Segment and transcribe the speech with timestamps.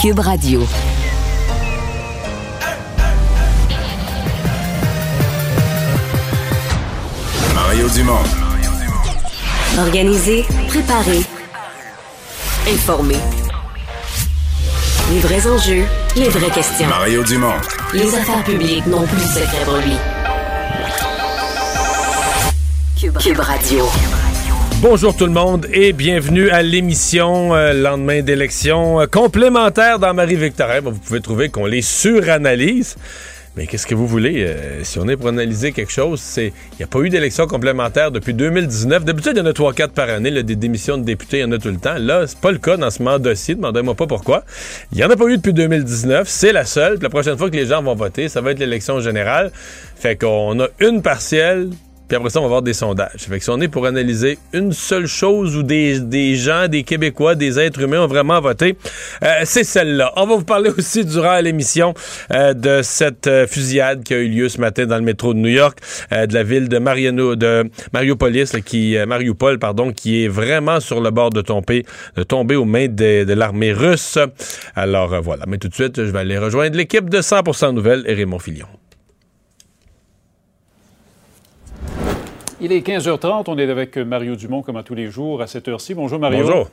[0.00, 0.66] Cube Radio.
[7.54, 8.22] Mario Dumont.
[9.78, 11.20] Organiser, préparer,
[12.66, 13.16] informer.
[15.12, 15.84] Les vrais enjeux,
[16.16, 16.88] les vraies questions.
[16.88, 17.60] Mario Dumont.
[17.92, 19.96] Les affaires publiques n'ont plus de secret pour lui.
[22.98, 23.84] Cube, Cube Radio.
[24.82, 30.80] Bonjour tout le monde et bienvenue à l'émission euh, lendemain d'élection euh, complémentaire dans Marie-Victorin.
[30.80, 32.96] Vous pouvez trouver qu'on les suranalyse.
[33.56, 34.42] Mais qu'est-ce que vous voulez?
[34.42, 36.46] euh, si on est pour analyser quelque chose, c'est.
[36.46, 39.04] Il n'y a pas eu d'élection complémentaire depuis 2019.
[39.04, 41.52] D'habitude, il y en a 3-4 par année, des démissions de députés, il y en
[41.52, 41.98] a tout le temps.
[41.98, 43.56] Là, c'est pas le cas dans ce mandat-ci.
[43.56, 44.44] Demandez-moi pas pourquoi.
[44.92, 46.26] Il n'y en a pas eu depuis 2019.
[46.26, 46.98] C'est la seule.
[47.02, 49.52] La prochaine fois que les gens vont voter, ça va être l'élection générale.
[49.96, 51.68] Fait qu'on a une partielle
[52.10, 53.28] puis après ça, on va avoir des sondages.
[53.28, 56.82] Fait que si on est pour analyser une seule chose où des, des gens, des
[56.82, 58.76] Québécois, des êtres humains ont vraiment voté,
[59.22, 60.12] euh, c'est celle-là.
[60.16, 61.94] On va vous parler aussi durant l'émission
[62.32, 65.38] euh, de cette euh, fusillade qui a eu lieu ce matin dans le métro de
[65.38, 65.78] New York,
[66.10, 70.28] euh, de la ville de Mariano, de Mariopolis, là, qui, euh, Mariupol, pardon, qui est
[70.28, 74.18] vraiment sur le bord de tomber, de tomber aux mains de, de l'armée russe.
[74.74, 75.44] Alors voilà.
[75.46, 78.66] Mais tout de suite, je vais aller rejoindre l'équipe de 100% Nouvelles et Raymond Filion.
[82.62, 85.66] Il est 15h30, on est avec Mario Dumont comme à tous les jours à cette
[85.66, 85.94] heure-ci.
[85.94, 86.44] Bonjour Mario.
[86.44, 86.68] Bonjour.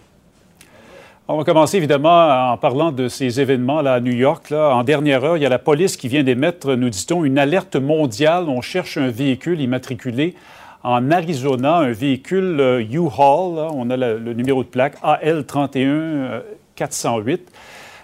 [1.29, 4.49] On va commencer évidemment en parlant de ces événements là, à New York.
[4.49, 4.75] Là.
[4.75, 7.77] En dernière heure, il y a la police qui vient d'émettre, nous dit-on, une alerte
[7.77, 8.49] mondiale.
[8.49, 10.35] On cherche un véhicule immatriculé
[10.83, 13.57] en Arizona, un véhicule euh, U-Haul.
[13.73, 16.43] On a le, le numéro de plaque AL 31
[16.75, 17.49] 408.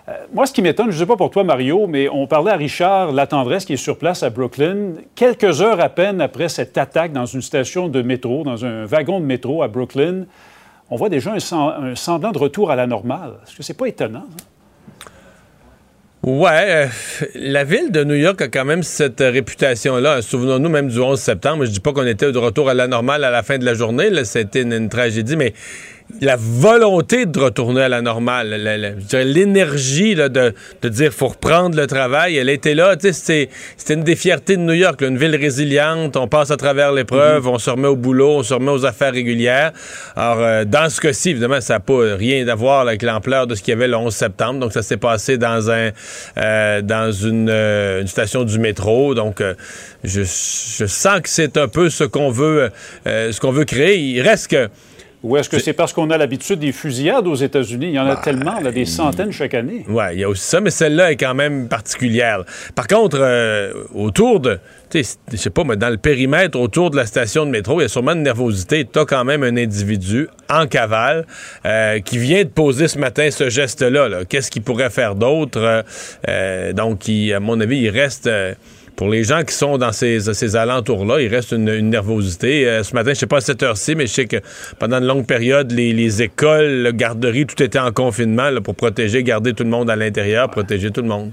[0.10, 2.52] Euh, moi, ce qui m'étonne, je ne sais pas pour toi, Mario, mais on parlait
[2.52, 6.78] à Richard Latendresse, qui est sur place à Brooklyn, quelques heures à peine après cette
[6.78, 10.26] attaque dans une station de métro, dans un wagon de métro à Brooklyn.
[10.90, 13.36] On voit déjà un, sem- un semblant de retour à la normale.
[13.48, 14.26] Est-ce que c'est pas étonnant?
[14.30, 15.08] hein?
[16.26, 16.88] Ouais, euh,
[17.36, 20.22] la ville de New York a quand même cette réputation-là.
[20.22, 21.66] Souvenons-nous même du 11 septembre.
[21.66, 23.74] Je dis pas qu'on était de retour à la normale à la fin de la
[23.74, 24.10] journée.
[24.24, 25.54] C'était une, une tragédie, mais
[26.22, 28.50] la volonté de retourner à la normale,
[29.14, 32.96] l'énergie de, de dire faut reprendre le travail, elle était là.
[33.00, 33.50] C'était
[33.90, 36.16] une des fiertés de New York, là, une ville résiliente.
[36.16, 39.14] On passe à travers l'épreuve, on se remet au boulot, on se remet aux affaires
[39.14, 39.72] régulières.
[40.16, 43.56] Alors, euh, dans ce cas-ci, évidemment, ça n'a pas rien à voir avec l'ampleur de
[43.56, 44.60] ce qu'il y avait le 11 septembre.
[44.60, 45.92] Donc, ça s'est passé dans un
[46.38, 49.16] euh, dans une, euh, une station du métro.
[49.16, 49.42] Donc,
[50.04, 52.70] je, je sens que c'est un peu ce qu'on veut
[53.06, 54.00] ce qu'on veut créer.
[54.00, 54.70] Il reste que
[55.24, 57.88] Ou est-ce que c'est parce qu'on a l'habitude des fusillades aux États-Unis?
[57.88, 59.86] Il y en a tellement, là, des centaines chaque année.
[59.88, 62.44] Ouais, il y a aussi ça, mais celle-là est quand même particulière.
[62.76, 64.60] Par contre, euh, autour de,
[64.94, 65.02] je
[65.38, 67.88] sais pas, mais dans le périmètre autour de la station de métro, il y a
[67.88, 68.86] sûrement une nervosité.
[68.92, 71.26] Tu as quand même un individu en cavale
[71.66, 74.10] euh, qui vient de poser ce matin ce geste-là.
[74.10, 74.26] là.
[74.26, 75.58] Qu'est-ce qu'il pourrait faire d'autre?
[75.60, 75.82] Euh,
[76.28, 78.30] euh, donc, il- à mon avis, il reste...
[78.96, 82.68] pour les gens qui sont dans ces, ces alentours-là, il reste une, nervosité.
[82.68, 84.38] Euh, ce matin, je sais pas à cette heure-ci, mais je sais que
[84.80, 88.76] pendant une longue période, les, les écoles, les garderies, tout était en confinement là, pour
[88.76, 91.32] protéger, garder tout le monde à l'intérieur, protéger tout le monde.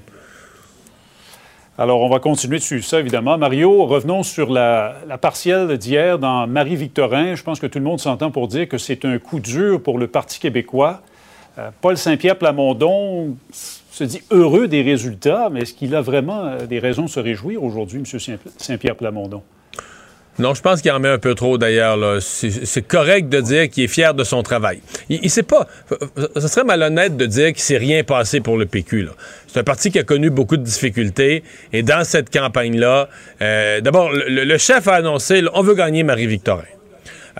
[1.76, 3.38] Alors, on va continuer de suivre ça, évidemment.
[3.38, 7.34] Mario, revenons sur la partielle d'hier dans Marie-Victorin.
[7.34, 9.98] Je pense que tout le monde s'entend pour dire que c'est un coup dur pour
[9.98, 11.00] le Parti québécois.
[11.60, 16.66] Euh, Paul Saint-Pierre Plamondon se dit heureux des résultats, mais est-ce qu'il a vraiment euh,
[16.66, 18.18] des raisons de se réjouir aujourd'hui, M.
[18.18, 19.42] Saint- Saint-Pierre Plamondon?
[20.38, 21.98] Non, je pense qu'il en met un peu trop d'ailleurs.
[22.22, 24.80] C'est correct de dire qu'il est fier de son travail.
[25.10, 25.66] Il, il sait pas.
[26.36, 29.08] Ce serait malhonnête de dire qu'il s'est rien passé pour le PQ.
[29.48, 31.42] C'est un parti qui a connu beaucoup de difficultés.
[31.74, 33.10] Et dans cette campagne-là,
[33.42, 36.64] euh, d'abord, le, chef a annoncé on veut gagner Marie-Victorin.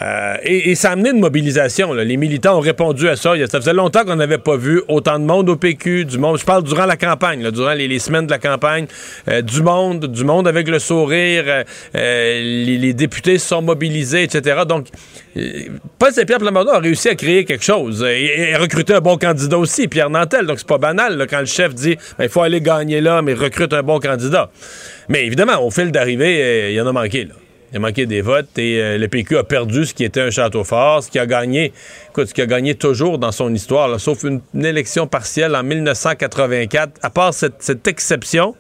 [0.03, 1.93] Euh, et, ça a amené une mobilisation.
[1.93, 3.35] Les militants ont répondu à ça.
[3.49, 6.39] Ça faisait longtemps qu'on n'avait pas vu autant de monde au PQ, du monde.
[6.39, 8.87] Je parle durant la campagne, durant les, semaines de la campagne,
[9.29, 11.45] euh, du monde, du monde avec le sourire.
[11.95, 14.63] euh, les, députés se sont mobilisés, etc.
[14.67, 14.89] Donc,
[15.99, 19.17] Paul Saint-Pierre Plamondon a réussi à créer quelque chose et, et a recruté un bon
[19.17, 20.47] candidat aussi, Pierre Nantel.
[20.47, 23.35] Donc, c'est pas banal quand le chef dit Ben, il faut aller gagner là, mais
[23.35, 24.51] recrute un bon candidat.
[25.09, 27.29] Mais évidemment, au fil d'arrivée, il y en a manqué.
[27.73, 30.31] Il a manqué des votes et euh, le PQ a perdu ce qui était un
[30.31, 31.73] château fort, ce qui a gagné,
[32.09, 36.99] écoute, ce qui a gagné toujours dans son histoire, sauf une, élection partielle en 1984.
[37.03, 38.57] À part cette, exception,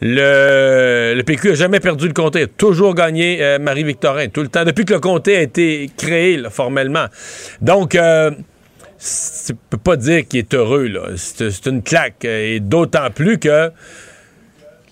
[0.00, 4.64] le, PQ a jamais perdu le comté, a toujours gagné euh, Marie-Victorin, tout le temps,
[4.64, 7.06] depuis que le comté a été créé formellement.
[7.60, 8.30] Donc, euh,
[9.46, 11.02] tu peux pas dire qu'il est heureux, là.
[11.16, 12.24] C'est c'est une claque.
[12.24, 13.70] euh, Et d'autant plus que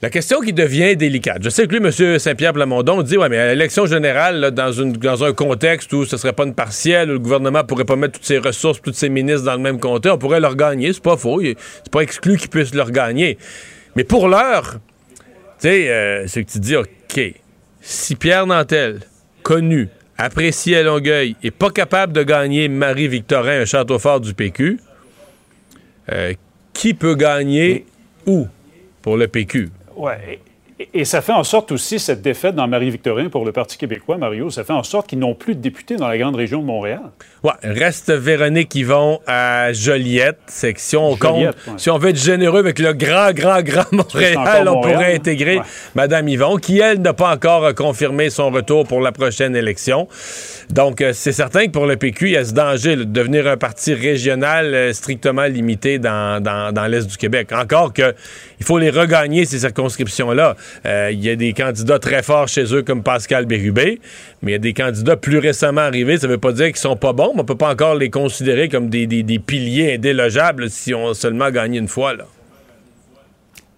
[0.02, 1.42] La question qui devient délicate.
[1.42, 2.18] Je sais que lui, M.
[2.18, 6.06] Saint-Pierre Plamondon, dit Ouais, mais à l'élection générale, là, dans, une, dans un contexte où
[6.06, 8.94] ce serait pas une partielle, où le gouvernement pourrait pas mettre toutes ses ressources, tous
[8.94, 10.94] ses ministres dans le même comté, on pourrait leur gagner.
[10.94, 11.42] C'est pas faux.
[11.42, 13.36] C'est pas exclu qu'ils puissent leur gagner.
[13.94, 14.78] Mais pour l'heure,
[15.60, 17.20] tu sais, euh, c'est que tu dis OK,
[17.82, 19.00] si Pierre Nantel,
[19.42, 24.80] connu, apprécié à Longueuil, est pas capable de gagner Marie-Victorin, un château fort du PQ,
[26.10, 26.32] euh,
[26.72, 27.84] qui peut gagner
[28.24, 28.48] où
[29.02, 29.68] pour le PQ?
[30.00, 30.40] Ouais.
[30.94, 34.48] Et ça fait en sorte aussi, cette défaite dans Marie-Victorin pour le Parti québécois, Mario,
[34.48, 37.00] ça fait en sorte qu'ils n'ont plus de députés dans la grande région de Montréal.
[37.42, 40.38] Ouais, reste Véronique Yvon à Joliette.
[40.46, 43.92] C'est que si on compte, si on veut être généreux avec le grand, grand, grand
[43.92, 45.56] Montréal, on pourrait intégrer
[45.94, 50.08] Mme Madame Yvon, qui, elle, n'a pas encore confirmé son retour pour la prochaine élection.
[50.70, 53.46] Donc, euh, c'est certain que pour le PQ, il y a ce danger de devenir
[53.46, 57.52] un parti régional euh, strictement limité dans, dans, dans l'Est du Québec.
[57.52, 58.14] Encore que
[58.60, 60.56] il faut les regagner, ces circonscriptions-là.
[60.86, 64.00] Euh, il y a des candidats très forts chez eux comme Pascal Bérubé,
[64.42, 66.18] mais il y a des candidats plus récemment arrivés.
[66.18, 68.10] Ça ne veut pas dire qu'ils sont pas bons, mais on peut pas encore les
[68.10, 69.06] considérer comme des,
[69.38, 72.14] piliers indélogeables si on seulement gagné une fois.
[72.14, 72.24] Là.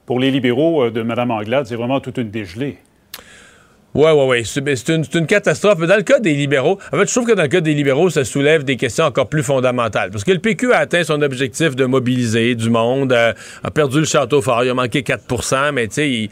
[0.07, 2.79] Pour les libéraux euh, de Mme Anglade, c'est vraiment toute une dégelée.
[3.95, 4.75] Oui, oui, oui.
[4.75, 5.79] C'est une, une, catastrophe.
[5.79, 7.75] Mais dans le cas des libéraux, en fait, je trouve que dans le cas des
[7.75, 10.11] libéraux, ça soulève des questions encore plus fondamentales.
[10.11, 13.99] Parce que le PQ a atteint son objectif de mobiliser du monde, euh, a perdu
[13.99, 16.31] le château fort, il a manqué 4% mais tu sais, il,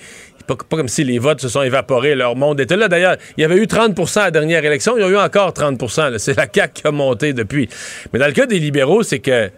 [0.56, 2.88] pas, pas, comme si les votes se sont évaporés, leur monde était là.
[2.88, 5.52] D'ailleurs, il y avait eu 30% à la dernière élection, il y a eu encore
[5.52, 7.68] 30% C'est la CAQ qui a monté depuis.
[8.12, 9.50] Mais dans le cas des libéraux, c'est que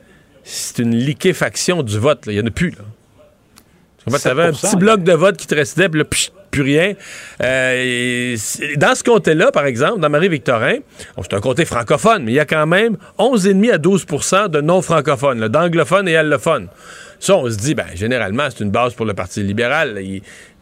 [0.44, 2.24] c'est une liquéfaction du vote.
[2.26, 2.70] Il n'y en a plus.
[2.70, 4.18] Là.
[4.18, 6.06] Tu avais un petit bloc de vote qui te restait, puis là,
[6.50, 6.92] plus rien.
[7.42, 8.36] Euh,
[8.76, 10.76] dans ce comté-là, par exemple, dans Marie-Victorin,
[11.20, 15.48] c'est un comté francophone, mais il y a quand même 11,5 à 12% de non-francophones,
[15.48, 16.68] d'anglophones et allophones.
[17.18, 20.00] Ça, on se dit, ben, généralement, c'est une base pour le Parti libéral.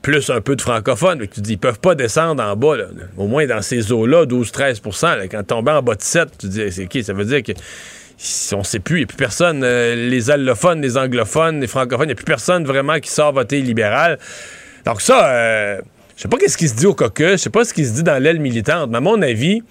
[0.03, 1.19] Plus un peu de francophones.
[1.21, 2.77] Mais tu dis, ils peuvent pas descendre en bas,
[3.17, 6.87] au moins dans ces eaux-là, 12-13% Quand tomber en bas de 7, tu dis, c'est
[6.87, 7.05] qui?
[7.05, 7.53] Ça veut dire que
[8.53, 12.05] on sait plus, il n'y a plus personne, euh, les allophones, les anglophones, les francophones,
[12.05, 14.19] il n'y a plus personne vraiment qui sort voter libéral.
[14.85, 15.81] Donc ça, euh,
[16.17, 17.93] je sais pas qu'est-ce qui se dit au caucus, je sais pas ce qui se
[17.93, 19.63] dit dans l'aile militante, mais à mon avis,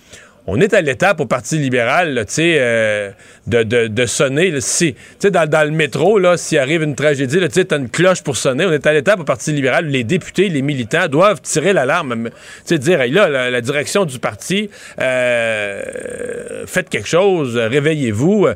[0.52, 3.12] on est à l'étape au Parti libéral, tu sais, euh,
[3.46, 4.60] de, de, sonner.
[4.62, 8.36] si, dans, dans le métro, là, s'il arrive une tragédie, tu as une cloche pour
[8.36, 8.66] sonner.
[8.66, 9.86] On est à l'étape au Parti libéral.
[9.86, 12.30] Les députés, les militants doivent tirer l'alarme.
[12.30, 12.32] Tu
[12.66, 18.48] sais, dire, là, la, direction du parti, euh, faites quelque chose, réveillez-vous.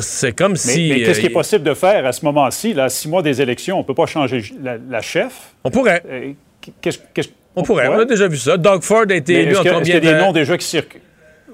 [0.00, 0.90] C'est comme si.
[0.90, 3.78] Mais qu'est-ce qui est possible de faire à ce moment-ci, là, six mois des élections?
[3.78, 5.32] On peut pas changer la, chef?
[5.62, 6.02] On pourrait.
[6.80, 6.98] Qu'est-ce,
[7.54, 7.86] on, pourrait.
[7.86, 8.56] On a déjà vu ça.
[8.56, 10.66] Doug Ford a été élu en combien Est-ce qu'il y a des noms déjà qui
[10.66, 11.00] circulent?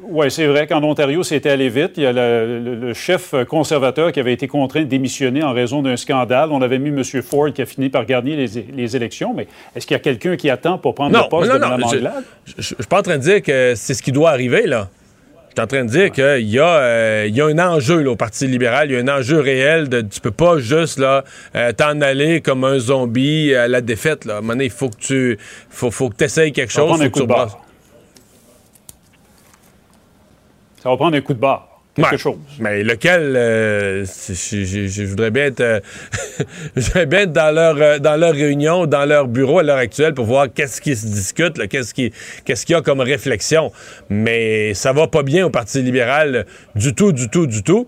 [0.05, 1.93] Oui, c'est vrai qu'en Ontario, c'était allé vite.
[1.97, 5.97] Il y a le, chef conservateur qui avait été contraint de démissionner en raison d'un
[5.97, 6.51] scandale.
[6.51, 7.03] On avait mis M.
[7.23, 10.51] Ford qui a fini par gagner les, élections, mais est-ce qu'il y a quelqu'un qui
[10.51, 12.25] attend pour prendre le poste de Mme Anglade?
[12.47, 14.89] Je ne suis pas en train de dire que c'est ce qui doit arriver, là.
[15.55, 18.47] Je suis en train de dire qu'il y, euh, y, a un enjeu au Parti
[18.47, 19.91] libéral, il y a un enjeu réel.
[19.91, 21.25] De, tu peux pas juste là
[21.55, 24.25] euh, t'en aller comme un zombie à la défaite.
[24.25, 24.37] Là.
[24.37, 25.39] À un moment donné, il faut que tu
[25.69, 26.99] faut, faut que essayes quelque chose.
[27.03, 27.27] Faut que tu
[30.83, 31.69] Ça va prendre un coup de barre.
[31.95, 32.37] Quelque chose.
[32.59, 35.81] Mais lequel, euh, je, voudrais bien être, euh,
[36.77, 40.15] je bien être dans leur, euh, dans leur réunion, dans leur bureau à l'heure actuelle
[40.15, 42.11] pour voir qu'est-ce qui se discute, qu'est-ce qui,
[42.47, 43.73] qu'est-ce qu'il y a comme réflexion.
[44.09, 47.87] Mais ça va pas bien au Parti libéral du tout, du tout, du tout.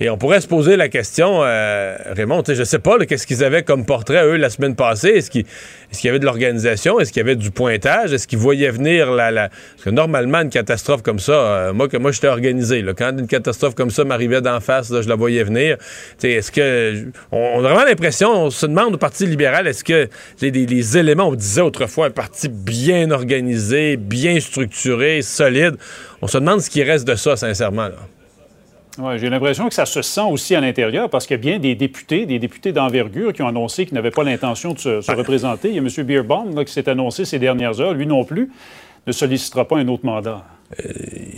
[0.00, 3.86] Et on pourrait se poser la question, Raymond, je sais pas, qu'est-ce qu'ils avaient comme
[3.86, 5.08] portrait, eux, la semaine passée?
[5.08, 5.46] Est-ce qu'ils
[5.90, 6.98] est-ce qu'il y avait de l'organisation?
[7.00, 8.12] Est-ce qu'il y avait du pointage?
[8.12, 9.48] Est-ce qu'ils voyaient venir la, la...
[9.48, 12.82] Parce que normalement, une catastrophe comme ça, euh, moi, que moi, j'étais organisé.
[12.82, 15.76] Là, quand une catastrophe comme ça m'arrivait d'en face, je la voyais venir.
[16.22, 17.06] Est-ce que.
[17.32, 20.08] On, a vraiment l'impression, on se demande au Parti libéral, est-ce que
[20.40, 25.76] les, les, éléments, on disait autrefois, un parti bien organisé, bien structuré, solide.
[26.22, 27.88] On se demande ce qui reste de ça, sincèrement.
[27.88, 27.96] Là.
[28.98, 31.58] Ouais, j'ai l'impression que ça se sent aussi à l'intérieur parce qu'il y a bien
[31.58, 35.68] des députés, des députés d'envergure qui ont annoncé qu'ils n'avaient pas l'intention de se, représenter.
[35.68, 36.06] Il y a M.
[36.06, 38.50] Beerbaum qui s'est annoncé ces dernières heures, lui non plus,
[39.06, 40.44] ne sollicitera pas un autre mandat.
[40.80, 40.92] Euh,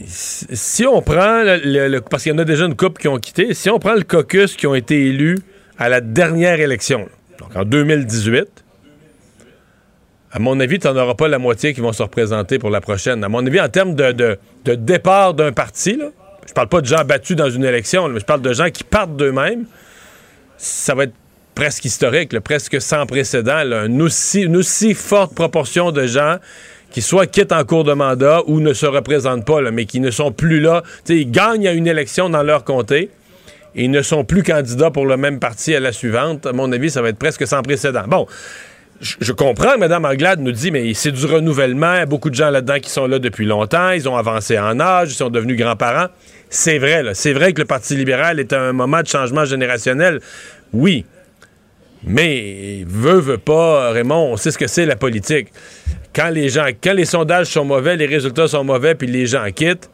[0.06, 3.52] si on prend, le, parce qu'il y en a déjà une couple qui ont quitté,
[3.54, 5.38] si on prend le caucus qui ont été élus
[5.78, 8.64] à la dernière élection, donc en 2018,
[10.30, 12.80] à mon avis, tu n'en auras pas la moitié qui vont se représenter pour la
[12.80, 13.24] prochaine.
[13.24, 16.10] À mon avis, en termes de, de départ d'un parti, là,
[16.48, 18.82] je parle pas de gens battus dans une élection, mais je parle de gens qui
[18.82, 19.66] partent d'eux-mêmes.
[20.56, 21.12] Ça va être
[21.54, 23.58] presque historique, presque sans précédent.
[23.84, 24.00] une,
[24.56, 26.38] aussi, forte proportion de gens
[26.90, 30.10] qui soit quittent en cours de mandat ou ne se représentent pas, mais qui ne
[30.10, 30.82] sont plus là.
[31.10, 33.10] ils gagnent à une élection dans leur comté
[33.74, 36.46] et ne sont plus candidats pour le même parti à la suivante.
[36.46, 38.04] À mon avis, ça va être presque sans précédent.
[38.08, 38.26] Bon,
[39.00, 42.34] je, comprends Mme Anglade nous dit, mais c'est du renouvellement, il y a beaucoup de
[42.34, 45.56] gens là-dedans qui sont là depuis longtemps, ils ont avancé en âge, ils sont devenus
[45.56, 46.08] grands-parents.
[46.50, 47.02] C'est vrai.
[47.14, 50.20] C'est vrai que le Parti libéral est à un moment de changement générationnel.
[50.72, 51.04] Oui.
[52.04, 55.48] Mais, veut, veut pas, Raymond, on sait ce que c'est la politique.
[56.14, 56.48] Quand les
[56.82, 59.90] quand les sondages sont mauvais, les résultats sont mauvais, puis les gens quittent,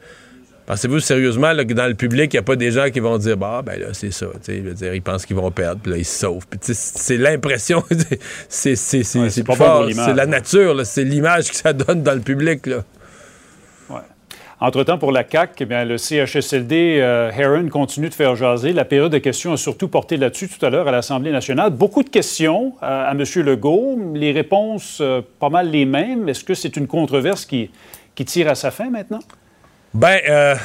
[0.66, 3.36] Pensez-vous sérieusement que dans le public, il n'y a pas des gens qui vont dire
[3.36, 4.26] Bah, ben là, c'est ça.
[4.46, 6.44] Dire, ils pensent qu'ils vont perdre, puis là, ils se sauvent.
[6.60, 7.82] c'est l'impression.
[8.48, 12.66] c'est c'est pas C'est la nature, c'est l'image que ça donne dans le public.
[12.66, 12.82] Là.
[14.60, 18.72] Entre-temps, pour la CAC, eh bien, le CHSLD euh, Heron continue de faire jaser.
[18.72, 21.70] La période de questions a surtout porté là-dessus tout à l'heure à l'Assemblée nationale.
[21.70, 23.22] Beaucoup de questions euh, à M.
[23.44, 23.98] Legault.
[24.14, 26.30] Les réponses, euh, pas mal les mêmes.
[26.30, 27.70] Est-ce que c'est une controverse qui,
[28.14, 29.20] qui tire à sa fin maintenant?
[29.94, 30.56] Ben, euh,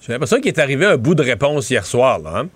[0.00, 2.20] j'ai l'impression qu'il est arrivé un bout de réponse hier soir.
[2.20, 2.48] Là, hein.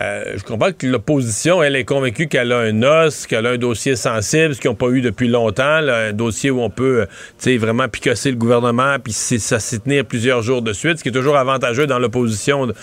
[0.00, 3.56] euh, je comprends que l'opposition, elle est convaincue qu'elle a un os, qu'elle a un
[3.56, 7.06] dossier sensible, ce qu'ils n'ont pas eu depuis longtemps, un dossier où on peut
[7.46, 11.10] euh, vraiment picosser le gouvernement, puis ça s'y tenir plusieurs jours de suite, ce qui
[11.10, 12.74] est toujours avantageux dans l'opposition de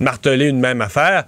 [0.00, 1.26] marteler une même affaire.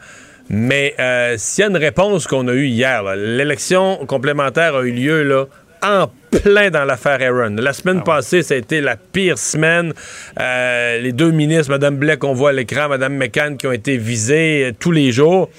[0.50, 0.96] Mais
[1.36, 5.44] s'il y a une réponse qu'on a eue hier, l'élection complémentaire a eu lieu là,
[5.82, 7.56] en plein dans l'affaire Aaron.
[7.56, 9.92] La semaine ah passée, ça a été la pire semaine.
[10.40, 13.96] Euh, les deux ministres, Mme Blais qu'on voit à l'écran, Mme McCann, qui ont été
[13.96, 15.50] visés euh, tous les jours.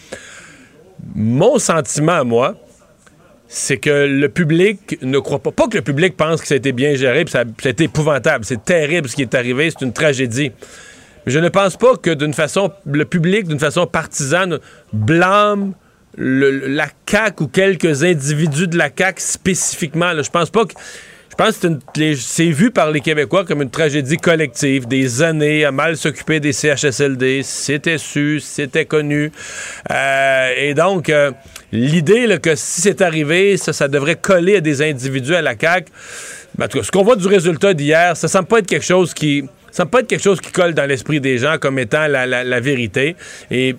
[1.16, 2.56] Mon sentiment à moi,
[3.48, 5.52] c'est que le public ne croit pas.
[5.52, 7.72] Pas que le public pense que ça a été bien géré, puis ça, ça a
[7.72, 8.46] été épouvantable.
[8.46, 10.52] C'est terrible ce qui est arrivé, c'est une tragédie.
[11.26, 14.60] Mais je ne pense pas que d'une façon, le public, d'une façon partisane,
[14.94, 15.74] blâme
[16.18, 20.12] la CAQ ou quelques individus de la CAQ spécifiquement.
[20.22, 20.74] je pense pas que.
[21.32, 25.72] Je pense que c'est vu par les Québécois comme une tragédie collective, des années à
[25.72, 29.32] mal s'occuper des CHSLD, c'était su, c'était connu.
[29.90, 31.32] Euh, et donc, euh,
[31.72, 35.90] l'idée que si c'est arrivé, ça, devrait coller à des individus à la CAQ.
[36.58, 38.86] Ben, en tout cas, ce qu'on voit du résultat d'hier, ça semble pas être quelque
[38.86, 41.80] chose qui ça semble pas être quelque chose qui colle dans l'esprit des gens comme
[41.80, 43.16] étant la, la vérité.
[43.50, 43.76] Et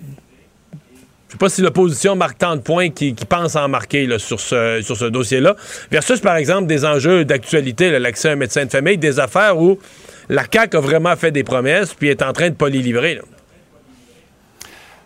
[1.31, 4.81] je sais pas si l'opposition marque tant de points qu'ils pensent en marquer sur ce,
[4.81, 5.55] sur ce dossier-là.
[5.89, 9.79] Versus, par exemple, des enjeux d'actualité, l'accès à un médecin de famille, des affaires où
[10.27, 13.21] la CAQ a vraiment fait des promesses puis est en train de pas les livrer.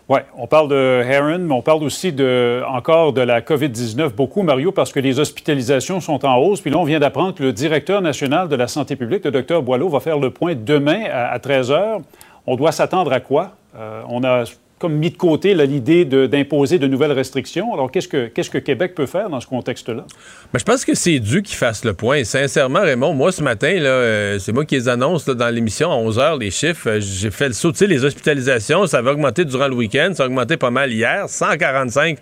[0.08, 4.42] Oui, on parle de Heron, mais on parle aussi de, encore de la COVID-19 beaucoup,
[4.42, 6.60] Mario, parce que les hospitalisations sont en hausse.
[6.60, 9.62] Puis là, on vient d'apprendre que le directeur national de la santé publique, le docteur
[9.62, 12.02] Boileau, va faire le point demain à, 13 h.
[12.48, 13.52] On doit s'attendre à quoi?
[13.76, 14.42] Euh, on a
[14.78, 17.72] comme mis de côté l'idée d'imposer de, nouvelles restrictions.
[17.72, 20.04] Alors, qu'est-ce que, Québec peut faire dans ce contexte-là?
[20.52, 22.24] Ben, je pense que c'est dû qu'ils fassent le point.
[22.24, 26.18] Sincèrement, Raymond, moi, ce matin, euh, c'est moi qui les annonce dans l'émission à 11
[26.18, 26.90] h, les chiffres.
[26.90, 27.72] Euh, j'ai fait le saut.
[27.72, 30.10] Tu sais, les hospitalisations, ça va augmenter durant le week-end.
[30.14, 31.24] Ça a augmenté pas mal hier.
[31.26, 32.18] 145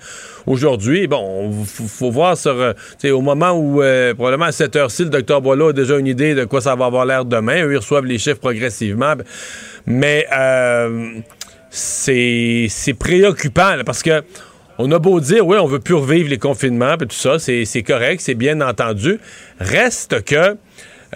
[0.46, 1.08] aujourd'hui.
[1.08, 2.72] Bon, il faut, voir sur, euh,
[3.10, 3.82] au moment où,
[4.14, 6.86] probablement à cette heure-ci, le docteur Boileau a déjà une idée de quoi ça va
[6.86, 7.64] avoir l'air demain.
[7.64, 9.14] Eux, ils reçoivent les chiffres progressivement.
[9.86, 10.26] Mais
[11.74, 14.22] c'est préoccupant parce que
[14.78, 17.82] on a beau dire, oui, on veut plus revivre les confinements, et tout ça, c'est
[17.86, 19.20] correct, c'est bien entendu.
[19.60, 20.56] Reste que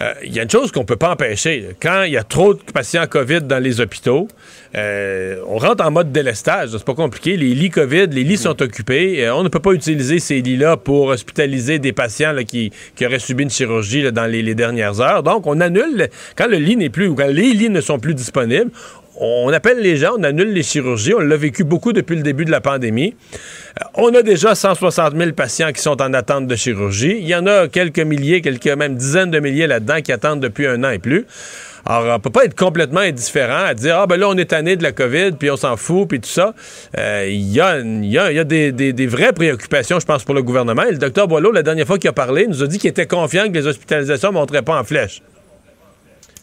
[0.01, 1.75] euh, il y a une chose qu'on peut pas empêcher.
[1.81, 4.29] Quand il y a trop de patients COVID dans les hôpitaux,
[4.75, 6.69] euh, on rentre en mode délestage.
[6.71, 7.35] C'est pas compliqué.
[7.35, 9.25] Les lits COVID, les lits sont occupés.
[9.25, 12.71] Euh, on ne peut pas utiliser ces lits-là pour hospitaliser des patients qui,
[13.03, 15.21] auraient subi une chirurgie dans les, les, dernières heures.
[15.21, 18.13] Donc, on annule quand le lit n'est plus ou quand les lits ne sont plus
[18.13, 18.71] disponibles
[19.19, 21.13] on appelle les gens, on annule les chirurgies.
[21.13, 23.15] On l'a vécu beaucoup depuis le début de la pandémie.
[23.81, 27.17] Euh, on a déjà 160 000 patients qui sont en attente de chirurgie.
[27.19, 30.67] Il y en a quelques milliers, quelques même dizaines de milliers là-dedans qui attendent depuis
[30.67, 31.25] un an et plus.
[31.85, 34.75] Alors, on peut pas être complètement indifférent à dire, ah ben là, on est tanné
[34.75, 36.53] de la COVID, puis on s'en fout, puis tout ça.
[36.97, 40.83] Euh, il y a, des, vraies préoccupations, je pense, pour le gouvernement.
[40.83, 43.07] Et le docteur Boileau, la dernière fois qu'il a parlé, nous a dit qu'il était
[43.07, 45.21] confiant que les hospitalisations ne monteraient pas en flèche.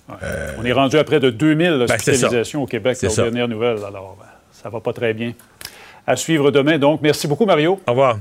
[0.09, 3.79] On est rendu à près de 2000 ben, hospitalisations au Québec, aux dernières nouvelles.
[3.87, 5.33] Alors, ben, ça va pas très bien.
[6.07, 7.01] À suivre demain, donc.
[7.03, 7.81] Merci beaucoup, Mario.
[7.87, 8.19] Au revoir.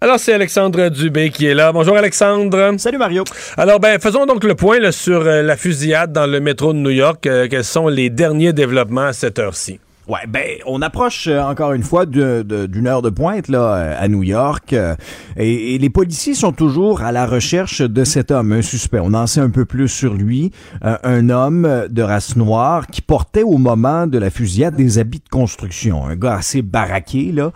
[0.00, 1.72] Alors, c'est Alexandre Dubé qui est là.
[1.72, 2.74] Bonjour, Alexandre.
[2.78, 3.24] Salut, Mario.
[3.56, 6.90] Alors, ben, faisons donc le point sur euh, la fusillade dans le métro de New
[6.90, 7.26] York.
[7.26, 9.80] Euh, quels sont les derniers développements à cette heure-ci?
[10.08, 14.08] Ouais, ben on approche euh, encore une fois d'une heure de pointe là euh, à
[14.08, 14.96] New York euh,
[15.36, 19.00] et, les policiers sont toujours à la recherche de cet homme, un suspect.
[19.02, 20.50] On en sait un peu plus sur lui,
[20.82, 25.28] un homme de race noire qui portait au moment de la fusillade des habits de
[25.28, 27.52] construction, un gars assez baraqué là.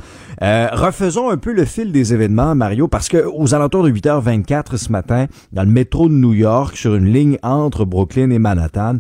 [0.73, 4.93] refaisons un peu le fil des événements, Mario, parce que aux alentours de 8h24 ce
[4.93, 8.99] matin, dans le métro de New York, sur une ligne entre Brooklyn et Manhattan,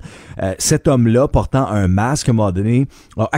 [0.59, 2.87] cet homme-là portant un masque, à un moment donné,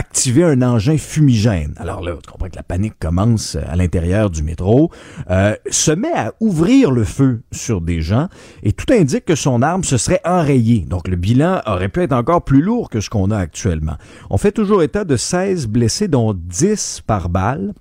[0.05, 1.73] activé un engin fumigène.
[1.77, 4.91] Alors là, tu comprends que la panique commence à l'intérieur du métro,
[5.29, 8.29] euh, se met à ouvrir le feu sur des gens
[8.63, 10.85] et tout indique que son arme se serait enrayée.
[10.87, 13.95] Donc le bilan aurait pu être encore plus lourd que ce qu'on a actuellement.
[14.29, 17.73] On fait toujours état de 16 blessés, dont 10 par balle.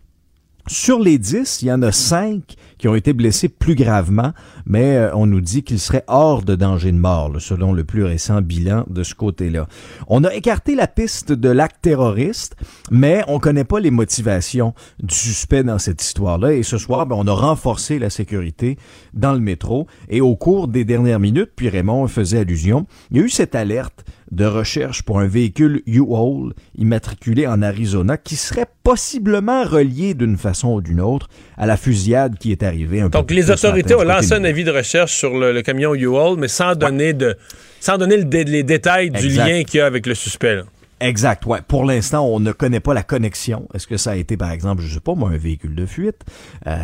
[0.67, 2.43] Sur les 10, il y en a 5
[2.79, 4.33] qui ont été blessés plus gravement,
[4.65, 8.03] mais euh, on nous dit qu'ils seraient hors de danger de mort, selon le plus
[8.03, 9.69] récent bilan de ce côté-là.
[10.09, 12.57] On a écarté la piste de l'acte terroriste,
[12.91, 16.55] mais on connaît pas les motivations du suspect dans cette histoire-là.
[16.55, 18.79] Et ce soir, ben, on a renforcé la sécurité
[19.13, 19.87] dans le métro.
[20.09, 23.55] Et au cours des dernières minutes, puis Raymond faisait allusion, il y a eu cette
[23.55, 30.37] alerte de recherche pour un véhicule U-Haul immatriculé en Arizona qui serait possiblement relié d'une
[30.37, 33.01] façon ou d'une autre à la fusillade qui est arrivée.
[33.01, 35.63] Un Donc peu les autorités matin ont lancé un avis de recherche sur le, le
[35.63, 37.37] camion U-Haul, mais sans donner de
[37.81, 40.57] sans donner le dé- les détails du lien qu'il y a avec le suspect.
[40.57, 40.63] là.
[41.05, 41.61] Exact, ouais.
[41.69, 43.69] Pour l'instant, on ne connaît pas la connexion.
[43.75, 46.23] Est-ce que ça a été, par exemple, je sais pas, moi, un véhicule de fuite?
[46.67, 46.77] Euh,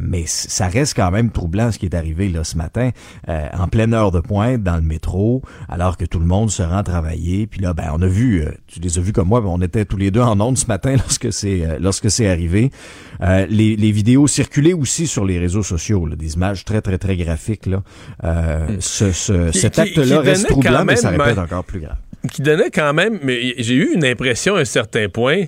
[0.00, 2.90] mais ça reste quand même troublant ce qui est arrivé là ce matin,
[3.28, 6.62] euh, en pleine heure de pointe, dans le métro, alors que tout le monde se
[6.62, 7.46] rend travailler.
[7.46, 9.60] Puis là, ben, on a vu, euh, tu les as vus comme moi, ben, on
[9.62, 12.70] était tous les deux en ondes ce matin lorsque c'est euh, lorsque c'est arrivé.
[13.22, 16.98] Euh, les, les vidéos circulaient aussi sur les réseaux sociaux, là, des images très, très,
[16.98, 17.66] très graphiques.
[17.66, 17.82] Là.
[18.24, 21.96] Euh, ce, ce- cet acte-là reste troublant, mais ça euh, encore plus grave.
[22.30, 25.44] Qui donnait quand même, mais j'ai eu une impression à un certain point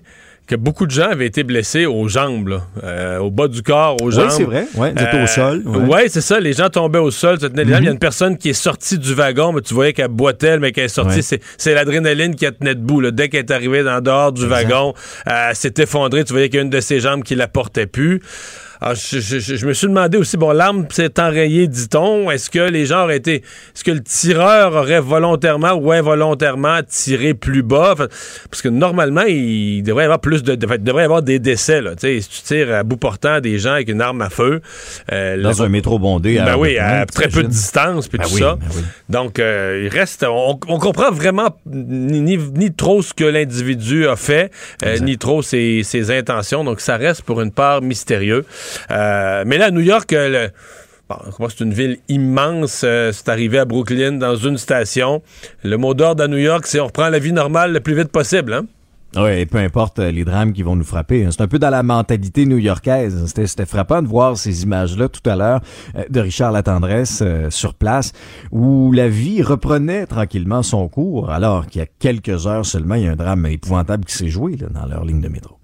[0.47, 3.97] que beaucoup de gens avaient été blessés aux jambes, là, euh, au bas du corps,
[4.03, 4.27] aux jambes.
[4.29, 4.67] Oui, c'est vrai.
[4.75, 5.63] Ouais, vous étiez Euh, au sol.
[5.65, 6.09] Ouais, ouais.
[6.09, 6.39] c'est ça.
[6.39, 7.79] Les gens tombaient au sol, se tenaient les jambes.
[7.79, 7.83] Mhm.
[7.85, 10.59] Il y a une personne qui est sortie du wagon, mais tu voyais qu'elle boitait,
[10.59, 11.21] mais qu'elle est sortie.
[11.21, 11.41] Ouais.
[11.57, 13.01] C'est, l'adrénaline qui la tenait debout.
[13.01, 13.11] là.
[13.11, 14.55] Dès qu'elle est arrivée dans dehors du Exact.
[14.65, 14.93] wagon,
[15.29, 16.25] euh, elle s'est effondrée.
[16.25, 18.21] Tu voyais qu'il y a une de ses jambes qui la portait plus.
[18.81, 22.31] Alors, je, je- je- je me suis demandé aussi, bon, l'arme s'est enrayée, dit-on.
[22.31, 23.37] Est-ce que les gens auraient été.
[23.37, 27.95] Est-ce que le tireur aurait volontairement ou involontairement tiré plus bas?
[28.51, 30.55] Parce que normalement, il devrait y avoir plus de.
[30.55, 31.93] de- il devrait y avoir des décès, là.
[31.95, 34.61] Tu sais, si tu tires à bout portant des gens avec une arme à feu.
[35.13, 36.39] euh, Dans un métro bondé.
[36.39, 38.57] à ben heure oui, à très peu de distance, puis Ben tout oui, ça.
[38.61, 38.83] ben oui.
[39.09, 40.25] Donc, euh, il reste.
[40.29, 44.51] On, on comprend vraiment ni, ni, ni trop ce que l'individu a fait,
[44.85, 46.65] euh, ni trop ses, ses intentions.
[46.65, 48.45] Donc, ça reste pour une part mystérieux.
[48.91, 50.49] Euh, mais là, à New York, euh,
[51.07, 51.17] Bon,
[51.51, 52.81] c'est une ville immense.
[52.83, 55.21] euh, c'est arrivé à Brooklyn, dans une station.
[55.63, 58.09] Le mot d'ordre à New York, c'est on reprend la vie normale le plus vite
[58.09, 58.55] possible.
[58.55, 58.65] Hein?
[59.17, 61.25] Oui, et peu importe les drames qui vont nous frapper.
[61.25, 61.29] hein.
[61.31, 63.27] C'est un peu dans la mentalité new-yorkaise.
[63.27, 65.61] C'était, frappant de voir ces images-là tout à l'heure
[66.09, 68.13] de Richard Latendresse sur place,
[68.51, 73.05] où la vie reprenait tranquillement son cours, alors qu'il y a quelques heures seulement, il
[73.05, 75.59] y a un drame épouvantable qui s'est joué dans leur ligne de métro.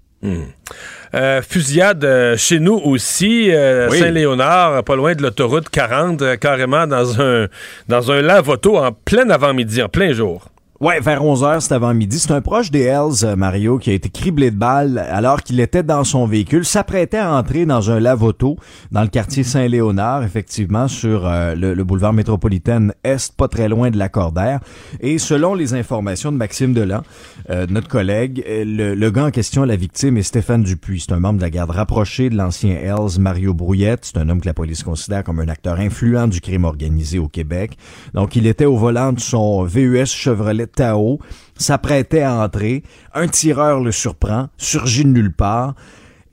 [1.13, 3.99] Euh, fusillade euh, chez nous aussi, euh, Oui.
[3.99, 7.47] Saint-Léonard, pas loin de l'autoroute 40, euh, carrément dans un
[7.89, 10.47] dans un lave-auto en plein avant-midi, en plein jour.
[10.81, 12.17] Ouais, vers 11h, c'est avant midi.
[12.17, 15.59] C'est un proche des Hells, euh, Mario, qui a été criblé de balles alors qu'il
[15.59, 18.57] était dans son véhicule, s'apprêtait à entrer dans un lave-auto
[18.91, 23.91] dans le quartier Saint-Léonard, effectivement, sur euh, le, le boulevard métropolitaine Est, pas très loin
[23.91, 24.59] de la Cordaire.
[25.01, 27.03] Et selon les informations de Maxime Delan,
[27.51, 31.01] euh, notre collègue, euh, le, le gars en question, la victime, est Stéphane Dupuis.
[31.01, 34.05] C'est un membre de la garde rapprochée de l'ancien Hells, Mario Brouillette.
[34.05, 37.27] C'est un homme que la police considère comme un acteur influent du crime organisé au
[37.27, 37.77] Québec.
[38.15, 41.19] Donc, il était au volant de son VUS Chevrolet Tao,
[41.57, 42.83] s'apprêtait à entrer.
[43.13, 45.75] Un tireur le surprend, surgit de nulle part.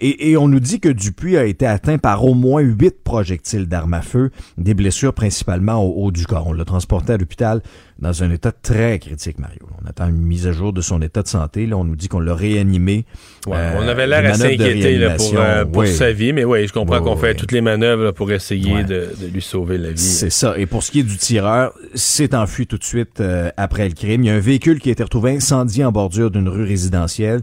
[0.00, 3.94] Et, on nous dit que Dupuis a été atteint par au moins huit projectiles d'armes
[3.94, 6.46] à feu, des blessures principalement au haut du corps.
[6.46, 7.62] On l'a transporté à l'hôpital
[7.98, 9.60] dans un état très critique, Mario.
[9.82, 11.66] On attend une mise à jour de son état de santé.
[11.66, 13.04] Là, on nous dit qu'on l'a réanimé.
[13.46, 15.92] Ouais, Euh, on avait l'air assez inquiété là, pour, euh, pour oui.
[15.92, 17.36] sa vie, mais oui, je comprends Oui, qu'on fait oui.
[17.36, 19.98] toutes les manœuvres là, pour essayer de, de lui sauver la vie.
[19.98, 20.56] C'est ça.
[20.56, 23.94] Et pour ce qui est du tireur, c'est enfui tout de suite euh, après le
[23.94, 24.22] crime.
[24.22, 27.40] Il y a un véhicule qui a été retrouvé incendié en bordure d'une rue résidentielle.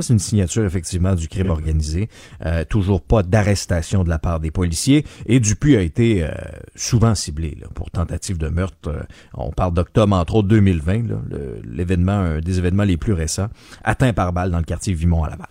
[0.00, 2.08] C'est une signature effectivement du crime organisé.
[2.44, 5.04] Euh, toujours pas d'arrestation de la part des policiers.
[5.26, 6.28] Et Dupuis a été euh,
[6.76, 8.92] souvent ciblé là, pour tentative de meurtre.
[9.34, 13.48] On parle d'octobre entre autres 2020, là, le- l'événement, un des événements les plus récents,
[13.84, 15.48] atteint par balle dans le quartier Vimont à Laval.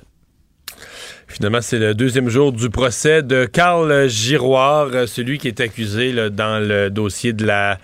[1.27, 6.29] Finalement, c'est le deuxième jour du procès de Carl Giroir, celui qui est accusé là,
[6.29, 7.79] dans le dossier de la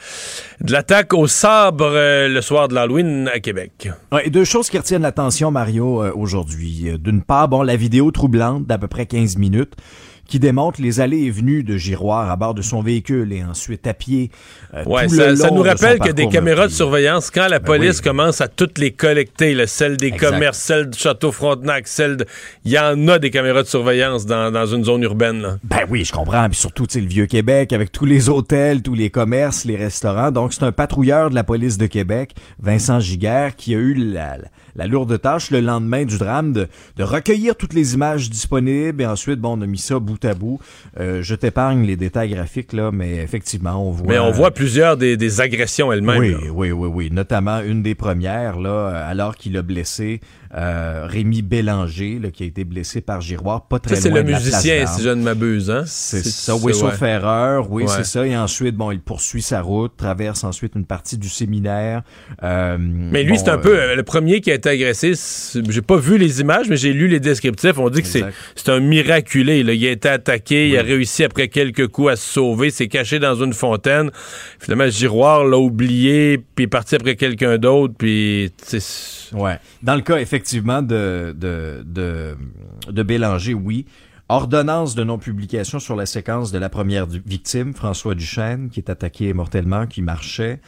[0.62, 3.90] de l'attaque au sabre euh, le soir de l'Halloween à Québec.
[4.12, 6.90] Ouais, deux choses qui retiennent l'attention, Mario, euh, aujourd'hui.
[6.90, 9.74] Euh, D'une part, bon, la vidéo troublante d'à peu près 15 minutes
[10.28, 13.86] qui démontre les allées et venues de Giroir à bord de son véhicule et ensuite
[13.88, 14.32] à pied.
[14.74, 17.30] euh, Ouais, tout ça, le ça long nous de rappelle que des caméras de surveillance,
[17.30, 18.04] quand la Ben police oui.
[18.04, 20.30] commence à toutes les collecter, là, celles des Exact.
[20.32, 22.26] commerces, celles du Château Frontenac, celles de...
[22.66, 25.42] Il y en a des caméras de surveillance dans, dans une zone urbaine.
[25.42, 25.58] Là.
[25.64, 26.48] Ben oui, je comprends.
[26.48, 30.32] Puis surtout, le Vieux-Québec, avec tous les hôtels, tous les commerces, les restaurants.
[30.32, 34.38] Donc, c'est un patrouilleur de la police de Québec, Vincent Giguère, qui a eu la,
[34.76, 39.06] la lourde tâche le lendemain du drame de, de, recueillir toutes les images disponibles et
[39.06, 40.60] ensuite, bon, on a mis ça bout à bout.
[41.00, 44.08] Euh, je t'épargne les détails graphiques, là, mais effectivement, on voit...
[44.08, 46.20] Mais on voit plusieurs des, des agressions elles-mêmes.
[46.20, 47.10] Oui, oui, oui, oui.
[47.12, 50.22] Notamment une des premières, là, alors qu'il a blessé
[50.54, 54.24] euh, Rémi Bélanger, là, qui a été blessé par Giroir, pas très ça, loin c'est
[54.24, 55.84] le musicien, si je ne m'abuse, hein?
[55.86, 57.90] C'est ça, oui, sauf erreur, oui, ouais.
[57.90, 58.28] c'est ça.
[58.28, 62.02] Et ensuite, bon, il poursuit sa route, traverse ensuite une partie du séminaire.
[62.44, 65.14] Euh, mais lui, bon, c'est un peu euh, le premier qui a été agressé.
[65.70, 67.78] J'ai pas vu les images, mais j'ai lu les descriptifs.
[67.78, 69.64] On dit que c'est un miraculé.
[69.64, 69.74] Là.
[69.74, 70.70] Il a été attaqué, oui.
[70.72, 74.12] il a réussi après quelques coups à se sauver, s'est caché dans une fontaine.
[74.60, 78.52] Finalement, Giroir l'a oublié, puis est parti après quelqu'un d'autre, puis...
[79.34, 79.58] Ouais.
[79.82, 82.38] Dans le cas, effectivement, de, de, de,
[82.90, 83.86] de Bélanger, oui.
[84.30, 89.34] Ordonnance de non-publication sur la séquence de la première victime, François Duchesne, qui est attaqué
[89.34, 90.62] mortellement, qui marchait.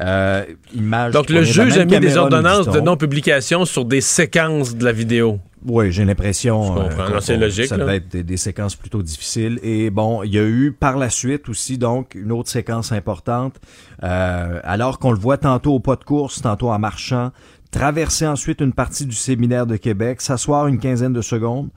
[0.00, 4.84] Euh, image Donc le juge a mis des ordonnances de non-publication sur des séquences de
[4.84, 5.40] la vidéo.
[5.64, 7.66] Oui, j'ai l'impression euh, c'est logique.
[7.66, 9.60] Ça devait être des, des, séquences plutôt difficiles.
[9.62, 13.60] Et bon, il y a eu par la suite aussi donc une autre séquence importante,
[14.02, 17.30] euh, alors qu'on le voit tantôt au pas de course, tantôt en marchant,
[17.72, 21.70] traverser ensuite une partie du séminaire de Québec, s'asseoir une quinzaine de secondes,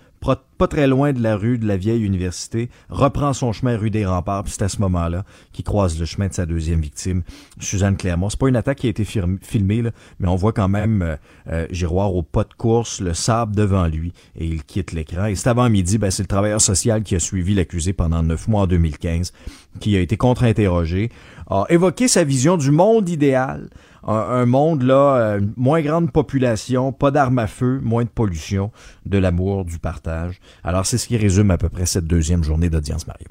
[0.57, 4.05] pas très loin de la rue de la vieille université, reprend son chemin rue des
[4.05, 7.23] Remparts, puis c'est à ce moment-là qu'il croise le chemin de sa deuxième victime,
[7.59, 8.29] Suzanne Clermont.
[8.29, 9.83] C'est pas une attaque qui a été filmée,
[10.19, 11.15] mais on voit quand même euh,
[11.51, 15.25] euh, Giroir au pas de course, le sable devant lui, et il quitte l'écran.
[15.25, 18.47] Et c'est avant midi, ben, c'est le travailleur social qui a suivi l'accusé pendant neuf
[18.47, 19.33] mois en 2015,
[19.79, 21.11] qui a été contre-interrogé,
[21.49, 23.69] a évoqué sa vision du monde idéal,
[24.05, 28.71] un, un monde là, euh, moins grande population, pas d'armes à feu, moins de pollution,
[29.05, 30.39] de l'amour, du partage.
[30.63, 33.27] Alors, c'est ce qui résume à peu près cette deuxième journée d'audience, Mario.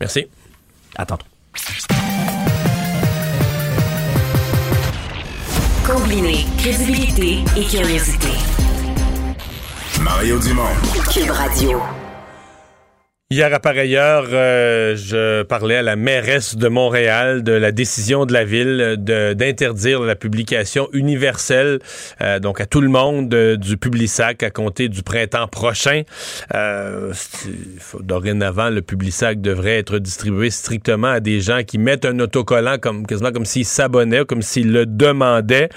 [0.00, 0.26] Merci.
[0.96, 1.26] À tantôt.
[5.86, 8.28] Combiner crédibilité et curiosité.
[10.02, 10.62] Mario Dumont.
[11.12, 11.80] Cube Radio.
[13.34, 18.26] Hier, à pareille heure, euh, je parlais à la mairesse de Montréal de la décision
[18.26, 21.80] de la ville d'interdire la publication universelle,
[22.20, 26.02] euh, donc à tout le monde, euh, du Publisac à compter du printemps prochain.
[27.98, 33.04] Dorénavant, le Publisac devrait être distribué strictement à des gens qui mettent un autocollant comme
[33.04, 35.70] quasiment comme s'ils s'abonnaient, comme s'ils le demandaient.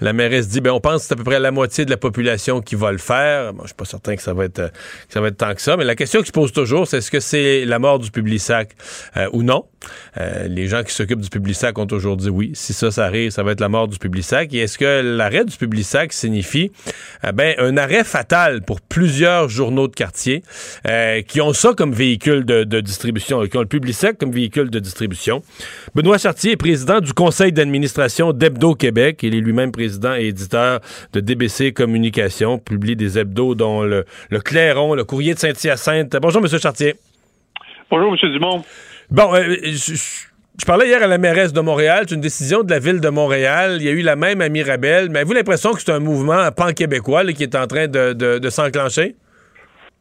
[0.00, 1.96] La mairesse dit, ben on pense que c'est à peu près la moitié de la
[1.96, 3.52] population qui va le faire.
[3.52, 4.72] Bon, je suis pas certain que ça va être
[5.06, 7.03] que ça va être tant que ça, mais la question qui se pose toujours, c'est
[7.04, 8.70] est-ce que c'est la mort du Publisac
[9.18, 9.66] euh, ou non?
[10.16, 12.52] Euh, les gens qui s'occupent du Publisac ont toujours dit oui.
[12.54, 14.54] Si ça, ça arrive, ça va être la mort du Publisac.
[14.54, 16.72] Et est-ce que l'arrêt du Publisac signifie
[17.24, 20.42] euh, ben, un arrêt fatal pour plusieurs journaux de quartier
[21.28, 25.42] qui ont ça comme véhicule de, distribution, qui ont le Publisac comme véhicule de distribution?
[25.94, 29.20] Benoît Chartier est président du conseil d'administration d'Hebdo Québec.
[29.22, 30.80] Il est lui-même président et éditeur
[31.12, 36.16] de DBC Communication, publie des hebdos dont le, le Clairon, le Courrier de Saint-Hyacinthe.
[36.22, 36.93] Bonjour, Monsieur Chartier.
[37.96, 38.32] Bonjour, M.
[38.32, 38.64] Dumont.
[39.08, 42.06] Bon, euh, je, je, parlais hier à la mairesse de Montréal.
[42.08, 43.76] C'est une décision de la ville de Montréal.
[43.78, 45.10] Il y a eu la même à Mirabel.
[45.10, 48.50] Mais avez-vous l'impression que c'est un mouvement pan-québécois qui est en train de, de, de
[48.50, 49.14] s'enclencher?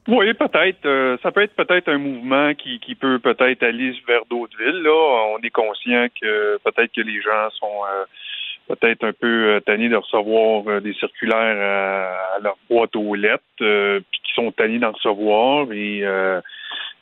[0.07, 0.83] Oui, peut-être.
[0.87, 4.81] Euh, ça peut être peut-être un mouvement qui, qui peut peut-être aller vers d'autres villes.
[4.81, 9.89] Là, on est conscient que peut-être que les gens sont euh, peut-être un peu tannés
[9.89, 14.93] de recevoir des circulaires à, à leur boîte aux lettres, puis qui sont tannés d'en
[14.93, 16.03] recevoir et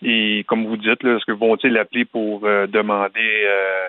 [0.04, 3.88] et comme vous dites, est-ce que vont-ils l'appeler pour euh, demander euh,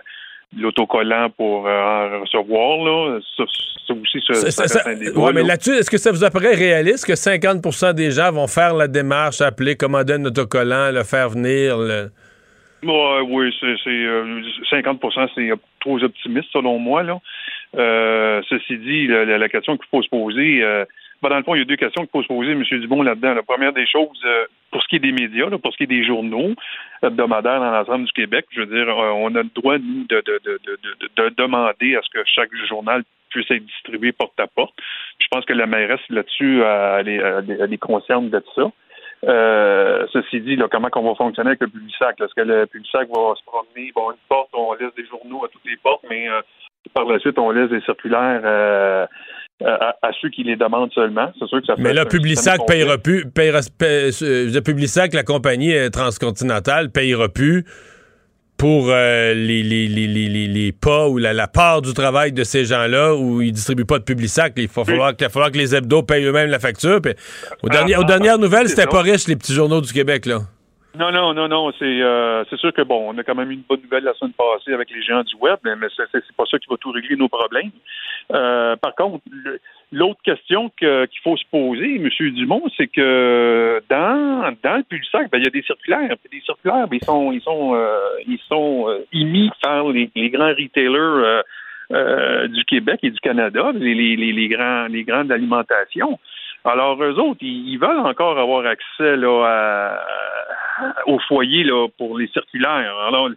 [0.59, 2.85] l'autocollant pour euh, en recevoir?
[2.85, 3.21] Là?
[3.37, 3.45] Ça,
[3.87, 7.15] ça aussi, ça, ça, ça ouais, mais là-dessus, est-ce que ça vous apparaît réaliste que
[7.15, 11.79] 50% des gens vont faire la démarche, appeler, commander un autocollant, le faire venir?
[11.79, 12.11] Le...
[12.83, 17.03] Ouais, oui, c'est 50% c'est trop optimiste selon moi.
[17.03, 17.19] Là.
[18.49, 20.63] ceci dit, la, la question qu'il faut se poser,
[21.29, 22.63] dans le fond, il y a deux questions qu'il faut se poser, M.
[22.63, 23.35] Dubon, là-dedans.
[23.35, 25.87] La première des choses, euh, pour ce qui est des médias, pour ce qui est
[25.87, 26.55] des journaux
[27.03, 30.23] hebdomadaires dans l'ensemble du Québec, je veux dire, euh, on a le droit, nous, de,
[30.25, 30.59] de, de,
[31.17, 34.75] de, demander à ce que chaque journal puisse être distribué porte à porte.
[35.21, 38.71] Je pense que la mairesse, là-dessus, elle, elle, elle, est concerne de ça.
[39.25, 42.21] Euh, ceci dit, comment qu'on va fonctionner avec le Publisac?
[42.21, 43.93] Est-ce que le Publisac va se promener?
[43.95, 46.29] Bon, une porte, on laisse des journaux à toutes les portes, mais
[46.95, 49.07] par la suite, on laisse des circulaires euh,
[49.65, 51.33] à, à, ceux qui les demandent seulement.
[51.39, 53.27] C'est sûr que ça Mais là, Publisac payera plus.
[53.27, 57.65] Payera, paye, euh, Publisac, la compagnie transcontinentale, payera plus
[58.63, 62.45] pour euh, les, les, les, les, les pas ou la, la, part du travail de
[62.45, 64.53] ces gens-là où ils distribuent pas de Publisac.
[64.57, 67.03] Il va falloir, que les hebdos payent eux-mêmes la facture.
[67.03, 67.13] Puis,
[67.63, 70.43] aux, ah, dernières, aux dernières nouvelles, c'était pas riche, les petits journaux du Québec, là.
[70.99, 71.73] Non, non, non, non.
[71.79, 74.15] C'est euh, c'est sûr que bon, on a quand même eu une bonne nouvelle la
[74.15, 77.17] semaine passée avec les gens du web, mais, c'est pas ça qui va tout régler
[77.17, 77.71] nos problèmes.
[78.33, 79.21] Euh, par contre,
[79.95, 82.09] L'autre question qu'il faut se poser, M.
[82.31, 86.17] Dumont, c'est que dans, dans le Pulsac, ben, il y a des circulaires.
[86.33, 90.49] Des circulaires, ben, ils sont ils sont euh, ils sont euh, émis par les, grands
[90.49, 91.43] retailers
[91.93, 96.19] euh, du Québec et du Canada, les, les, les grands les grandes alimentations.
[96.65, 99.99] Alors, eux autres, ils, veulent encore avoir accès là,
[101.07, 102.97] au foyer là, pour les circulaires.
[103.09, 103.31] Alors,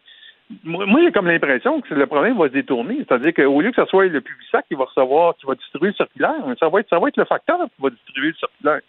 [0.63, 2.97] moi, j'ai comme l'impression que le problème va se détourner.
[2.97, 5.95] C'est-à-dire qu'au lieu que ce soit le sac qui va recevoir, qui va distribuer le
[5.95, 8.81] circulaire, ça va être, ça va être le facteur qui va distribuer le circulaire.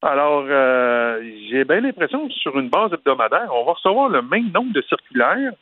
[0.00, 4.50] Alors, euh, j'ai bien l'impression que sur une base hebdomadaire, on va recevoir le même
[4.52, 5.52] nombre de circulaires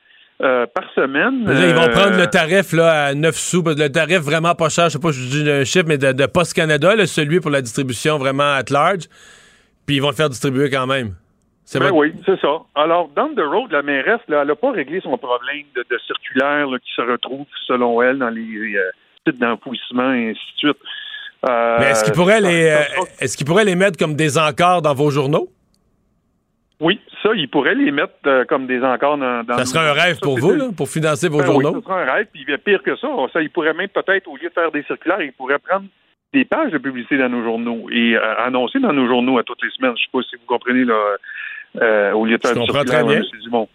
[0.43, 1.45] euh, par semaine.
[1.47, 4.87] ils vont prendre le euh, tarif là, à 9 sous, le tarif vraiment pas cher,
[4.87, 7.63] je sais pas, je dis un chiffre, mais de, de Post Canada, celui pour la
[7.63, 9.05] distribution vraiment at large,
[9.87, 11.15] puis ils vont le faire distribuer quand même.
[11.75, 12.61] Ben oui, c'est ça.
[12.77, 16.69] Alors, down the road, la mairesse, là, elle n'a pas réglé son problème de, circulaire
[16.83, 18.91] qui se retrouve, selon elle, dans les euh,
[19.27, 20.77] sites d'enfouissement et ainsi de suite.
[21.49, 24.81] Euh, Mais est-ce qu'il pourrait, les, euh, est-ce qu'il pourrait les mettre comme des encarts
[24.81, 25.49] dans vos journaux?
[26.79, 30.19] Oui, ça, il pourrait les mettre comme des encarts dans, dans Ça serait un rêve
[30.21, 31.75] pour vous, là, pour financer vos ben journaux?
[31.75, 32.27] Oui, ça serait un rêve.
[32.33, 35.23] Puis pire que ça, ça, il pourrait même peut-être, au lieu de faire des circulaires,
[35.23, 35.87] il pourrait prendre
[36.35, 39.71] des pages de publicité dans nos journaux et annoncer dans nos journaux à toutes les
[39.71, 39.97] semaines.
[39.97, 41.17] Je ne sais pas si vous comprenez là,
[41.81, 43.69] euh, au lieu de faire du Dumont.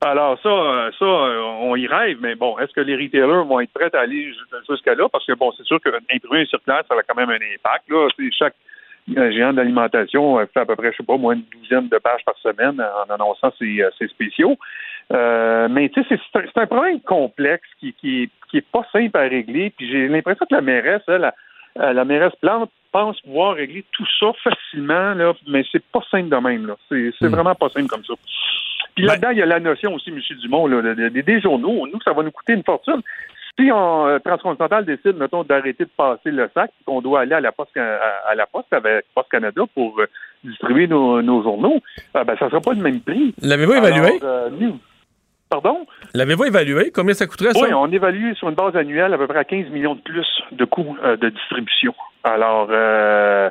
[0.00, 3.58] Alors ça, euh, ça, euh, on y rêve, mais bon, est-ce que les retailers vont
[3.58, 4.32] être prêts à aller
[4.68, 5.08] jusqu'à là?
[5.10, 7.88] Parce que bon, c'est sûr qu'imprimer un circulaire, ça a quand même un impact.
[7.88, 8.08] Là.
[8.30, 8.54] Chaque
[9.14, 12.36] géant d'alimentation fait à peu près, je sais pas, moins une douzaine de pages par
[12.38, 14.56] semaine en annonçant ses, spéciaux.
[15.10, 19.70] mais tu sais, c'est un, problème complexe qui, qui, qui est pas simple à régler.
[19.76, 21.32] Puis j'ai l'impression que la mairesse, elle,
[21.76, 26.28] la, la mairesse Plante pense pouvoir régler tout ça facilement, là, mais c'est pas simple
[26.28, 26.66] de même.
[26.66, 26.76] Là.
[26.88, 27.28] C'est, hmm.
[27.28, 28.14] vraiment pas simple comme ça.
[28.94, 30.20] Puis là-dedans, il y a la notion aussi, M.
[30.40, 31.86] Dumont, là, des, journaux.
[31.86, 33.00] Nous, ça va nous coûter une fortune.
[33.58, 37.40] Si on, euh, Transcontinental décide, mettons, d'arrêter de passer le sac, qu'on doit aller à
[37.40, 40.06] la Poste, à, la Poste avec Poste Canada pour euh,
[40.44, 41.80] distribuer nos, journaux,
[42.16, 43.34] euh, ben, ça sera pas le même prix.
[43.42, 44.20] L'avez-vous évalué?
[45.50, 45.86] Pardon?
[46.14, 46.92] L'avez-vous évalué?
[46.94, 47.64] Combien ça coûterait ça?
[47.64, 50.26] Oui, on évalue sur une base annuelle à peu près à 15 millions de plus
[50.52, 51.94] de coûts de distribution.
[52.22, 53.48] Alors, euh,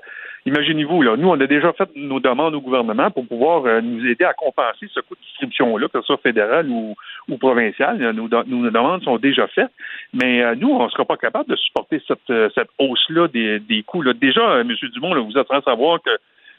[0.48, 4.06] imaginez-vous, là, nous, on a déjà fait nos demandes au gouvernement pour pouvoir euh, nous
[4.06, 6.96] aider à compenser ce coût de distribution-là, que ce soit fédéral ou,
[7.40, 7.98] provincial.
[8.12, 9.72] Nos, demandes sont déjà faites,
[10.14, 14.02] mais euh, nous, on ne sera pas capable de supporter cette, cette hausse-là des, coûts.
[14.02, 14.14] Là.
[14.14, 14.72] Déjà, M.
[14.94, 16.12] Dumont, là, vous êtes en train de savoir que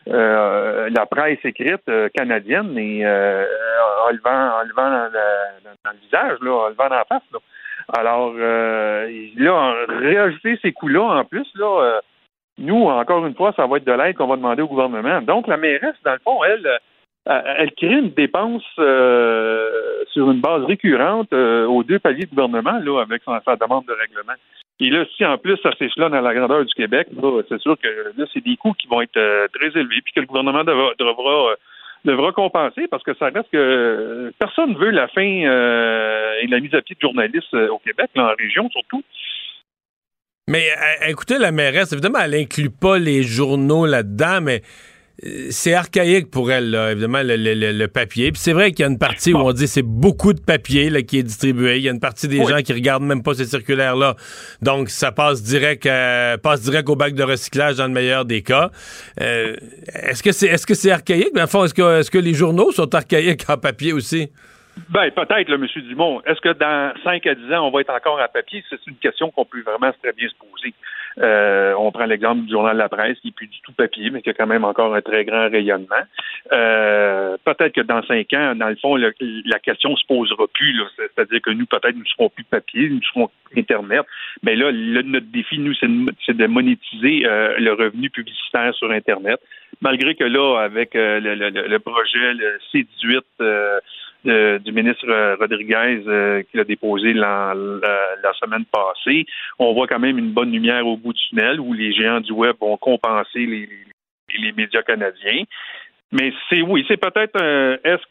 [0.07, 6.89] la presse écrite canadienne est en le vent, dans, le visage, là, en le vent
[6.89, 7.23] dans la face.
[7.33, 7.41] Là.
[7.97, 12.01] Alors, euh, là, réajouter ces coûts-là en plus, là, euh,
[12.59, 15.23] nous, encore une fois, ça va être de l'aide qu'on va demander au gouvernement.
[15.23, 16.67] Donc, la mairesse, dans le fond, elle,
[17.29, 23.01] euh, elle crée une dépense sur une base récurrente aux deux paliers de gouvernement, là,
[23.03, 24.35] avec sa, demande de règlement.
[24.81, 27.09] Et là, si en plus ça s'échelonne à la grandeur du Québec,
[27.49, 30.27] c'est sûr que là, c'est des coûts qui vont être très élevés, puis que le
[30.27, 31.57] gouvernement devra, devra
[32.05, 36.61] devra compenser parce que ça reste que personne ne veut la fin euh, et la
[36.61, 39.03] mise à pied de journalistes euh, au Québec, en région surtout.
[40.49, 44.63] Mais euh, écoutez, la mairesse, évidemment, elle inclut pas les journaux là-dedans, mais
[45.51, 48.33] c'est archaïque pour elle, là, évidemment, le, papier.
[48.33, 50.89] Puis c'est vrai qu'il y a une partie où on dit c'est beaucoup de papier
[50.89, 51.77] là, qui est distribué.
[51.77, 54.17] Il y a une partie des gens qui regardent même pas ces circulaires-là.
[54.63, 55.87] Donc, ça passe direct
[56.43, 58.71] passe direct au bac de recyclage dans le meilleur des cas.
[59.21, 59.55] Euh,
[59.93, 61.33] est-ce que c'est est-ce que c'est archaïque?
[61.35, 64.31] Mais fond, est-ce que, est-ce que les journaux sont archaïques en papier aussi?
[64.91, 65.67] Ben, peut-être, M.
[65.89, 66.23] Dumont.
[66.27, 68.65] Est-ce que dans 5 à 10 ans, on va être encore en papier?
[68.69, 70.75] C'est une question qu'on peut vraiment très bien se poser.
[71.21, 74.11] Euh, on prend l'exemple du journal de la presse, qui n'est plus du tout papier,
[74.11, 76.05] mais qui a quand même encore un très grand rayonnement.
[76.53, 80.81] Euh, peut-être que dans cinq ans, dans le fond, la question se posera plus.
[80.97, 84.03] C'est-à-dire que nous, peut-être, nous ne serons plus papier, nous serons Internet.
[84.43, 89.41] Mais là, notre défi, nous, c'est de monétiser euh, le revenu publicitaire sur Internet.
[89.81, 93.81] Malgré que là, avec le, projet le C18
[94.25, 97.55] du ministre Rodriguez euh, qu'il a déposé la,
[98.41, 99.27] semaine passée,
[99.59, 102.33] on voit quand même une bonne lumière au bout du tunnel où les géants du
[102.33, 103.69] web vont compenser les,
[104.39, 105.43] les, médias canadiens.
[106.13, 107.79] Mais c'est oui, c'est peut-être un.
[107.85, 108.05] Est-ce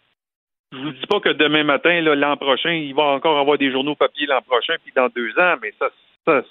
[0.74, 3.96] je vous dis pas que demain matin, l'an prochain, il va encore avoir des journaux
[3.96, 6.44] papier l'an prochain, puis dans deux ans, mais ça,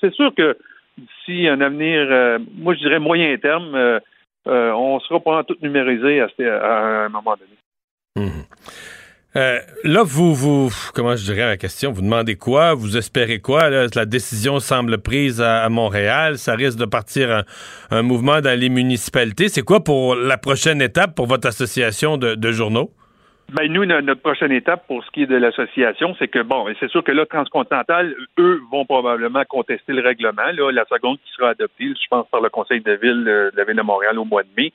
[0.00, 0.56] c'est sûr que
[0.96, 4.00] d'ici un avenir, euh, moi je dirais moyen terme, euh,
[4.46, 6.28] on sera pas tout numérisé à,
[7.04, 8.28] un moment donné.
[8.28, 8.42] Mmh.
[9.36, 13.68] Euh, là, vous, vous, comment je dirais la question, vous demandez quoi, vous espérez quoi?
[13.68, 17.44] la décision semble prise à, Montréal, ça risque de partir
[17.90, 19.50] un, mouvement dans les municipalités.
[19.50, 22.90] C'est quoi pour la prochaine étape pour votre association de, journaux?
[23.52, 26.90] Ben nous, notre prochaine étape pour ce qui est de l'association, c'est que bon, c'est
[26.90, 30.50] sûr que là, Transcontinental, eux vont probablement contester le règlement.
[30.52, 33.64] Là, la seconde qui sera adoptée, je pense, par le Conseil de ville de la
[33.64, 34.72] ville de Montréal au mois de mai.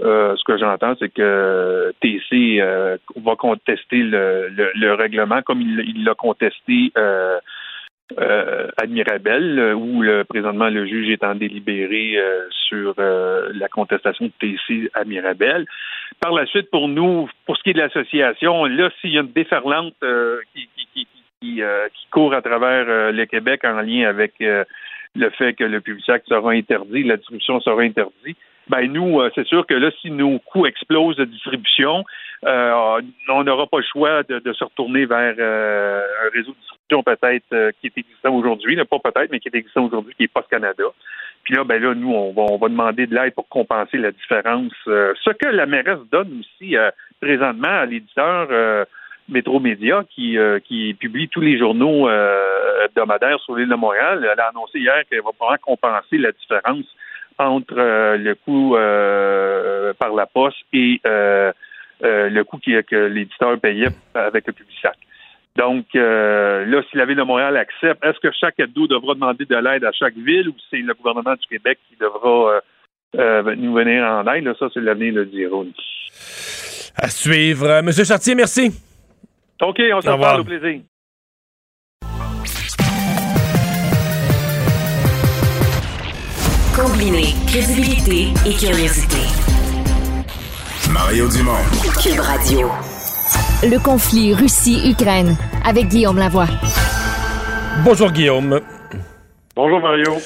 [0.00, 6.04] Euh, ce que j'entends, c'est que TC euh, va contester le, le, règlement comme il
[6.04, 7.38] l'a contesté euh,
[8.18, 12.18] euh, Admirabel, euh, où présentement le juge est en délibéré
[12.68, 15.66] sur la contestation de TC Admirabel.
[16.20, 19.20] Par la suite, pour nous, pour ce qui est de l'association, là, s'il y a
[19.20, 19.94] une déferlante
[20.54, 21.62] qui,
[22.10, 27.02] court à travers le Québec en lien avec le fait que le Publisac sera interdit,
[27.02, 31.24] la distribution sera interdite, ben nous, c'est sûr que là, si nos coûts explosent de
[31.24, 32.04] distribution,
[32.44, 37.44] on n'aura pas le choix de, de se retourner vers un réseau de distribution peut-être
[37.52, 40.48] euh, qui est existant aujourd'hui, pas peut-être, mais qui est existant aujourd'hui, qui est Post
[40.48, 40.84] Canada.
[41.44, 44.10] Puis là, ben là, nous, on va, on va demander de l'aide pour compenser la
[44.12, 44.72] différence.
[44.88, 48.86] Euh, ce que la mairesse donne aussi euh, présentement à l'éditeur
[49.28, 52.10] Métro Média, qui, qui publie tous les journaux
[52.84, 54.28] hebdomadaires sur l'île de Montréal.
[54.30, 56.84] Elle a annoncé hier qu'elle va pouvoir compenser la différence
[57.38, 57.74] entre
[58.16, 58.74] le coût
[59.98, 64.96] par la poste et le coût que l'éditeur payait avec le Publisac.
[65.56, 69.44] Donc, euh, là, si la Ville de Montréal accepte, est-ce que chaque ado devra demander
[69.44, 72.60] de l'aide à chaque ville ou c'est le gouvernement du Québec qui devra euh,
[73.18, 74.50] euh, nous venir en aide?
[74.58, 75.62] ça, c'est l'avenir le dira.
[76.96, 77.82] À suivre.
[77.82, 78.70] Monsieur Chartier, merci.
[79.60, 80.80] OK, on se revoit au plaisir.
[86.74, 89.18] Combiner crédibilité et curiosité.
[90.90, 91.52] Mario Dumont.
[92.02, 92.70] Cube Radio
[93.64, 96.48] le conflit Russie-Ukraine avec Guillaume Lavoie.
[97.84, 98.60] Bonjour Guillaume.
[99.54, 100.16] Bonjour Mario.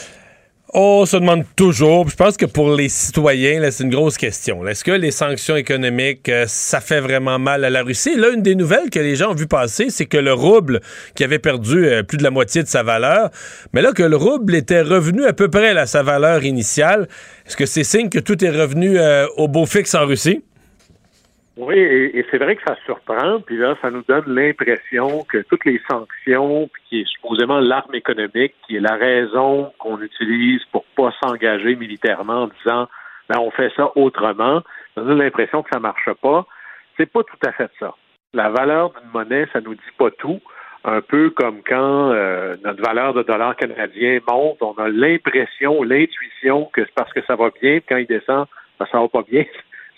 [0.74, 4.66] On se demande toujours, je pense que pour les citoyens, c'est une grosse question.
[4.66, 8.16] Est-ce que les sanctions économiques, euh, ça fait vraiment mal à la Russie?
[8.16, 10.81] Là, une des nouvelles que les gens ont vu passer, c'est que le rouble,
[11.14, 13.31] qui avait perdu euh, plus de la moitié de sa valeur,
[13.72, 17.07] mais là que le rouble était revenu à peu près à sa valeur initiale,
[17.46, 20.42] est-ce que c'est signe que tout est revenu euh, au beau fixe en Russie?
[21.57, 25.64] Oui, et, c'est vrai que ça surprend, puis là, ça nous donne l'impression que toutes
[25.64, 31.14] les sanctions, qui est supposément l'arme économique, qui est la raison qu'on utilise pour pas
[31.23, 32.88] s'engager militairement en disant
[33.31, 34.61] ben, on fait ça autrement,
[34.95, 36.47] ça nous donne l'impression que ça marche pas.
[36.99, 37.95] C'est pas tout à fait ça.
[38.35, 40.40] La valeur d'une monnaie, ça nous dit pas tout.
[40.85, 46.66] Un peu comme quand euh, notre valeur de dollar canadien monte, on a l'impression, l'intuition
[46.66, 48.47] que c'est parce que ça va bien, puis quand il descend,
[48.79, 49.47] ben, ça va pas bien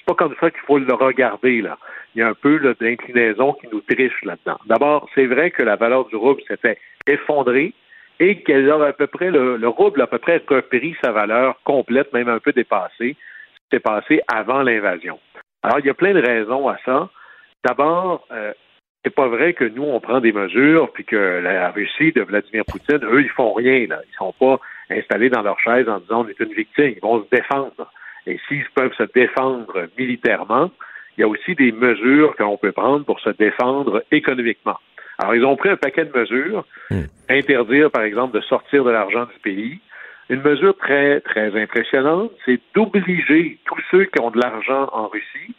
[0.09, 1.61] pas comme ça qu'il faut le regarder.
[1.61, 1.77] Là.
[2.15, 4.59] Il y a un peu d'inclinaison qui nous triche là-dedans.
[4.65, 7.75] D'abord, c'est vrai que la valeur du rouble s'était effondrée
[8.19, 11.61] et qu'elle a à peu près, le, rouble a à peu près repris sa valeur
[11.63, 13.17] complète, même un peu dépassée.
[13.65, 15.21] C'était passé avant l'invasion.
[15.63, 17.11] Alors, il y a plein de raisons à ça.
[17.63, 18.55] D'abord, euh,
[19.05, 22.65] c'est pas vrai que nous, on prend des mesures, puis que la Russie de Vladimir
[22.65, 23.87] Poutine, eux, ils font rien.
[23.87, 24.01] Là.
[24.11, 26.95] Ils sont pas installés dans leur chaise en disant on est une victime.
[26.97, 27.93] Ils vont se défendre.
[28.27, 30.71] Et s'ils peuvent se défendre militairement,
[31.17, 34.79] il y a aussi des mesures qu'on peut prendre pour se défendre économiquement.
[35.19, 37.03] Alors, ils ont pris un paquet de mesures, hmm.
[37.29, 39.81] interdire, par exemple, de sortir de l'argent du pays.
[40.29, 45.55] Une mesure très, très impressionnante, c'est d'obliger tous ceux qui ont de l'argent en Russie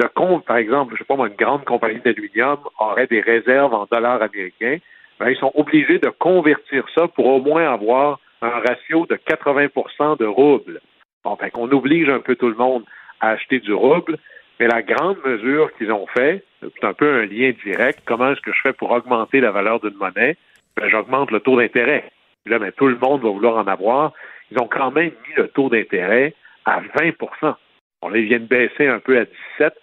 [0.00, 3.74] de compte, par exemple, je sais pas moi, une grande compagnie d'aluminium aurait des réserves
[3.74, 4.78] en dollars américains,
[5.18, 10.18] ben, ils sont obligés de convertir ça pour au moins avoir un ratio de 80%
[10.18, 10.80] de roubles.
[11.24, 12.84] Bon, fait qu'on oblige un peu tout le monde
[13.20, 14.18] à acheter du rouble,
[14.58, 18.00] mais la grande mesure qu'ils ont fait, c'est un peu un lien direct.
[18.04, 20.36] Comment est-ce que je fais pour augmenter la valeur d'une monnaie?
[20.76, 22.10] Ben, j'augmente le taux d'intérêt.
[22.46, 24.12] Là, ben, tout le monde va vouloir en avoir.
[24.50, 27.54] Ils ont quand même mis le taux d'intérêt à 20%
[28.02, 29.24] On les vient de baisser un peu à
[29.58, 29.74] 17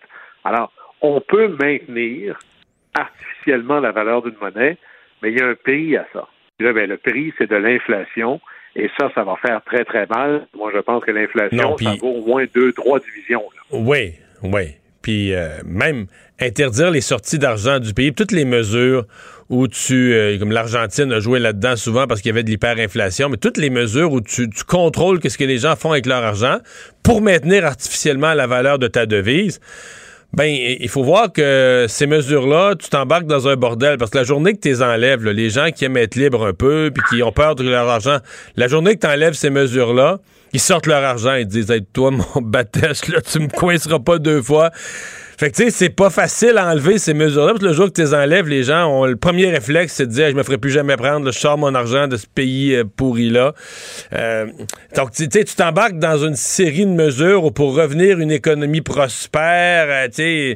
[0.44, 0.72] Alors,
[1.02, 2.38] on peut maintenir
[2.96, 4.78] artificiellement la valeur d'une monnaie,
[5.22, 6.28] mais il y a un prix à ça.
[6.60, 8.42] Là, ben, le prix, c'est de l'inflation.
[8.78, 10.48] Et ça, ça va faire très, très mal.
[10.56, 13.42] Moi, je pense que l'inflation, ça vaut au moins deux, trois divisions.
[13.72, 14.14] Oui,
[14.44, 14.76] oui.
[15.02, 16.06] Puis euh, même
[16.40, 19.06] interdire les sorties d'argent du pays, toutes les mesures
[19.50, 23.30] où tu, euh, comme l'Argentine a joué là-dedans souvent parce qu'il y avait de l'hyperinflation,
[23.30, 26.24] mais toutes les mesures où tu, tu contrôles ce que les gens font avec leur
[26.24, 26.58] argent
[27.04, 29.60] pour maintenir artificiellement la valeur de ta devise.
[30.34, 34.24] Ben, il faut voir que ces mesures-là, tu t'embarques dans un bordel parce que la
[34.24, 37.24] journée que tu les enlèves, les gens qui aiment être libres un peu puis qui
[37.24, 38.18] ont peur de leur argent,
[38.56, 40.20] la journée que tu enlèves ces mesures-là,
[40.54, 44.42] Ils sortent leur argent et disent Aide-toi, mon baptême, là, tu me coinceras pas deux
[44.42, 44.72] fois.
[45.40, 47.86] Fait que, tu sais, c'est pas facile à enlever ces mesures-là, parce que le jour
[47.86, 50.42] que tu les enlèves, les gens ont le premier réflexe, c'est de dire, je me
[50.42, 53.54] ferai plus jamais prendre, je sors mon argent de ce pays euh, pourri-là.
[54.14, 54.48] Euh,
[54.96, 59.86] donc, tu sais, tu t'embarques dans une série de mesures pour revenir une économie prospère,
[59.90, 60.56] euh, tu sais,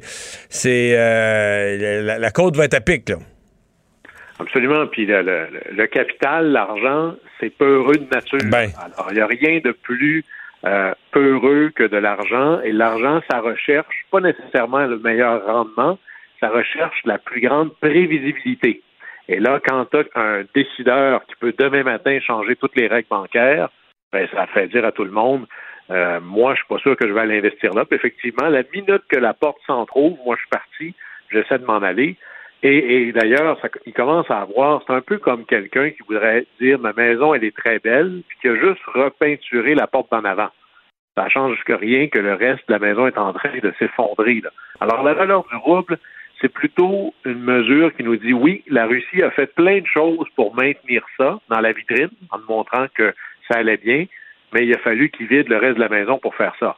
[0.49, 3.17] c'est, la, la, côte va être à pic, là.
[4.39, 4.87] Absolument.
[4.87, 8.39] Puis le, le, capital, l'argent, c'est peureux de nature.
[8.45, 8.71] Ben.
[8.79, 10.25] Alors, il n'y a rien de plus
[10.65, 12.61] euh, peureux que de l'argent.
[12.61, 15.97] Et l'argent, ça recherche pas nécessairement le meilleur rendement,
[16.39, 18.81] ça recherche la plus grande prévisibilité.
[19.27, 23.07] Et là, quand tu as un décideur qui peut demain matin changer toutes les règles
[23.09, 23.69] bancaires,
[24.11, 25.45] ben, ça fait dire à tout le monde,
[25.89, 27.85] euh, moi, je suis pas sûr que je vais aller investir là.
[27.85, 30.95] Puis effectivement, la minute que la porte s'en trouve, moi, je suis parti,
[31.31, 32.17] j'essaie de m'en aller.
[32.63, 33.57] Et, d'ailleurs,
[33.87, 37.43] il commence à avoir, c'est un peu comme quelqu'un qui voudrait dire ma maison, elle
[37.43, 40.49] est très belle, puis qui a juste repeinturé la porte en avant.
[41.17, 44.43] Ça change que rien que le reste de la maison est en train de s'effondrer.
[44.79, 45.97] Alors, la valeur du rouble,
[46.39, 50.27] c'est plutôt une mesure qui nous dit oui, la Russie a fait plein de choses
[50.35, 53.13] pour maintenir ça dans la vitrine, en montrant que
[53.49, 54.05] ça allait bien,
[54.53, 56.77] mais il a fallu qu'il vide le reste de la maison pour faire ça.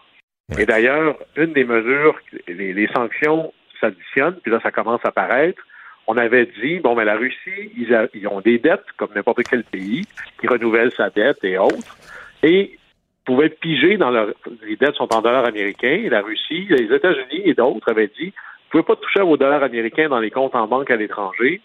[0.57, 5.61] Et d'ailleurs, une des mesures, les, sanctions s'additionnent, puis là, ça commence à apparaître
[6.07, 10.05] on avait dit, bon, mais la Russie, ils, ont des dettes, comme n'importe quel pays,
[10.39, 11.97] qui renouvelle sa dette et autres,
[12.43, 12.77] et
[13.25, 14.33] pouvaient piger dans leur...
[14.65, 18.33] Les dettes sont en dollars américains, et la Russie, les États-Unis et d'autres avaient dit,
[18.73, 21.61] vous pouvez pas toucher à vos dollars américains dans les comptes en banque à l'étranger,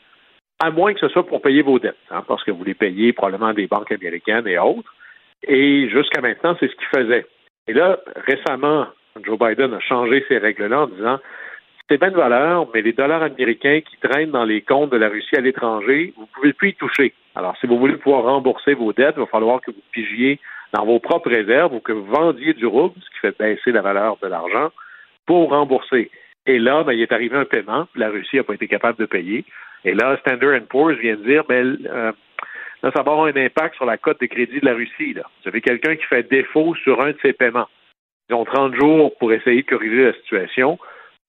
[0.61, 3.13] à moins que ce soit pour payer vos dettes, hein, parce que vous les payez
[3.13, 4.93] probablement des banques américaines et autres.
[5.47, 7.27] Et jusqu'à maintenant, c'est ce qu'ils faisaient.
[7.69, 8.87] Et là, récemment,
[9.25, 11.19] Joe Biden a changé ces règles-là en disant
[11.89, 15.09] c'est bien de valeur, mais les dollars américains qui traînent dans les comptes de la
[15.09, 17.15] Russie à l'étranger, vous ne pouvez plus y toucher.
[17.35, 20.39] Alors, si vous voulez pouvoir rembourser vos dettes, il va falloir que vous pigiez
[20.75, 23.81] dans vos propres réserves ou que vous vendiez du rouble, ce qui fait baisser la
[23.81, 24.71] valeur de l'argent,
[25.25, 26.11] pour rembourser.
[26.47, 29.07] Et là, ben, il est arrivé un paiement, la Russie n'a pas été capable de
[29.07, 29.45] payer.
[29.85, 32.13] Et là, Standard Poor's vient de dire, ben, euh,
[32.83, 35.15] ça va avoir un impact sur la cote de crédit de la Russie.
[35.15, 35.23] Là.
[35.43, 37.69] Vous avez quelqu'un qui fait défaut sur un de ses paiements.
[38.29, 40.79] Ils ont 30 jours pour essayer de corriger la situation.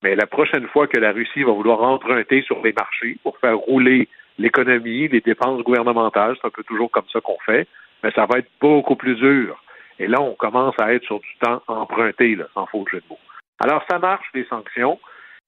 [0.02, 3.58] Mais la prochaine fois que la Russie va vouloir emprunter sur les marchés pour faire
[3.58, 7.68] rouler l'économie, les dépenses gouvernementales, c'est un peu toujours comme ça qu'on fait,
[8.02, 9.62] mais ça va être beaucoup plus dur.
[9.98, 13.04] Et là, on commence à être sur du temps emprunté, là, sans faux jeu de
[13.10, 13.18] mots.
[13.58, 14.98] Alors, ça marche, les sanctions,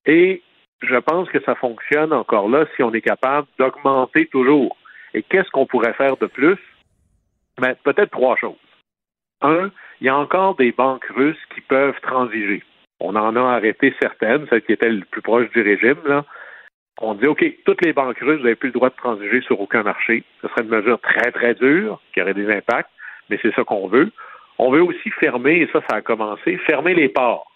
[0.04, 0.42] et
[0.82, 4.76] je pense que ça fonctionne encore là si on est capable d'augmenter toujours.
[5.14, 6.58] Et qu'est-ce qu'on pourrait faire de plus?
[7.58, 8.56] Ben, peut-être trois choses.
[9.40, 12.62] Un, il y a encore des banques russes qui peuvent transiger.
[13.04, 15.98] On en a arrêté certaines, celles qui étaient le plus proches du régime.
[16.06, 16.24] Là.
[17.00, 19.60] On dit, OK, toutes les banques russes, vous n'avez plus le droit de transiger sur
[19.60, 20.22] aucun marché.
[20.40, 22.90] Ce serait une mesure très, très dure, qui aurait des impacts,
[23.28, 24.12] mais c'est ça qu'on veut.
[24.58, 27.50] On veut aussi fermer, et ça, ça a commencé, fermer les ports.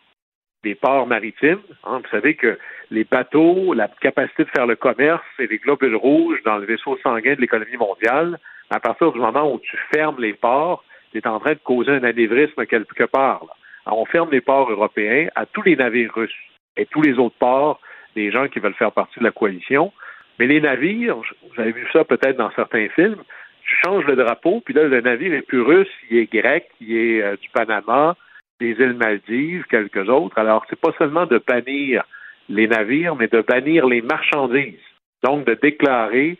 [0.65, 1.61] Les ports maritimes.
[1.85, 2.01] Hein.
[2.03, 2.59] vous savez que
[2.91, 6.99] les bateaux, la capacité de faire le commerce et les globules rouges dans le vaisseau
[7.05, 8.41] sanguin de l'économie mondiale,
[8.71, 10.83] à partir du moment où tu fermes les ports,
[11.13, 13.45] tu es en train de causer un anévrisme quelque part.
[13.45, 13.55] Là
[13.95, 16.35] on ferme les ports européens à tous les navires russes
[16.77, 17.81] et tous les autres ports
[18.15, 19.93] des gens qui veulent faire partie de la coalition.
[20.39, 23.23] Mais les navires, vous avez vu ça peut-être dans certains films,
[23.63, 26.97] tu changes le drapeau, puis là, le navire est plus russe, il est grec, il
[26.97, 28.17] est euh, du Panama,
[28.61, 30.39] des îles Maldives, quelques autres.
[30.39, 32.05] Alors, c'est pas seulement de bannir
[32.49, 34.79] les navires, mais de bannir les marchandises.
[35.25, 36.39] Donc, de déclarer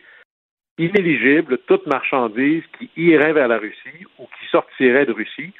[0.77, 5.53] inéligible toute marchandise qui irait vers la Russie ou qui sortirait de Russie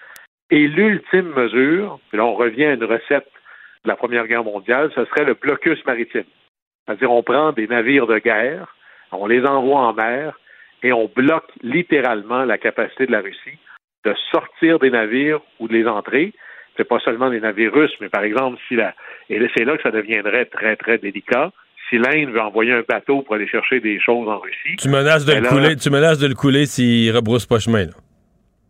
[0.49, 3.29] et l'ultime mesure, puis là on revient à une recette
[3.83, 6.25] de la Première Guerre mondiale, ce serait le blocus maritime.
[6.85, 8.75] C'est-à-dire on prend des navires de guerre,
[9.11, 10.37] on les envoie en mer
[10.83, 13.57] et on bloque littéralement la capacité de la Russie
[14.05, 16.33] de sortir des navires ou de les entrer.
[16.77, 18.93] C'est pas seulement des navires russes, mais par exemple, si la
[19.29, 21.51] et c'est là que ça deviendrait très, très délicat.
[21.89, 24.75] Si l'Inde veut envoyer un bateau pour aller chercher des choses en Russie.
[24.77, 27.85] Tu menaces de, le, couler, tu menaces de le couler s'il rebrousse pas chemin.
[27.85, 27.91] Là.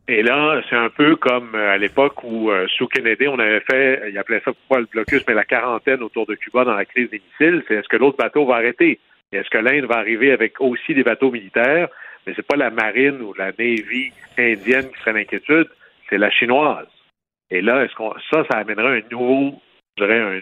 [0.10, 3.60] Et là, c'est un peu comme euh, à l'époque où, euh, sous Kennedy, on avait
[3.70, 6.86] fait, il appelait ça pas le blocus, mais la quarantaine autour de Cuba dans la
[6.86, 7.64] crise des missiles.
[7.68, 9.00] C'est est-ce que l'autre bateau va arrêter?
[9.34, 11.90] Est-ce que l'Inde va arriver avec aussi des bateaux militaires?
[12.26, 15.68] Mais c'est pas la marine ou la navy indienne qui serait l'inquiétude,
[16.10, 16.88] c'est la chinoise.
[17.50, 19.62] Et là, est-ce qu'on ça, ça amènerait un nouveau,
[19.98, 20.40] je dirais, un,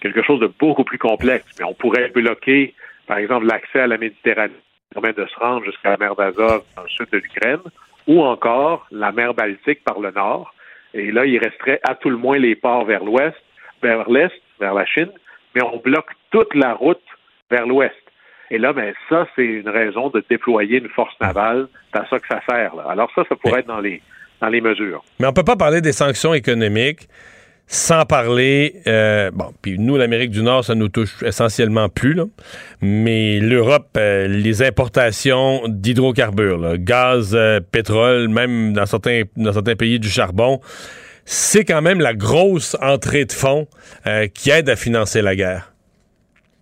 [0.00, 1.46] quelque chose de beaucoup plus complexe.
[1.58, 2.74] Mais on pourrait bloquer,
[3.06, 4.54] par exemple, l'accès à la Méditerranée,
[4.92, 7.60] permet de se rendre jusqu'à la mer d'Azov dans le sud de l'Ukraine
[8.06, 10.54] ou encore la mer Baltique par le nord.
[10.92, 13.36] Et là, il resterait à tout le moins les ports vers l'ouest,
[13.82, 15.10] vers l'est, vers la Chine,
[15.54, 17.02] mais on bloque toute la route
[17.50, 17.94] vers l'ouest.
[18.50, 21.68] Et là, ben, ça, c'est une raison de déployer une force navale.
[21.92, 22.72] C'est à ça que ça sert.
[22.86, 24.00] Alors ça, ça pourrait être dans les
[24.40, 25.02] dans les mesures.
[25.20, 27.08] Mais on peut pas parler des sanctions économiques
[27.66, 32.24] sans parler, euh, bon, puis nous, l'Amérique du Nord, ça nous touche essentiellement plus, là,
[32.82, 39.98] mais l'Europe, euh, les importations d'hydrocarbures, gaz, euh, pétrole, même dans certains, dans certains pays
[39.98, 40.60] du charbon,
[41.24, 43.66] c'est quand même la grosse entrée de fonds
[44.34, 45.72] qui aide à financer la guerre.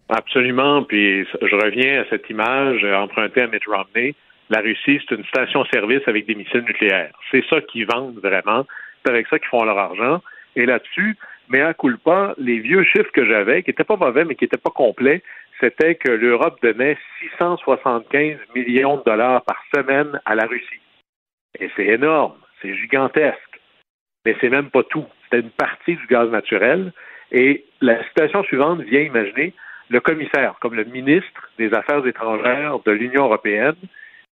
[0.09, 4.15] Absolument, puis je reviens à cette image empruntée à Mitt Romney.
[4.51, 7.13] La Russie, c'est une station-service avec des missiles nucléaires.
[7.33, 8.65] C'est ça qu'ils vendent vraiment.
[9.05, 10.23] C'est avec ça qu'ils font leur argent.
[10.57, 11.17] Et là-dessus,
[11.49, 14.57] mais à culpa, les vieux chiffres que j'avais, qui n'étaient pas mauvais, mais qui n'étaient
[14.57, 15.23] pas complets,
[15.61, 20.81] c'était que l'Europe donnait 675 millions de dollars par semaine à la Russie.
[21.61, 23.61] Et c'est énorme, c'est gigantesque.
[24.25, 25.07] Mais c'est même pas tout.
[25.25, 26.93] C'était une partie du gaz naturel.
[27.33, 29.53] Et la situation suivante vient imaginer
[29.89, 33.77] le commissaire, comme le ministre des Affaires étrangères de l'Union européenne,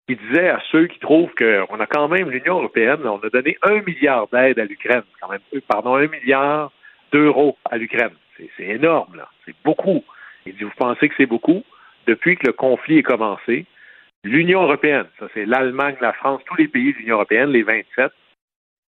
[0.07, 3.57] qui disait à ceux qui trouvent qu'on a quand même l'Union européenne, on a donné
[3.61, 6.71] un milliard d'aide à l'Ukraine, quand même, euh, pardon, un milliard
[7.11, 8.13] d'euros à l'Ukraine.
[8.37, 9.29] C'est énorme, là.
[9.45, 10.03] C'est beaucoup.
[10.45, 11.63] Il dit, vous pensez que c'est beaucoup?
[12.05, 13.65] Depuis que le conflit est commencé,
[14.23, 18.11] l'Union européenne, ça c'est l'Allemagne, la France, tous les pays de l'Union européenne, les 27,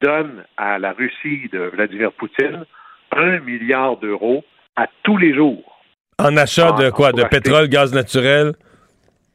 [0.01, 2.65] donnent à la Russie de Vladimir Poutine
[3.11, 4.45] un milliard d'euros
[4.77, 5.81] à tous les jours.
[6.19, 7.13] En achat de quoi?
[7.13, 8.53] De pétrole, gaz naturel?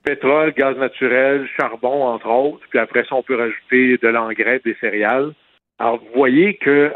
[0.03, 2.65] Pétrole, gaz naturel, charbon, entre autres.
[2.69, 5.33] Puis après ça, on peut rajouter de l'engrais, des céréales.
[5.79, 6.93] Alors, vous voyez que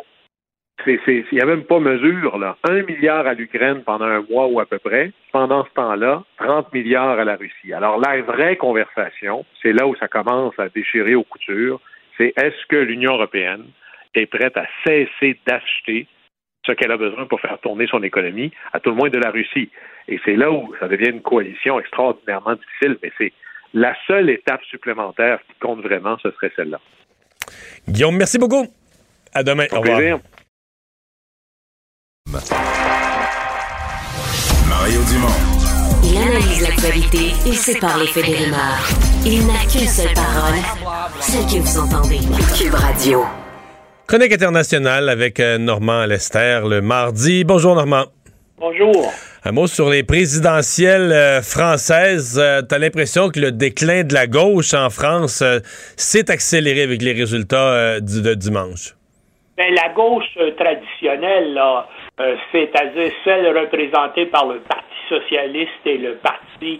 [0.85, 2.55] il n'y a même pas mesure, là.
[2.69, 5.11] Un milliard à l'Ukraine pendant un mois ou à peu près.
[5.31, 7.73] Pendant ce temps-là, 30 milliards à la Russie.
[7.73, 11.81] Alors, la vraie conversation, c'est là où ça commence à déchirer aux coutures,
[12.17, 13.65] c'est est-ce que l'Union européenne
[14.13, 16.07] est prête à cesser d'acheter
[16.67, 19.31] ce qu'elle a besoin pour faire tourner son économie, à tout le moins de la
[19.31, 19.69] Russie.
[20.07, 23.33] Et c'est là où ça devient une coalition extraordinairement difficile, mais c'est
[23.73, 26.79] la seule étape supplémentaire qui compte vraiment, ce serait celle-là.
[27.87, 28.67] Guillaume, merci beaucoup.
[29.33, 29.65] À demain.
[29.71, 30.19] Au revoir.
[34.69, 35.57] Mario Dumont.
[36.03, 38.87] Il analyse l'actualité et sépare les faits des rumeurs.
[39.25, 40.59] Il n'a qu'une seule parole,
[41.19, 42.19] celle que vous entendez.
[42.57, 43.46] Cube Radio.
[44.07, 47.43] Chronique internationale avec euh, Normand Lester le mardi.
[47.43, 48.05] Bonjour Normand.
[48.57, 49.11] Bonjour.
[49.43, 52.39] Un mot sur les présidentielles euh, françaises.
[52.41, 55.43] Euh, t'as l'impression que le déclin de la gauche en France
[55.97, 58.95] s'est accéléré avec les résultats de dimanche?
[59.57, 61.59] Ben, la gauche traditionnelle,
[62.53, 66.79] c'est-à-dire celle représentée par le Parti socialiste et le Parti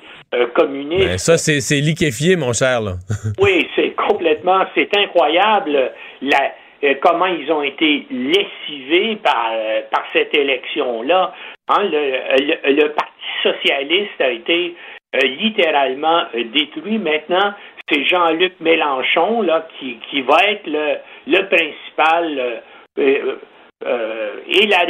[0.55, 1.07] communiste.
[1.07, 2.79] Ben, ça, c'est liquéfié, mon cher.
[3.41, 5.91] oui, c'est complètement, c'est incroyable.
[6.21, 6.53] La,
[7.01, 11.33] comment ils ont été lessivés par, euh, par cette élection-là.
[11.69, 13.13] Hein, le, le, Parti
[13.43, 14.75] socialiste a été
[15.15, 16.97] euh, littéralement détruit.
[16.97, 17.53] Maintenant,
[17.89, 20.97] c'est Jean-Luc Mélenchon là, qui, qui va être le,
[21.27, 22.61] le principal
[22.99, 24.85] et la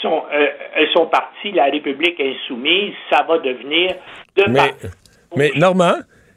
[0.00, 0.22] son,
[0.94, 3.94] son parti, la République insoumise, ça va devenir
[4.34, 4.70] de Mais,
[5.36, 5.96] mais Normand,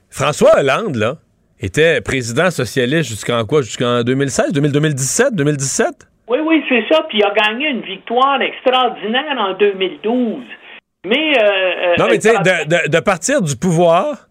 [0.10, 1.16] François Hollande, là,
[1.64, 3.62] était président socialiste jusqu'en quoi?
[3.62, 5.88] Jusqu'en 2016, 2017, 2017?
[6.28, 7.04] Oui, oui, c'est ça.
[7.10, 10.44] Puis il a gagné une victoire extraordinaire en 2012.
[11.06, 11.34] Mais.
[11.38, 14.28] Euh, euh, non, mais tu sais, de, partir du pouvoir,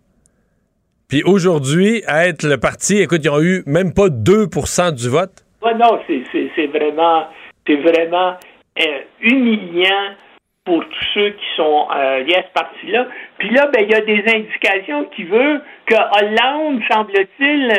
[1.08, 5.44] puis aujourd'hui, être le parti, écoute, ils ont eu même pas 2% du vote.
[5.62, 7.26] Ouais, non, c'est vraiment.
[7.64, 8.36] Vraiment
[8.80, 10.14] euh, humiliant
[10.64, 13.06] pour tous ceux qui sont euh, liés à ce parti-là.
[13.42, 17.72] Puis là, ben, il y a des indications qui veulent que Hollande, semble-t-il,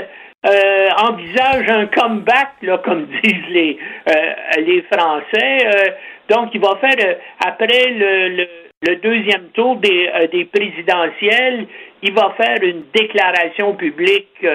[0.46, 5.60] euh, envisage un comeback, là, comme disent les, euh, les Français.
[5.66, 5.92] Euh,
[6.28, 8.46] donc, il va faire, après le,
[8.86, 11.66] le, deuxième tour des, des présidentielles,
[12.02, 14.46] il va faire une déclaration publique.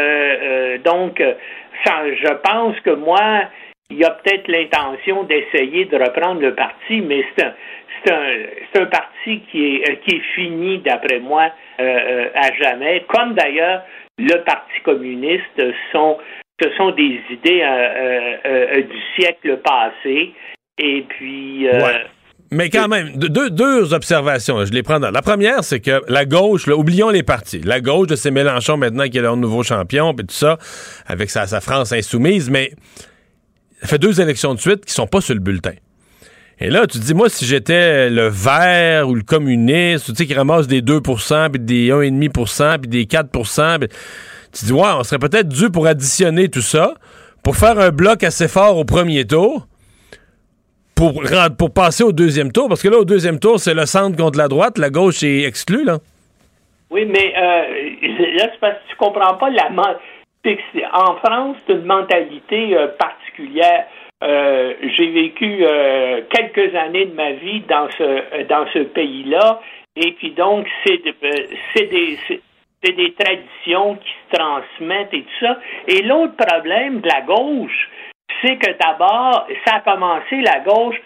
[0.85, 1.23] donc,
[1.87, 3.45] ça, je pense que moi,
[3.89, 7.55] il y a peut-être l'intention d'essayer de reprendre le parti, mais c'est un,
[8.15, 11.51] un, un, parti qui est, euh, qui est fini, d'après moi,
[11.81, 13.83] euh, euh, à jamais, comme d'ailleurs
[14.18, 15.62] le Parti communiste
[15.93, 16.18] sont,
[16.61, 17.64] ce sont des idées
[18.76, 20.33] du siècle passé.
[20.79, 21.68] Et puis.
[22.51, 24.99] Mais quand même, deux, deux observations, je les prends.
[24.99, 27.61] La première, c'est que la gauche, oublions les partis.
[27.61, 30.57] La gauche, c'est Mélenchon maintenant qui est leur nouveau champion, puis tout ça,
[31.07, 32.72] avec sa, sa France insoumise, mais
[33.81, 35.74] ça fait deux élections de suite qui sont pas sur le bulletin.
[36.61, 40.27] Et là, tu te dis, moi, si j'étais le vert ou le communiste, tu sais,
[40.27, 43.89] qui ramasse des 2% puis des 1,5% puis des 4%
[44.53, 46.95] tu te dis, ouais, on serait peut-être dû pour additionner tout ça,
[47.45, 49.67] pour faire un bloc assez fort au premier tour,
[50.97, 51.23] pour,
[51.59, 54.39] pour passer au deuxième tour, parce que là, au deuxième tour, c'est le centre contre
[54.39, 55.99] la droite, la gauche est exclue, là.
[56.91, 59.69] Oui, mais euh, là, c'est parce que tu comprends pas la
[60.93, 63.85] en France, c'est une mentalité euh, particulière.
[64.23, 69.61] Euh, j'ai vécu euh, quelques années de ma vie dans ce dans ce pays-là,
[69.95, 71.01] et puis donc c'est
[71.75, 72.19] c'est des
[72.83, 75.59] c'est des traditions qui se transmettent et tout ça.
[75.87, 77.89] Et l'autre problème de la gauche,
[78.43, 81.01] c'est que d'abord, ça a commencé la gauche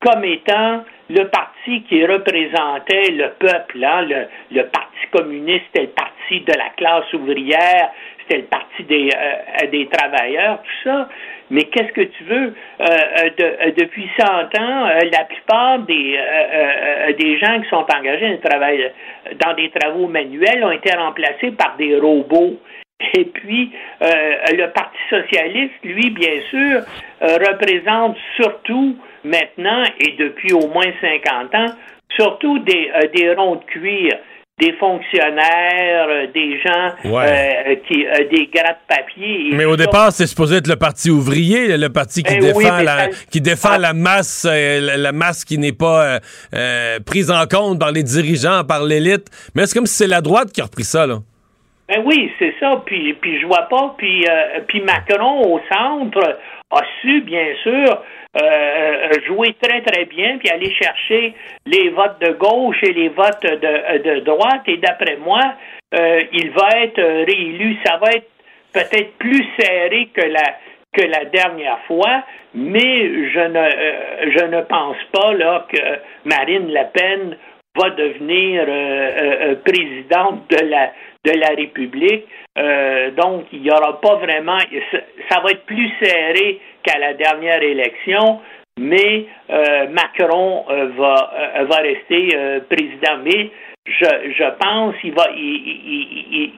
[0.00, 5.92] comme étant le parti qui représentait le peuple, hein, le, le, Parti communiste, c'était le
[5.92, 7.90] parti de la classe ouvrière,
[8.20, 11.08] c'était le parti des, euh, des travailleurs, tout ça.
[11.50, 12.54] Mais qu'est-ce que tu veux?
[12.80, 14.26] Euh, euh de, euh, depuis 100
[14.60, 16.18] ans, la plupart des,
[17.18, 21.96] des gens qui sont engagés dans, dans des travaux manuels ont été remplacés par des
[21.98, 22.58] robots.
[23.14, 26.80] Et puis, le Parti socialiste, lui, bien sûr,
[27.20, 31.74] représente surtout maintenant et depuis au moins 50 ans,
[32.10, 34.18] surtout des, des ronds de cuir
[34.58, 39.50] des fonctionnaires, euh, des gens euh, qui euh, des gratte-papier.
[39.52, 43.08] Mais au départ, c'est supposé être le parti ouvrier, le parti qui ben défend la
[43.30, 43.78] qui défend ah.
[43.78, 46.20] la masse la masse qui n'est pas
[47.04, 49.26] prise en compte par les dirigeants, par l'élite.
[49.54, 51.18] Mais c'est comme si c'est la droite qui a repris ça là.
[51.90, 52.82] Ben oui, c'est ça.
[52.86, 53.94] Puis puis je vois pas.
[53.98, 54.24] Puis
[54.68, 56.38] puis Macron au centre
[56.70, 58.02] a su bien sûr
[58.36, 63.08] euh, euh, jouer très, très bien, puis aller chercher les votes de gauche et les
[63.08, 64.62] votes de, de droite.
[64.66, 65.40] Et d'après moi,
[65.94, 67.78] euh, il va être réélu.
[67.84, 68.28] Ça va être
[68.72, 70.56] peut-être plus serré que la
[70.92, 75.78] que la dernière fois, mais je ne je ne pense pas là que
[76.24, 77.36] Marine Le Pen
[77.78, 78.64] va devenir
[79.62, 80.92] présidente de la
[81.24, 82.26] de la République.
[82.58, 84.58] Euh, donc, il n'y aura pas vraiment.
[85.30, 88.40] Ça va être plus serré qu'à la dernière élection,
[88.78, 91.32] mais euh, Macron euh, va,
[91.64, 92.28] va rester
[92.70, 93.18] président.
[93.24, 93.50] Mais
[93.86, 95.26] je, je pense qu'il va.
[95.36, 96.52] Il,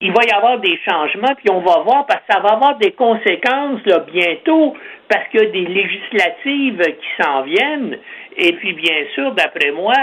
[0.00, 2.76] il, va y avoir des changements, puis on va voir, parce que ça va avoir
[2.78, 4.76] des conséquences là, bientôt,
[5.08, 7.98] parce qu'il y a des législatives qui s'en viennent.
[8.36, 9.94] Et puis, bien sûr, d'après moi,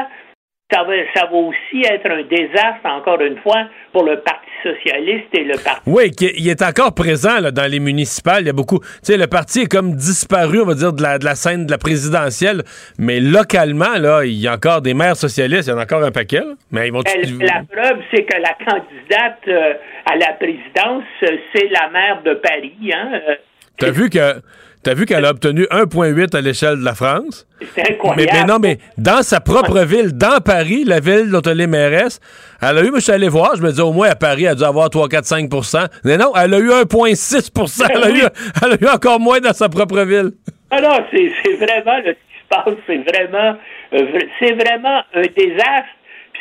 [0.71, 5.27] ça va, ça va aussi être un désastre, encore une fois, pour le Parti socialiste
[5.33, 5.81] et le Parti...
[5.85, 8.41] Oui, il est encore présent là, dans les municipales.
[8.41, 8.79] Il y a beaucoup...
[8.79, 11.67] Tu sais, le parti est comme disparu, on va dire, de la, de la scène
[11.67, 12.63] de la présidentielle,
[12.97, 16.03] mais localement, là, il y a encore des maires socialistes, il y en a encore
[16.03, 16.41] un paquet.
[16.71, 17.03] mais ils vont...
[17.41, 19.73] La, preuve, c'est que la candidate euh,
[20.07, 22.91] à la présidence, c'est la maire de Paris.
[22.91, 23.21] Hein?
[23.29, 23.35] Euh,
[23.77, 24.41] T'as vu que
[24.85, 27.47] T'as vu qu'elle a obtenu 1,8 à l'échelle de la France?
[27.73, 28.31] C'est incroyable.
[28.31, 32.21] Mais, non, mais dans sa propre ville, dans Paris, la ville dont elle est mairesse,
[32.61, 34.43] elle a eu, moi je suis allé voir, je me disais au moins à Paris,
[34.43, 38.09] elle a dû avoir 3, 4, 5% Mais non, elle a eu 1,6 elle, a
[38.11, 38.21] eu,
[38.63, 40.33] elle a eu encore moins dans sa propre ville.
[40.69, 43.57] Alors, ah c'est vraiment ce qui se passe, c'est vraiment,
[43.91, 45.89] euh, c'est vraiment un désastre.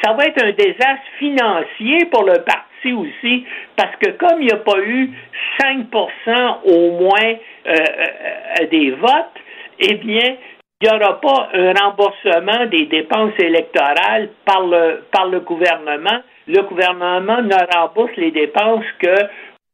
[0.03, 3.45] ça va être un désastre financier pour le parti aussi,
[3.77, 5.11] parce que comme il n'y a pas eu
[5.61, 7.35] 5% au moins
[7.67, 9.39] euh, euh, des votes,
[9.81, 10.37] eh bien,
[10.81, 16.21] il n'y aura pas un remboursement des dépenses électorales par le, par le gouvernement.
[16.47, 19.15] Le gouvernement ne rembourse les dépenses que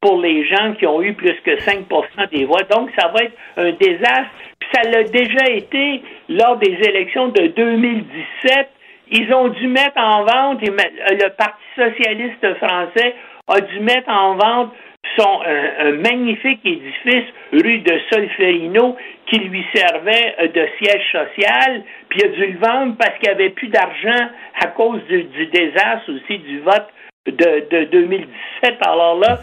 [0.00, 2.62] pour les gens qui ont eu plus que 5% des voix.
[2.70, 4.30] Donc, ça va être un désastre.
[4.58, 8.68] Puis ça l'a déjà été lors des élections de 2017.
[9.10, 13.14] Ils ont dû mettre en vente, le Parti socialiste français
[13.48, 14.72] a dû mettre en vente
[15.16, 18.96] son, un, magnifique édifice rue de Solferino
[19.26, 23.28] qui lui servait euh, de siège social, puis il a dû le vendre parce qu'il
[23.28, 24.28] n'y avait plus d'argent
[24.62, 26.86] à cause du, désastre aussi du vote
[27.26, 28.76] de, de 2017.
[28.86, 29.38] Alors là,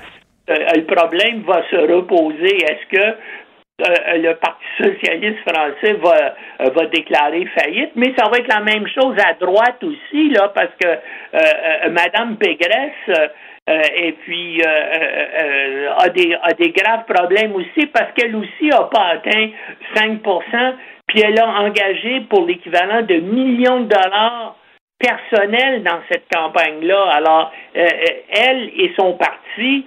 [0.49, 2.57] euh, le problème va se reposer.
[2.63, 3.18] Est-ce que
[3.82, 6.36] euh, le Parti socialiste français va,
[6.69, 10.73] va déclarer faillite, mais ça va être la même chose à droite aussi, là, parce
[10.82, 13.30] que euh, Madame Pégresse
[13.69, 18.69] euh, et puis euh, euh, a, des, a des graves problèmes aussi parce qu'elle aussi
[18.69, 19.49] n'a pas atteint
[19.93, 20.21] 5
[21.07, 24.55] puis elle a engagé pour l'équivalent de millions de dollars
[25.00, 27.12] personnels dans cette campagne-là.
[27.14, 29.86] Alors, elle et son parti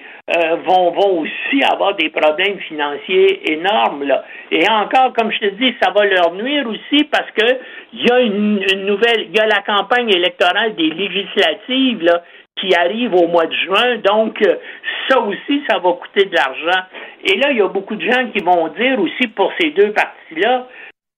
[0.65, 4.05] vont, vont aussi avoir des problèmes financiers énormes.
[4.05, 4.25] Là.
[4.53, 7.59] Et encore, comme je te dis, ça va leur nuire aussi parce que
[7.93, 12.23] il y a une, une nouvelle, il y a la campagne électorale des législatives là,
[12.61, 13.97] qui arrive au mois de juin.
[14.05, 14.57] Donc, euh,
[15.09, 16.83] ça aussi, ça va coûter de l'argent.
[17.25, 19.93] Et là, il y a beaucoup de gens qui vont dire aussi pour ces deux
[19.93, 20.69] partis-là,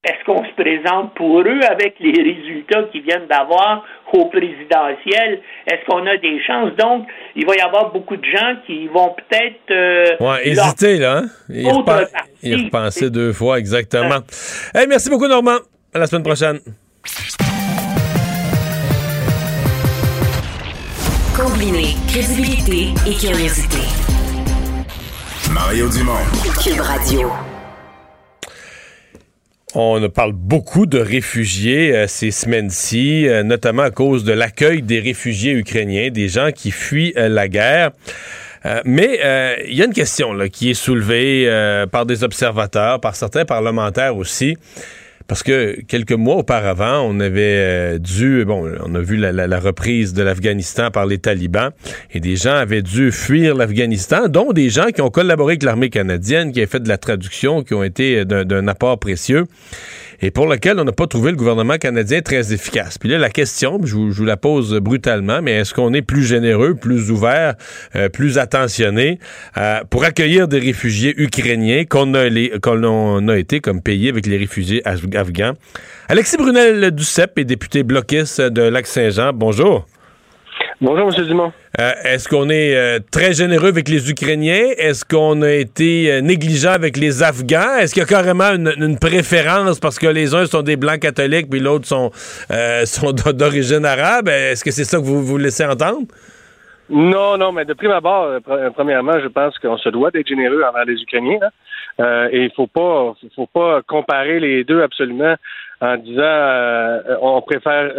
[0.05, 5.41] est-ce qu'on se présente pour eux avec les résultats qu'ils viennent d'avoir au présidentiel?
[5.65, 6.75] Est-ce qu'on a des chances?
[6.77, 9.71] Donc, il va y avoir beaucoup de gens qui vont peut-être...
[9.71, 11.19] Euh, ouais, hésiter, là.
[11.19, 11.27] Hein?
[11.49, 14.19] Y, repenser deux fois, exactement.
[14.75, 15.59] hey, merci beaucoup, Normand.
[15.95, 16.59] À la semaine prochaine.
[21.37, 23.79] Combiner crédibilité et curiosité.
[25.53, 26.25] Mario Dumont.
[26.61, 27.52] Cube Radio.
[29.75, 35.01] On parle beaucoup de réfugiés euh, ces semaines-ci, euh, notamment à cause de l'accueil des
[35.01, 37.93] réfugiés ukrainiens, des gens qui fuient euh, la guerre.
[38.85, 39.19] mais
[39.67, 41.49] il y a une question là, qui est soulevée
[41.91, 44.57] par des observateurs, par certains parlementaires aussi.
[45.27, 50.23] Parce que quelques mois auparavant, on avait dû, bon, on a vu la, reprise de
[50.23, 51.71] l'Afghanistan par les talibans,
[52.13, 55.91] et des gens avaient dû fuir l'Afghanistan, dont des gens qui ont collaboré avec l'armée
[55.91, 59.47] canadienne, qui avaient fait de la traduction, qui ont été d'un apport précieux
[60.23, 62.97] et pour lequel on n'a pas trouvé le gouvernement canadien très efficace.
[62.97, 66.75] Puis là, la question, je vous, la pose brutalement, mais est-ce qu'on est plus généreux,
[66.75, 67.57] plus ouvert,
[67.97, 69.19] euh, plus attentionné
[69.59, 72.29] euh, pour accueillir des réfugiés ukrainiens qu'on a,
[72.63, 75.55] qu'on a été comme pays avec les réfugiés afghans?
[76.09, 79.33] Alexis Brunel Duceppe est député bloquiste de Lac-Saint-Jean.
[79.33, 79.87] Bonjour.
[80.85, 81.27] Bonjour, M.
[81.29, 81.53] Dumont.
[81.79, 84.67] Euh, est-ce qu'on est euh, très généreux avec les Ukrainiens?
[84.77, 87.79] Est-ce qu'on a été euh, négligent avec les Afghans?
[87.79, 91.49] Est-ce qu'il y a carrément une, préférence parce que les uns sont des blancs catholiques
[91.49, 92.11] puis l'autre sont,
[92.85, 94.27] sont d'origine arabe?
[94.27, 96.09] Est-ce que c'est ça que vous vous laissez entendre?
[96.91, 98.41] Non, non, mais de prime abord,
[98.75, 101.49] premièrement, je pense qu'on se doit d'être généreux envers les Ukrainiens.
[102.01, 105.37] et il faut pas, faut pas comparer les deux absolument
[105.81, 107.93] en disant on préfère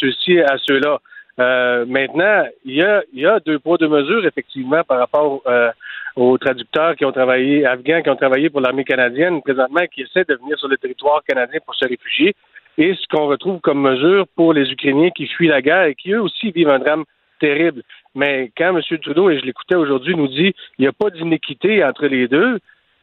[0.00, 0.98] ceux-ci à ceux-là.
[1.42, 5.70] Euh, maintenant, il y a, y a deux poids, deux mesures, effectivement, par rapport euh,
[6.14, 10.24] aux traducteurs qui ont travaillé, afghans qui ont travaillé pour l'armée canadienne, présentement, qui essaient
[10.28, 12.34] de venir sur le territoire canadien pour se réfugier,
[12.78, 16.12] et ce qu'on retrouve comme mesure pour les Ukrainiens qui fuient la guerre et qui,
[16.12, 17.04] eux aussi, vivent un drame
[17.40, 17.82] terrible.
[18.14, 18.98] Mais quand M.
[18.98, 22.58] Trudeau, et je l'écoutais aujourd'hui, nous dit il n'y a pas d'inéquité entre les deux,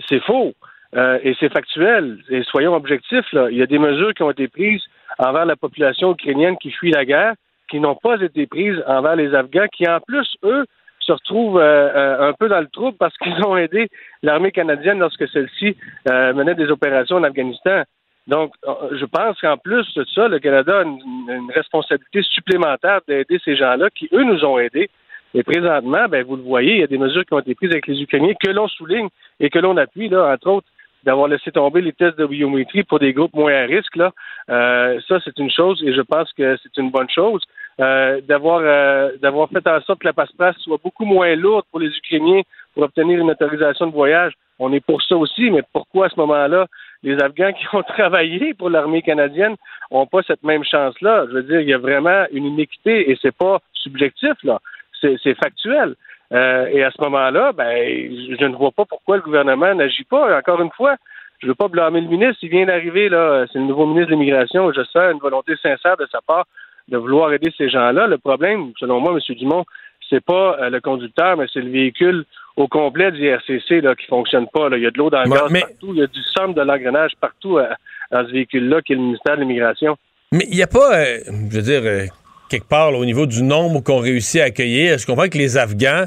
[0.07, 0.53] c'est faux.
[0.95, 2.17] Euh, et c'est factuel.
[2.29, 3.27] Et soyons objectifs.
[3.51, 4.81] Il y a des mesures qui ont été prises
[5.19, 7.35] envers la population ukrainienne qui fuit la guerre
[7.69, 10.65] qui n'ont pas été prises envers les Afghans, qui en plus, eux,
[11.09, 13.89] se retrouvent euh, euh, un peu dans le trouble parce qu'ils ont aidé
[14.21, 15.75] l'armée canadienne lorsque celle-ci
[16.09, 17.83] euh, menait des opérations en Afghanistan.
[18.27, 18.53] Donc,
[18.91, 23.89] je pense qu'en plus de ça, le Canada a une, responsabilité supplémentaire d'aider ces gens-là
[23.89, 24.87] qui, eux, nous ont aidés.
[25.33, 27.71] Et présentement, ben, vous le voyez, il y a des mesures qui ont été prises
[27.71, 29.07] avec les Ukrainiens que l'on souligne
[29.39, 30.67] et que l'on appuie, là, entre autres,
[31.03, 33.95] d'avoir laissé tomber les tests de biométrie pour des groupes moins à risque.
[33.95, 34.11] Là.
[34.47, 37.41] Ça, c'est une chose et je pense que c'est une bonne chose.
[37.79, 41.79] Euh, d'avoir euh, d'avoir fait en sorte que la passe-passe soit beaucoup moins lourde pour
[41.79, 42.41] les Ukrainiens
[42.73, 44.33] pour obtenir une autorisation de voyage.
[44.57, 46.65] On est pour ça aussi, mais pourquoi à ce moment-là,
[47.03, 49.55] les Afghans qui ont travaillé pour l'armée canadienne
[49.91, 51.27] n'ont pas cette même chance-là?
[51.29, 54.59] Je veux dire, il y a vraiment une inéquité et c'est pas subjectif, là.
[55.01, 55.95] C'est factuel.
[56.33, 60.37] Euh, et à ce moment-là, ben, je ne vois pas pourquoi le gouvernement n'agit pas.
[60.37, 60.97] Encore une fois,
[61.39, 62.39] je ne veux pas blâmer le ministre.
[62.41, 63.45] Il vient d'arriver, là.
[63.53, 64.73] C'est le nouveau ministre de l'Immigration.
[64.73, 66.45] Je sens une volonté sincère de sa part
[66.89, 68.07] de vouloir aider ces gens-là.
[68.07, 69.35] Le problème, selon moi, M.
[69.35, 69.65] Dumont,
[70.09, 72.25] c'est pas euh, le conducteur, mais c'est le véhicule
[72.55, 74.69] au complet du RCC là, qui fonctionne pas.
[74.69, 74.77] Là.
[74.77, 75.93] Il y a de l'eau dans le gaz partout.
[75.93, 77.67] Il y a du sang de l'engrenage partout euh,
[78.11, 79.95] dans ce véhicule-là qui est le ministère de l'Immigration.
[80.31, 82.09] Mais il n'y a pas, je veux dire,
[82.49, 84.97] quelque part au niveau du nombre qu'on réussit à accueillir.
[84.97, 86.05] Je comprends que les Afghans,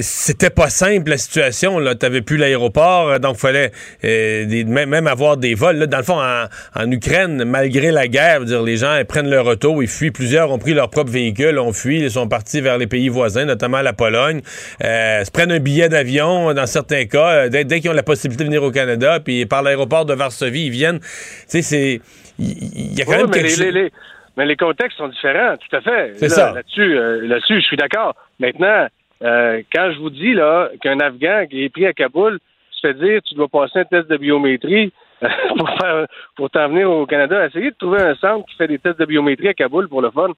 [0.00, 1.78] c'était pas simple la situation.
[1.78, 3.72] Là, t'avais plus l'aéroport, euh, donc fallait
[4.04, 5.76] euh, même, avoir des vols.
[5.76, 9.46] Là, dans le fond, en, Ukraine, malgré la guerre, dire les gens ils prennent leur
[9.46, 10.10] auto, ils fuient.
[10.10, 13.44] Plusieurs ont pris leur propre véhicule, ont fui, ils sont partis vers les pays voisins,
[13.44, 14.40] notamment la Pologne.
[14.84, 18.48] Euh, se prennent un billet d'avion dans certains cas dès, qu'ils ont la possibilité de
[18.48, 21.00] venir au Canada, puis par l'aéroport de Varsovie, ils viennent.
[21.00, 21.06] Tu
[21.48, 22.00] sais, c'est
[22.38, 23.90] il y, a quand même quelque chose.
[24.36, 26.12] Mais les contextes sont différents, tout à fait.
[26.16, 26.52] C'est ça.
[26.52, 28.14] Là-dessus, euh, là-dessus, je suis d'accord.
[28.40, 28.86] Maintenant,
[29.22, 32.38] euh, quand je vous dis là qu'un Afghan qui est pris à Kaboul
[32.70, 34.92] se fait dire tu dois passer un test de biométrie
[35.22, 36.06] euh, pour faire
[36.36, 39.04] pour t'en venir au Canada, essayez de trouver un centre qui fait des tests de
[39.04, 40.28] biométrie à Kaboul pour le fun.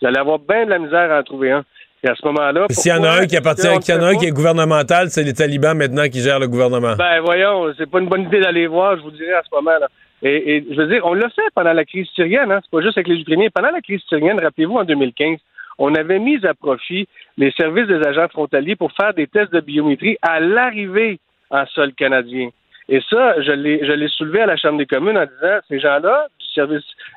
[0.00, 1.64] Vous allez avoir bien de la misère à en trouver un.
[2.04, 2.66] Et à ce moment-là.
[2.68, 5.24] S'il y en a un qui appartient, y en a un qui est gouvernemental, c'est
[5.24, 6.94] les talibans maintenant qui gèrent le gouvernement.
[6.96, 9.88] Ben voyons, c'est pas une bonne idée d'aller voir, je vous dirais à ce moment-là.
[10.22, 12.60] Et, je veux dire, on l'a fait pendant la crise syrienne, hein?
[12.62, 13.48] c'est pas juste avec les Ukrainiens.
[13.54, 15.38] Pendant la crise syrienne, rappelez-vous, en 2015,
[15.78, 19.60] on avait mis à profit les services des agents frontaliers pour faire des tests de
[19.60, 21.18] biométrie à l'arrivée
[21.50, 22.50] en sol canadien.
[22.88, 26.28] Et ça, je l'ai soulevé à la Chambre des communes en disant, ces gens-là,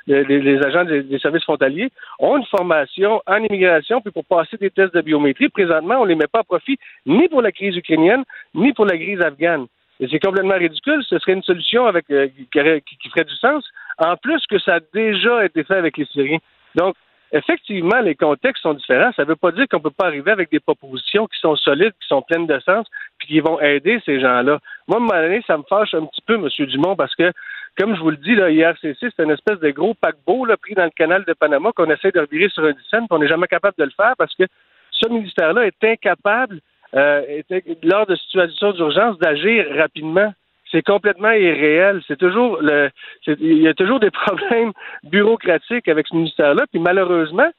[0.07, 4.95] les, agents des, services frontaliers, ont une formation en immigration, puis pour passer des tests
[4.95, 8.23] de biométrie, présentement, on ne les met pas à profit ni pour la crise ukrainienne,
[8.55, 9.67] ni pour la crise afghane.
[9.99, 11.03] Et c'est complètement ridicule.
[11.07, 13.65] Ce serait une solution avec euh, qui, qui, ferait du sens.
[13.97, 16.39] En plus que ça a déjà été fait avec les Syriens.
[16.75, 16.95] Donc,
[17.31, 19.11] effectivement, les contextes sont différents.
[19.15, 21.55] Ça ne veut pas dire qu'on ne peut pas arriver avec des propositions qui sont
[21.55, 24.59] solides, qui sont pleines de sens, puis qui vont aider ces gens-là.
[24.87, 26.65] Moi, à un moment donné, ça me fâche un petit peu, M.
[26.67, 27.31] Dumont, parce que,
[27.77, 30.85] comme je vous le dis, là, IRCC, c'est une espèce de gros paquebot pris dans
[30.85, 33.47] le canal de Panama qu'on essaie de revirer sur un dizaine, puis on n'est jamais
[33.47, 34.43] capable de le faire parce que
[34.91, 36.59] ce ministère-là est incapable
[36.95, 37.41] euh,
[37.83, 40.33] lors de situations d'urgence, d'agir rapidement.
[40.71, 42.01] C'est complètement irréel.
[42.07, 42.89] C'est toujours le,
[43.27, 44.71] il y a toujours des problèmes
[45.03, 46.65] bureaucratiques avec ce ministère-là.
[46.71, 47.49] Puis malheureusement,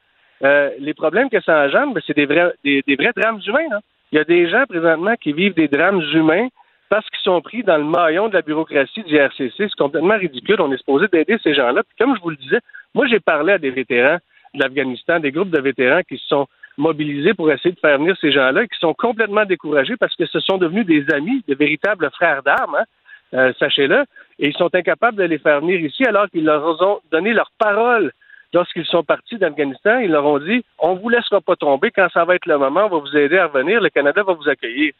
[0.43, 3.67] euh, les problèmes que ça engendre, ben, c'est des vrais, des, vrais drames humains.
[3.71, 3.79] Hein.
[4.11, 6.47] Il y a des gens présentement qui vivent des drames humains
[6.89, 9.53] parce qu'ils sont pris dans le maillon de la bureaucratie du RCC.
[9.57, 10.59] C'est complètement ridicule.
[10.59, 11.83] On est supposé d'aider ces gens-là.
[11.83, 12.59] Puis comme je vous le disais,
[12.93, 14.17] moi j'ai parlé à des vétérans
[14.53, 16.47] de l'Afghanistan, des groupes de vétérans qui se sont
[16.77, 20.39] mobilisés pour essayer de faire venir ces gens-là, qui sont complètement découragés parce que ce
[20.39, 22.85] sont devenus des amis, de véritables frères d'armes, hein,
[23.33, 24.03] euh, sachez-le,
[24.39, 27.51] et ils sont incapables de les faire venir ici alors qu'ils leur ont donné leur
[27.57, 28.11] parole
[28.53, 32.25] lorsqu'ils sont partis d'Afghanistan, ils leur ont dit on vous laissera pas tomber quand ça
[32.25, 34.93] va être le moment, on va vous aider à revenir, le Canada va vous accueillir.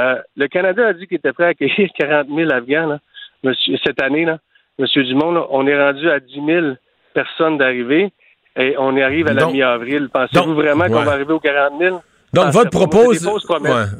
[0.00, 2.98] Euh, le Canada a dit qu'il était prêt à accueillir 40 000 Afghans là,
[3.42, 4.24] monsieur, cette année.
[4.24, 4.38] Là.
[4.78, 6.66] Monsieur Dumont, on est rendu à 10 000
[7.12, 8.10] personnes d'arrivée
[8.56, 10.08] et on y arrive à la mi-avril.
[10.12, 12.02] Pensez-vous vraiment qu'on va arriver aux 40 000?
[12.34, 13.12] Donc, votre propos,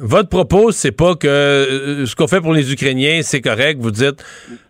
[0.01, 3.77] votre propos, c'est pas que euh, ce qu'on fait pour les Ukrainiens, c'est correct.
[3.79, 4.23] Vous dites,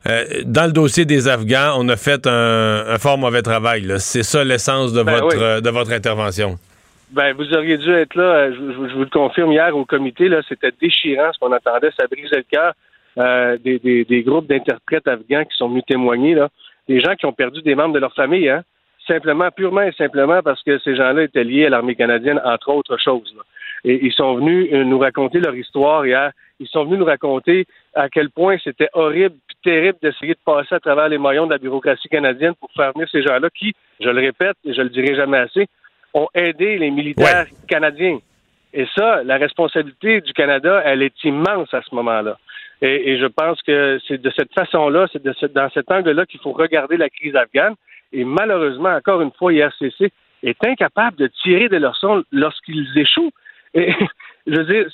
[0.07, 3.85] euh, dans le dossier des Afghans, on a fait un, fort mauvais travail.
[3.97, 6.55] C'est ça l'essence de, ben votre, euh, de votre intervention.
[7.11, 8.51] Ben, vous auriez dû être là.
[8.51, 10.27] Je, vous le confirme hier au comité.
[10.27, 11.91] Là, c'était déchirant ce qu'on entendait.
[11.97, 12.73] Ça brisait le cœur
[13.63, 16.35] des, des, groupes d'interprètes afghans qui sont venus témoigner.
[16.35, 16.49] Là.
[16.87, 18.49] Des gens qui ont perdu des membres de leur famille.
[18.49, 18.63] Hein
[19.07, 22.97] simplement, purement et simplement parce que ces gens-là étaient liés à l'armée canadienne, entre autres
[22.97, 23.33] choses.
[23.35, 23.43] Là.
[23.85, 26.31] Et ils sont venus euh, nous raconter leur histoire hier.
[26.59, 30.79] Ils sont venus nous raconter à quel point c'était horrible, terrible d'essayer de passer à
[30.79, 34.19] travers les maillons de la bureaucratie canadienne pour faire venir ces gens-là qui, je le
[34.19, 35.67] répète et je le dirai jamais assez,
[36.15, 38.19] ont aidé les militaires canadiens.
[38.73, 42.37] Et ça, la responsabilité du Canada, elle est immense à ce moment-là.
[42.81, 46.97] Et, je pense que c'est de cette façon-là, c'est dans cet angle-là qu'il faut regarder
[46.97, 47.75] la crise afghane.
[48.11, 50.11] Et malheureusement, encore une fois, IRCC
[50.43, 53.31] est incapable de tirer des leçons lorsqu'ils échouent.
[53.75, 53.93] Et,
[54.47, 54.87] je veux dire,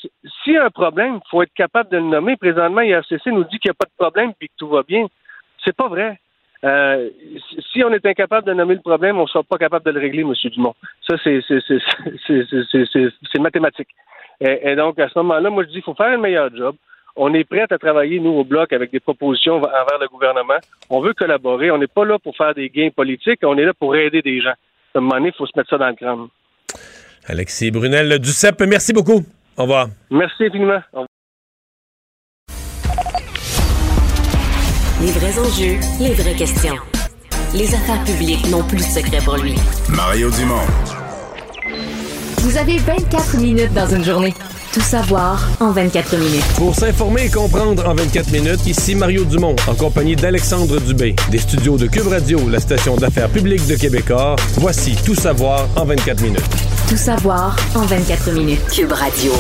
[0.44, 2.36] s'il y a un problème, il faut être capable de le nommer.
[2.36, 5.08] Présentement, IRCC nous dit qu'il n'y a pas de problème et que tout va bien.
[5.64, 6.20] C'est pas vrai.
[6.64, 7.10] Euh,
[7.72, 10.00] si on est incapable de nommer le problème, on ne sera pas capable de le
[10.00, 10.34] régler, M.
[10.52, 10.76] Dumont.
[11.08, 11.42] Ça, c'est
[13.40, 13.90] mathématique.
[14.40, 16.76] Et, et, donc, à ce moment-là, moi, je dis qu'il faut faire un meilleur job.
[17.16, 20.60] On est prêt à travailler, nous, au Bloc, avec des propositions envers le gouvernement.
[20.90, 21.72] On veut collaborer.
[21.72, 23.40] On n'est pas là pour faire des gains politiques.
[23.44, 24.54] On est là pour aider des gens.
[24.94, 26.28] À un moment donné, il faut se mettre ça dans le crâne.
[27.28, 29.24] Alexis Brunel du CEP, merci beaucoup.
[29.58, 29.88] Au revoir.
[30.10, 30.82] Merci infiniment.
[35.02, 36.76] Les vrais enjeux, les vraies questions.
[37.54, 39.56] Les affaires publiques n'ont plus de secret pour lui.
[39.90, 40.66] Mario Dumont.
[42.42, 44.34] Vous avez 24 minutes dans une journée.
[44.74, 46.46] Tout savoir en 24 minutes.
[46.56, 51.40] Pour s'informer et comprendre en 24 minutes, ici Mario Dumont, en compagnie d'Alexandre Dubé, des
[51.40, 54.38] studios de Cube Radio, la station d'affaires publique de Québecor.
[54.56, 56.42] Voici Tout savoir en 24 minutes.
[56.88, 58.62] Tout savoir en 24 minutes.
[58.74, 59.34] Cube Radio.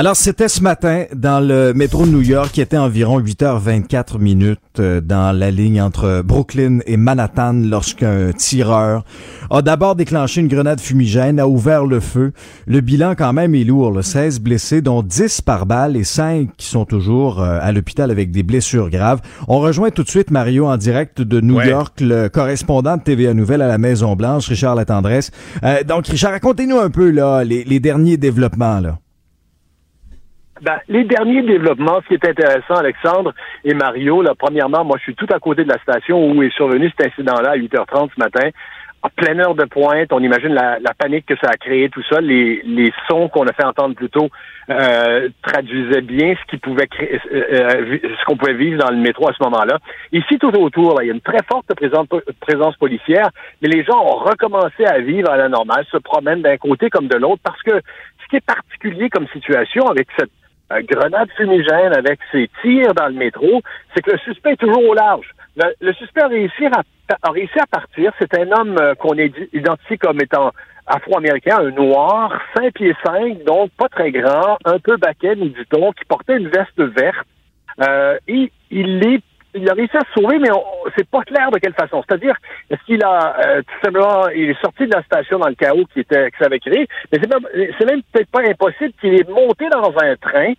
[0.00, 4.58] Alors, c'était ce matin dans le métro de New York qui était environ 8h24 minutes
[4.78, 9.04] euh, dans la ligne entre Brooklyn et Manhattan lorsqu'un tireur
[9.50, 12.32] a d'abord déclenché une grenade fumigène, a ouvert le feu.
[12.66, 16.48] Le bilan quand même est lourd, le 16 blessés, dont 10 par balle et 5
[16.56, 19.20] qui sont toujours euh, à l'hôpital avec des blessures graves.
[19.48, 23.34] On rejoint tout de suite Mario en direct de New York, le correspondant de TVA
[23.34, 25.30] Nouvelle à la Maison Blanche, Richard Latendresse.
[25.62, 28.96] Euh, donc, Richard, racontez-nous un peu là les, les derniers développements là.
[30.62, 33.32] Ben, les derniers développements, ce qui est intéressant, Alexandre
[33.64, 36.54] et Mario, là, premièrement, moi, je suis tout à côté de la station où est
[36.54, 38.50] survenu cet incident-là à 8h30 ce matin.
[39.02, 42.20] En pleine heure de pointe, on imagine la, panique que ça a créé, tout ça.
[42.20, 44.28] Les, sons qu'on a fait entendre plus tôt
[44.68, 46.86] euh, traduisaient bien ce euh,
[47.32, 49.78] euh, ce qu'on pouvait vivre dans le métro à ce moment-là.
[50.12, 51.72] Ici, tout autour, il y a une très forte
[52.40, 53.30] présence policière,
[53.62, 57.08] mais les gens ont recommencé à vivre à la normale, se promènent d'un côté comme
[57.08, 60.30] de l'autre, parce que ce qui est particulier comme situation avec cette
[60.82, 63.62] grenade fumigène avec ses tirs dans le métro,
[63.94, 65.34] c'est que le suspect est toujours au large.
[65.80, 66.82] Le, suspect a réussi à,
[67.22, 68.12] a à partir.
[68.18, 70.52] C'est un homme euh, qu'on identifie comme étant
[70.86, 75.92] afro-américain, un noir, 5 pieds 5, donc pas très grand, un peu baquet, nous dit-on,
[75.92, 77.26] qui portait une veste verte.
[77.80, 79.22] Euh, et il est
[79.54, 80.48] il a réussi à se sauver, mais
[80.96, 82.02] c'est pas clair de quelle façon.
[82.06, 82.34] C'est-à-dire,
[82.70, 85.84] est-ce qu'il a euh, tout simplement, il est sorti de la station dans le chaos
[85.92, 89.68] qui était que ça avait créé, mais c'est même, peut-être pas impossible qu'il est monté
[89.68, 90.52] dans un train,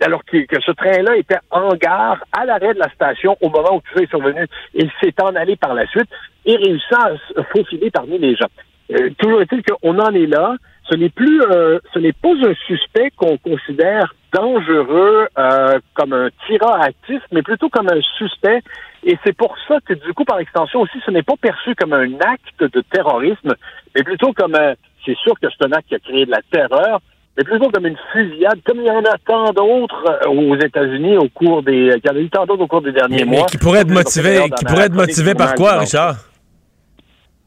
[0.00, 3.80] alors que, ce train-là était en gare à l'arrêt de la station au moment où
[3.80, 4.46] tout ça est survenu.
[4.74, 6.08] Il s'est en allé par la suite
[6.44, 8.48] et réussi à se faufiler parmi les gens.
[8.92, 10.56] Euh, toujours est-il qu'on en est là.
[10.88, 16.28] Ce n'est plus, euh, ce n'est pas un suspect qu'on considère dangereux euh, comme un
[16.46, 18.62] tireur actif, mais plutôt comme un suspect.
[19.04, 21.92] Et c'est pour ça que du coup, par extension aussi, ce n'est pas perçu comme
[21.92, 23.54] un acte de terrorisme,
[23.94, 24.74] mais plutôt comme un,
[25.04, 27.00] c'est sûr que c'est un acte qui a créé de la terreur,
[27.36, 31.28] mais plutôt comme une fusillade, comme il y en a tant d'autres aux États-Unis au
[31.28, 33.40] cours des, il y en a eu tant d'autres au cours des derniers mois.
[33.40, 36.16] Mais qui pourrait être motivé, qui pourrait être motivé par quoi, Richard?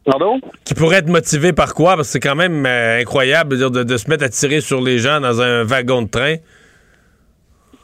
[0.05, 0.39] Pardon?
[0.65, 1.95] Qui pourrait être motivé par quoi?
[1.95, 4.97] Parce que c'est quand même euh, incroyable de, de, se mettre à tirer sur les
[4.97, 6.35] gens dans un wagon de train.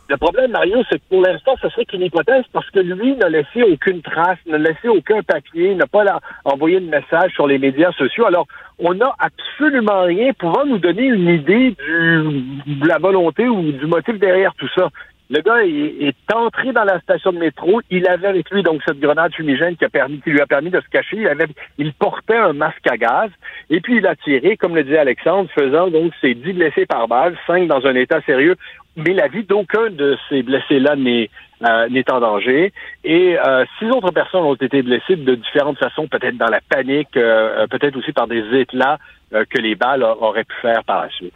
[0.07, 3.27] Le problème, Mario, c'est que pour l'instant, ce serait qu'une hypothèse parce que lui n'a
[3.27, 6.03] laissé aucune trace, n'a laissé aucun papier, n'a pas
[6.43, 8.27] envoyé de message sur les médias sociaux.
[8.27, 8.45] Alors,
[8.77, 13.87] on n'a absolument rien pouvant nous donner une idée du, de la volonté ou du
[13.87, 14.89] motif derrière tout ça.
[15.29, 17.81] Le gars est, entré dans la station de métro.
[17.89, 19.85] Il avait avec lui donc cette grenade fumigène qui,
[20.29, 21.17] lui a permis de se cacher.
[21.17, 21.47] Il, avait,
[21.77, 23.31] il portait un masque à gaz.
[23.69, 27.07] Et puis il a tiré, comme le dit Alexandre, faisant donc ses dix blessés par
[27.07, 28.55] balle, cinq dans un état sérieux.
[28.97, 31.29] Mais la vie d'aucun de ces blessés-là n'est
[31.63, 32.73] euh, n'est en danger.
[33.05, 37.15] Et euh, six autres personnes ont été blessées de différentes façons, peut-être dans la panique,
[37.15, 38.99] euh, peut-être aussi par des éclats
[39.31, 41.33] que les balles auraient pu faire par la suite.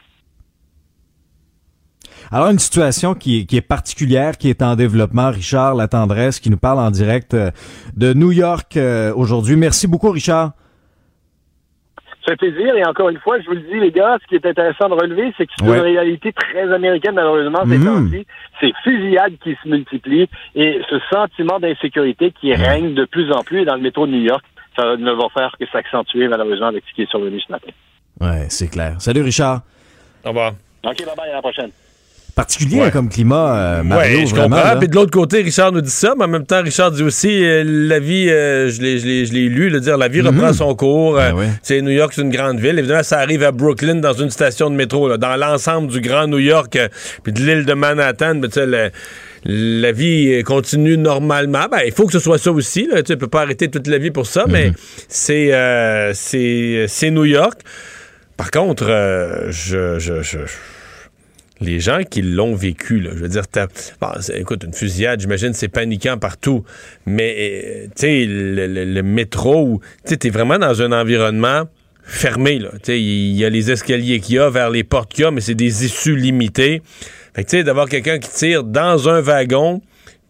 [2.32, 5.32] Alors, une situation qui, est particulière, qui est en développement.
[5.32, 7.50] Richard La Tendresse, qui nous parle en direct euh,
[7.98, 9.56] de New York euh, aujourd'hui.
[9.56, 10.52] Merci beaucoup, Richard.
[12.24, 12.76] Ça fait plaisir.
[12.76, 14.94] Et encore une fois, je vous le dis, les gars, ce qui est intéressant de
[14.94, 17.86] relever, c'est que c'est une réalité très américaine, malheureusement, ces mhm.
[17.86, 18.18] temps
[18.60, 23.66] C'est fusillades qui se multiplient et ce sentiment d'insécurité qui règne de plus en plus
[23.66, 24.46] dans le métro de New York,
[24.78, 27.72] ça ne va faire que s'accentuer, malheureusement, avec ce qui est survenu ce matin.
[28.22, 28.96] Ouais, c'est clair.
[29.00, 29.62] Salut, Richard.
[30.24, 30.52] Au revoir.
[30.84, 31.72] OK, bye-bye, à la prochaine
[32.36, 34.78] particulier comme climat, euh, Mario, ouais, je comprends.
[34.80, 37.44] Puis de l'autre côté, Richard nous dit ça, mais en même temps, Richard dit aussi,
[37.44, 40.54] euh, la vie, euh, je l'ai lu, le dire, la vie reprend mhm.
[40.54, 41.16] son cours.
[41.16, 42.78] Ben c'est New York, c'est une grande ville.
[42.80, 46.40] Évidemment, ça arrive à Brooklyn, dans une station de métro, dans l'ensemble du grand New
[46.40, 46.78] York,
[47.24, 48.92] puis de l'île de Manhattan, mais tu sais,
[49.46, 51.68] la vie continue normalement.
[51.72, 52.88] Ben, il faut que ce soit ça aussi.
[52.92, 53.04] Là.
[53.04, 54.76] Tu ne peux pas arrêter toute la vie pour ça, mais mhm.
[55.08, 57.62] c'est c'est New York.
[58.38, 58.86] Par contre,
[59.50, 60.38] je, je, je
[61.62, 63.44] les gens qui l'ont vécu, là, je veux dire,
[64.36, 66.64] écoute, une fusillade, j'imagine, c'est paniquant partout,
[67.06, 71.64] mais, euh, tu sais, le, métro, tu sais, vraiment dans un environnement
[72.04, 72.70] fermé, là.
[72.74, 75.28] Tu sais, il y a les escaliers qu'il y a vers les portes qu'il y
[75.28, 76.82] a, mais c'est des issues limitées.
[77.36, 79.82] Fait que, tu sais, d'avoir quelqu'un qui tire dans un wagon,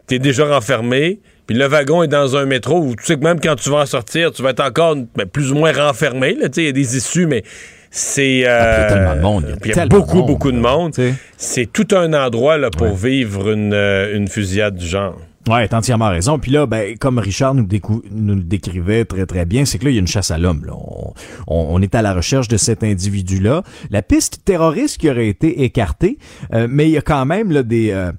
[0.07, 3.39] t'es déjà renfermé, puis le wagon est dans un métro où tu sais que même
[3.39, 6.41] quand tu vas en sortir, tu vas être encore ben, plus ou moins renfermé, tu
[6.41, 7.43] sais, il y a des issues, mais
[7.91, 8.43] c'est.
[8.45, 8.87] Euh,
[9.65, 10.93] il y a, beaucoup, beaucoup de monde.
[11.37, 15.15] C'est tout un endroit là, pour vivre une, euh, une fusillade du genre.
[15.47, 16.37] Ouais, t'as entièrement raison.
[16.37, 17.67] Puis là, ben, comme Richard nous,
[18.11, 20.37] nous le décrivait très très bien, c'est que là, il y a une chasse à
[20.37, 20.63] l'homme.
[20.69, 21.13] On,
[21.47, 23.63] on, est à la recherche de cet individu-là.
[23.89, 26.19] La piste terroriste qui aurait été écartée,
[26.53, 27.89] euh, mais il y a quand même là, des...
[27.91, 28.11] Euh,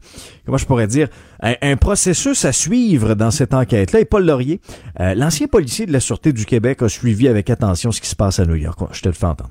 [0.44, 1.08] comment je pourrais dire
[1.40, 4.00] un, processus à suivre dans cette enquête-là.
[4.00, 4.60] Et Paul Laurier,
[4.98, 8.40] l'ancien policier de la Sûreté du Québec, a suivi avec attention ce qui se passe
[8.40, 8.78] à New York.
[8.92, 9.50] Je te le fais entendre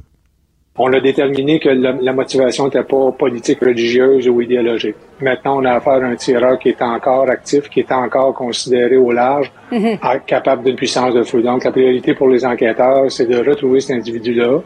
[0.82, 4.96] on a déterminé que la, motivation n'était pas politique, religieuse ou idéologique.
[5.20, 8.96] Maintenant, on a affaire à un tireur qui est encore actif, qui est encore considéré
[8.96, 10.00] au large, mhm.
[10.26, 11.42] capable d'une puissance de feu.
[11.42, 14.62] Donc, la priorité pour les enquêteurs, c'est de retrouver cet individu-là.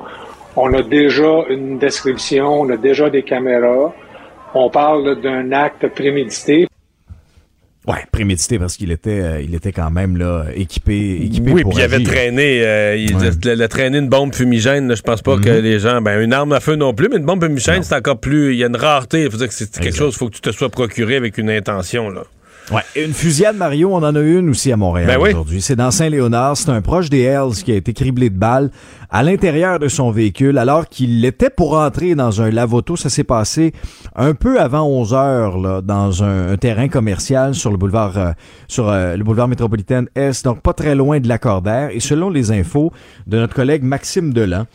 [0.55, 3.91] On a déjà une description, on a déjà des caméras.
[4.53, 6.67] On parle d'un acte prémédité.
[7.85, 11.73] Ouais, prémédité parce qu'il était, euh, il était quand même là équipé, équipé oui, puis
[11.75, 14.95] il avait traîné, euh, il, a, traîné une bombe fumigène.
[14.95, 15.63] je pense pas que mhm.
[15.63, 18.19] les gens, ben une arme à feu non plus, mais une bombe fumigène c'est encore
[18.19, 19.23] plus, il y a une rareté.
[19.23, 21.49] Il faut dire que c'est quelque chose, faut que tu te sois procuré avec une
[21.49, 22.23] intention là.
[22.71, 22.81] Ouais.
[22.95, 25.61] Une fusillade, Mario, on en a une aussi à Montréal ben aujourd'hui.
[25.61, 26.55] C'est dans Saint-Léonard.
[26.55, 28.71] C'est un proche des Hells qui a été criblé de balles
[29.13, 32.95] à l'intérieur de son véhicule alors qu'il était pour entrer dans un lavoto.
[32.95, 33.71] Ça s'est passé
[34.15, 38.31] un peu avant 11 heures là, dans un, terrain commercial sur le boulevard euh,
[38.67, 41.91] sur euh, le boulevard métropolitain Est, donc pas très loin de l'accordaire.
[41.91, 42.91] Et selon les infos
[43.27, 44.65] de notre collègue Maxime Delan,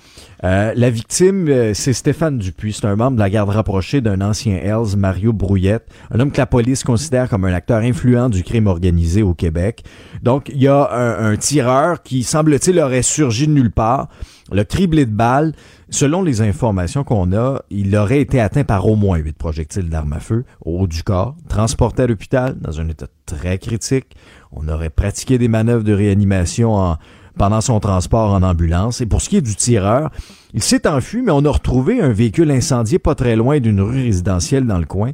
[0.45, 2.75] euh, la victime, euh, c'est Stéphane Dupuis.
[2.75, 6.39] C'est un membre de la garde rapprochée d'un ancien Hells, Mario Brouillette, un homme que
[6.39, 9.85] la police considère comme un acteur influent du crime organisé au Québec.
[10.23, 14.09] Donc, il y a un, tireur qui, semble-t-il, aurait surgi de nulle part,
[14.53, 15.53] le criblé de balles.
[15.91, 20.13] Selon les informations qu'on a, il aurait été atteint par au moins huit projectiles d'armes
[20.13, 24.17] à feu au haut du corps, transporté à l'hôpital dans un état très critique.
[24.53, 26.97] On aurait pratiqué des manœuvres de réanimation en,
[27.39, 29.01] pendant son transport en ambulance.
[29.01, 30.11] Et pour ce qui est du tireur,
[30.53, 34.03] il s'est enfui, mais on a retrouvé un véhicule incendié pas très loin d'une rue
[34.03, 35.13] résidentielle dans le coin.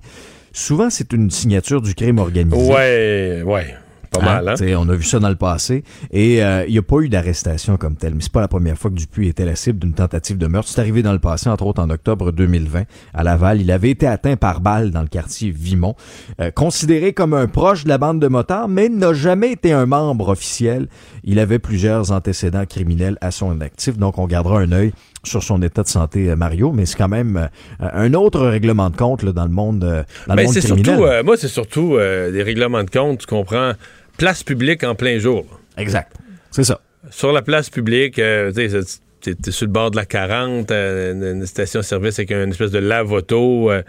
[0.52, 2.56] souvent c'est une signature du crime organisé.
[2.56, 3.74] Ouais, ouais.
[4.18, 4.54] Pas mal, hein?
[4.78, 5.84] On a vu ça dans le passé.
[6.10, 8.14] Et euh, il n'y a pas eu d'arrestation comme telle.
[8.14, 10.68] Mais c'est pas la première fois que Dupuis était la cible d'une tentative de meurtre.
[10.68, 13.60] C'est arrivé dans le passé, entre autres en octobre 2020, à Laval.
[13.60, 15.94] Il avait été atteint par balle dans le quartier Vimont.
[16.40, 19.86] Euh, considéré comme un proche de la bande de motards, mais n'a jamais été un
[19.86, 20.88] membre officiel.
[21.24, 23.98] Il avait plusieurs antécédents criminels à son actif.
[23.98, 24.92] Donc, on gardera un œil
[25.24, 27.48] sur son état de santé, euh, Mario, mais c'est quand même
[27.80, 30.84] un autre règlement de compte là, dans le monde, dans le ben, monde criminel.
[30.84, 33.72] Surtout, moi, c'est surtout des règlements de compte, tu comprends?
[34.16, 35.44] Place publique en plein jour.
[35.76, 36.12] Exact.
[36.50, 36.80] C'est ça.
[37.10, 41.46] Sur la place publique, euh, tu es sur le bord de la 40, euh, une
[41.46, 43.70] station-service avec une espèce de lave-auto.
[43.70, 43.82] Euh,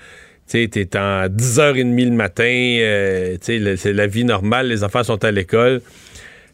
[0.49, 3.37] tu es en 10h30 le matin.
[3.41, 4.67] c'est la vie normale.
[4.67, 5.81] Les enfants sont à l'école.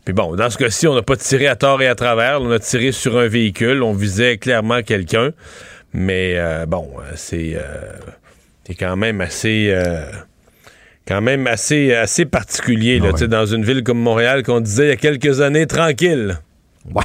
[0.06, 2.42] Puis bon, dans ce cas-ci, on n'a pas tiré à tort et à travers.
[2.42, 3.84] On a tiré sur un véhicule.
[3.84, 5.32] On visait clairement quelqu'un.
[5.94, 7.58] Mais bon, c'est
[8.80, 9.76] quand même assez
[11.08, 14.90] quand même assez, assez particulier là, ah dans une ville comme Montréal qu'on disait il
[14.90, 16.40] y a quelques années tranquille.
[16.94, 17.04] Ouais.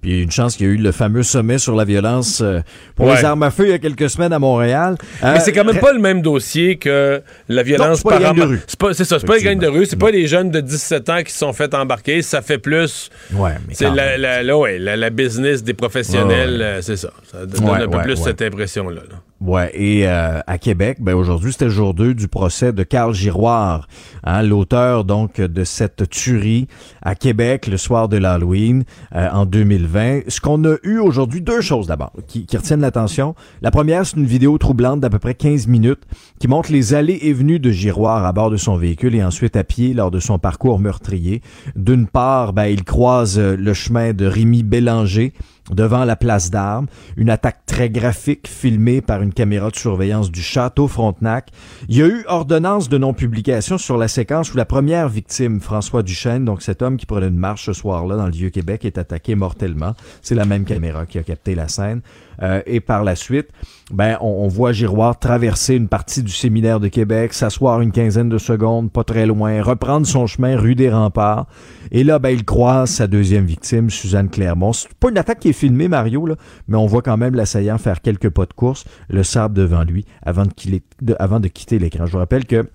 [0.00, 2.60] Puis une chance qu'il y a eu le fameux sommet sur la violence euh,
[2.96, 4.96] pour les armes à feu il y a quelques semaines à Montréal.
[5.22, 8.58] Mais c'est quand même euh, pas le même dossier que la violence par arme.
[8.92, 11.22] C'est ça, c'est pas les gangs de rue, c'est pas les jeunes de 17 ans
[11.22, 13.10] qui se sont fait embarquer, ça fait plus.
[13.34, 17.10] Ouais, c'est la, la, ouais, la, business des professionnels, euh, c'est ça.
[17.30, 19.02] Ça donne un peu plus cette impression-là.
[19.10, 22.82] là Ouais, et euh, à Québec, ben aujourd'hui c'était le jour 2 du procès de
[22.82, 23.88] Carl Giroir,
[24.22, 26.68] hein, l'auteur donc de cette tuerie
[27.00, 28.84] à Québec le soir de l'Halloween
[29.14, 30.28] euh, en 2020.
[30.28, 33.34] Ce qu'on a eu aujourd'hui, deux choses d'abord qui, qui, retiennent l'attention.
[33.62, 36.02] La première, c'est une vidéo troublante d'à peu près 15 minutes
[36.38, 39.56] qui montre les allées et venues de Giroir à bord de son véhicule et ensuite
[39.56, 41.40] à pied lors de son parcours meurtrier.
[41.76, 45.32] D'une part, ben, il croise le chemin de Rémi Bélanger
[45.70, 50.42] devant la place d'armes, une attaque très graphique filmée par une caméra de surveillance du
[50.42, 51.50] château Frontenac.
[51.88, 56.02] Il y a eu ordonnance de non-publication sur la séquence où la première victime, François
[56.02, 59.34] Duchesne, donc cet homme qui prenait une marche ce soir-là dans le Vieux-Québec, est attaqué
[59.34, 59.94] mortellement.
[60.22, 62.00] C'est la même caméra qui a capté la scène.
[62.42, 63.48] Euh, et par la suite,
[63.92, 68.38] ben, on, voit Giroir traverser une partie du séminaire de Québec, s'asseoir une quinzaine de
[68.38, 71.46] secondes, pas très loin, reprendre son chemin rue des Remparts.
[71.90, 74.72] Et là, ben, il croise sa deuxième victime, Suzanne Clermont.
[74.72, 76.28] C'est pas une attaque qui est filmée, Mario,
[76.68, 80.04] mais on voit quand même l'assaillant faire quelques pas de course, le sable devant lui,
[80.22, 82.06] avant de, avant de quitter l'écran.
[82.06, 82.66] Je vous rappelle que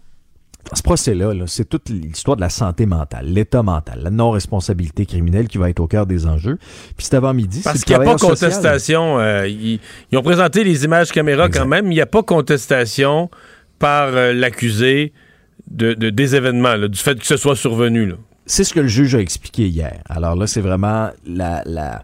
[0.73, 5.57] ce procès-là, c'est toute l'histoire de la santé mentale, l'état mental, la non-responsabilité criminelle qui
[5.57, 6.57] va être au cœur des enjeux.
[6.97, 7.61] Puis c'est avant midi.
[7.63, 9.19] Parce qu'il n'y a pas contestation.
[9.19, 9.79] Euh, ils,
[10.13, 11.91] ont présenté les images caméra quand même.
[11.91, 13.29] Il n'y a pas contestation
[13.79, 15.13] par euh, l'accusé
[15.69, 18.13] de, des événements, du fait que ce soit survenu.
[18.45, 20.01] C'est ce que le juge a expliqué hier.
[20.07, 22.03] Alors là, c'est vraiment la, la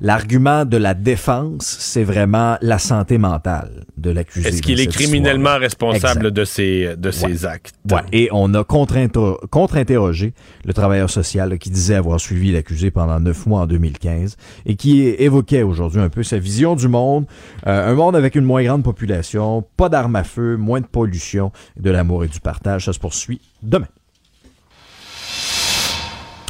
[0.00, 4.48] l'argument de la défense, c'est vraiment la santé mentale de l'accusé.
[4.48, 7.74] Est-ce qu'il est criminellement responsable de ses, de ses actes?
[7.90, 8.00] Ouais.
[8.12, 10.34] Et on a contre-interrogé
[10.64, 14.36] le travailleur social qui disait avoir suivi l'accusé pendant neuf mois en 2015
[14.66, 17.26] et qui évoquait aujourd'hui un peu sa vision du monde,
[17.66, 21.52] euh, un monde avec une moins grande population, pas d'armes à feu, moins de pollution,
[21.78, 22.86] de l'amour et du partage.
[22.86, 23.88] Ça se poursuit demain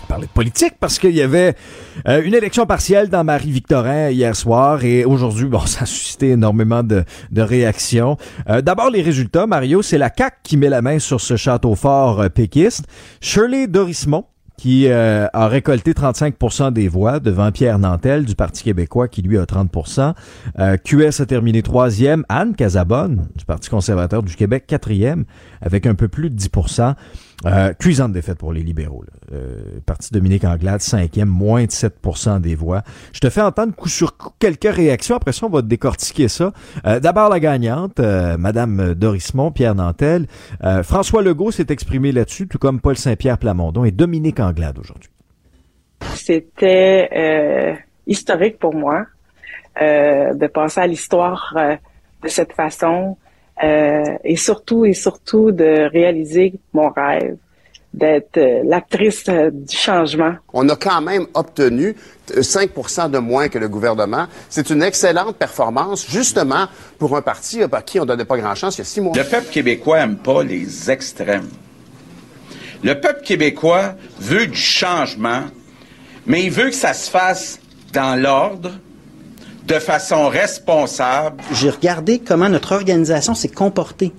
[0.07, 1.54] parler de politique parce qu'il y avait
[2.09, 6.82] euh, une élection partielle dans Marie-Victorin hier soir et aujourd'hui, bon, ça a suscité énormément
[6.82, 7.04] de,
[7.36, 8.16] réactions.
[8.48, 11.74] Euh, d'abord, les résultats, Mario, c'est la CAQ qui met la main sur ce château
[11.74, 12.86] fort euh, péquiste.
[13.20, 14.24] Shirley Dorismont,
[14.57, 19.44] qui a récolté 35% des voix devant Pierre Nantel du Parti québécois qui lui a
[19.44, 20.14] 30%
[20.82, 22.24] QS a terminé troisième.
[22.30, 25.26] Anne Casabonne du Parti conservateur du Québec quatrième
[25.61, 26.48] avec un peu plus de 10
[27.45, 29.05] euh, cuisante défaite pour les libéraux.
[29.32, 32.82] Euh, parti Dominique Anglade, cinquième, moins de 7% des voix.
[33.12, 35.16] Je te fais entendre coup sur coup quelques réactions.
[35.16, 36.53] Après ça, on va décortiquer ça.
[36.87, 40.26] Euh, d'abord, la gagnante, Madame Dorismont, Pierre Nantel.
[40.82, 45.11] François Legault s'est exprimé là-dessus, tout comme Paul Saint-Pierre Plamondon et Dominique Anglade aujourd'hui.
[46.14, 49.05] C'était historique pour moi
[49.78, 51.55] de passer à l'histoire
[52.22, 53.16] de cette façon
[53.62, 57.37] euh, et surtout et surtout de réaliser mon rêve
[57.96, 60.34] d'être euh, l'actrice euh, du changement.
[60.53, 61.96] On a quand même obtenu
[62.30, 64.26] 5% de moins que le gouvernement.
[64.50, 66.66] C'est une excellente performance, justement,
[66.99, 69.14] pour un parti à qui on ne donnait pas grand-chance il y a six mois.
[69.16, 71.49] Le peuple québécois n'aime pas les extrêmes.
[72.83, 75.45] Le peuple québécois veut du changement,
[76.26, 77.58] mais il veut que ça se fasse
[77.95, 78.72] dans l'ordre,
[79.67, 81.43] de façon responsable.
[81.53, 84.13] J'ai regardé comment notre organisation s'est comportée.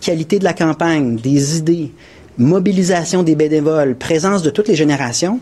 [0.00, 1.92] Qualité de la campagne, des idées,
[2.38, 5.40] mobilisation des bénévoles, présence de toutes les générations.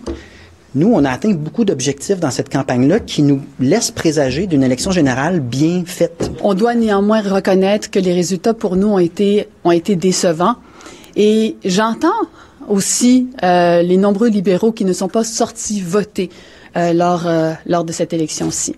[0.75, 4.91] nous, on a atteint beaucoup d'objectifs dans cette campagne-là qui nous laissent présager d'une élection
[4.91, 6.31] générale bien faite.
[6.43, 10.57] On doit néanmoins reconnaître que les résultats pour nous ont été, ont été décevants.
[11.17, 12.09] Et j'entends
[12.69, 16.31] aussi euh, les nombreux libéraux qui ne sont pas sortis voter
[16.75, 18.77] lors, euh, lors de cette élection-ci.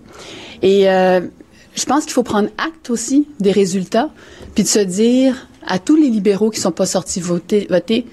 [0.63, 1.21] Et euh,
[1.75, 4.11] je pense qu'il faut prendre acte aussi des résultats,
[4.55, 8.07] puis de se dire à tous les libéraux qui sont pas sortis voter, voter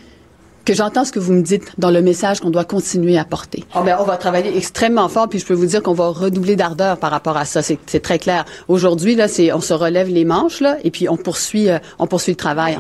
[0.66, 3.64] que j'entends ce que vous me dites dans le message qu'on doit continuer à porter.
[3.76, 6.56] Oh, ben, on va travailler extrêmement fort, puis je peux vous dire qu'on va redoubler
[6.56, 7.62] d'ardeur par rapport à ça.
[7.64, 8.46] C'est très clair.
[8.68, 12.06] Aujourd'hui, là, c'est on se relève les manches, là, et puis on poursuit, euh, on
[12.06, 12.78] poursuit le travail.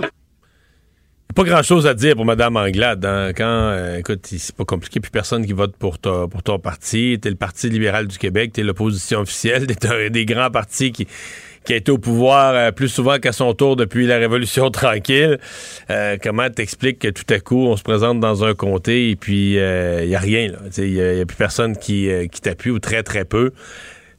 [1.35, 3.05] Pas grand chose à dire pour Mme Anglade.
[3.05, 3.31] hein.
[3.35, 7.17] Quand, euh, écoute, c'est pas compliqué, puis personne qui vote pour, ta- pour ton parti.
[7.21, 11.07] T'es le Parti libéral du Québec, t'es l'opposition officielle, t'es un des grands partis qui,
[11.65, 15.37] qui a été au pouvoir euh, plus souvent qu'à son tour depuis la Révolution tranquille.
[15.91, 19.51] Euh, comment t'expliques que tout à coup, on se présente dans un comté et puis
[19.53, 20.57] il y a rien, là.
[20.79, 23.51] Il y, a a plus personne qui, euh, qui t'appuie ou très, très peu.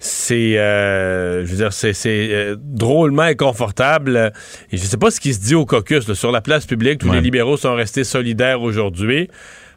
[0.02, 4.32] C'est, euh, je veux dire, c'est, c'est euh, drôlement inconfortable.
[4.72, 7.00] Et je sais pas ce qui se dit au caucus là, sur la place publique.
[7.00, 7.16] Tous Ouais.
[7.16, 9.28] les libéraux sont restés solidaires aujourd'hui.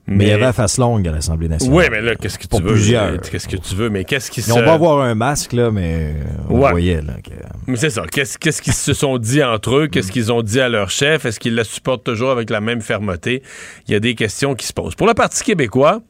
[0.08, 1.78] Mais il y avait la face longue à l'Assemblée nationale.
[1.78, 2.74] Oui, mais là, qu'est-ce que Pour tu veux?
[2.74, 3.04] plusieurs.
[3.14, 3.90] Euh, Qu'est-ce que tu veux?
[3.90, 4.50] Mais qu'est-ce qui se...
[4.50, 6.14] Ils ont pas avoir un masque, là, mais
[6.50, 6.72] on Ouais.
[6.72, 7.14] voyait, là.
[7.24, 7.32] que-
[7.68, 8.04] Mais c'est ça.
[8.12, 9.88] Qu'est-ce qu'est-ce qu'ils se sont dit entre eux?
[9.88, 11.26] Qu'est-ce qu'ils ont dit à leur chef?
[11.26, 13.44] Est-ce qu'ils la supportent toujours avec la même fermeté?
[13.88, 14.96] Il y a des questions qui se posent.
[14.96, 16.02] Pour le Parti québécois,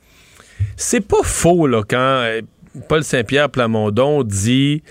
[0.76, 2.42] c'est pas faux, là, quand euh,
[2.88, 4.84] Paul Saint-Pierre Plamondon dit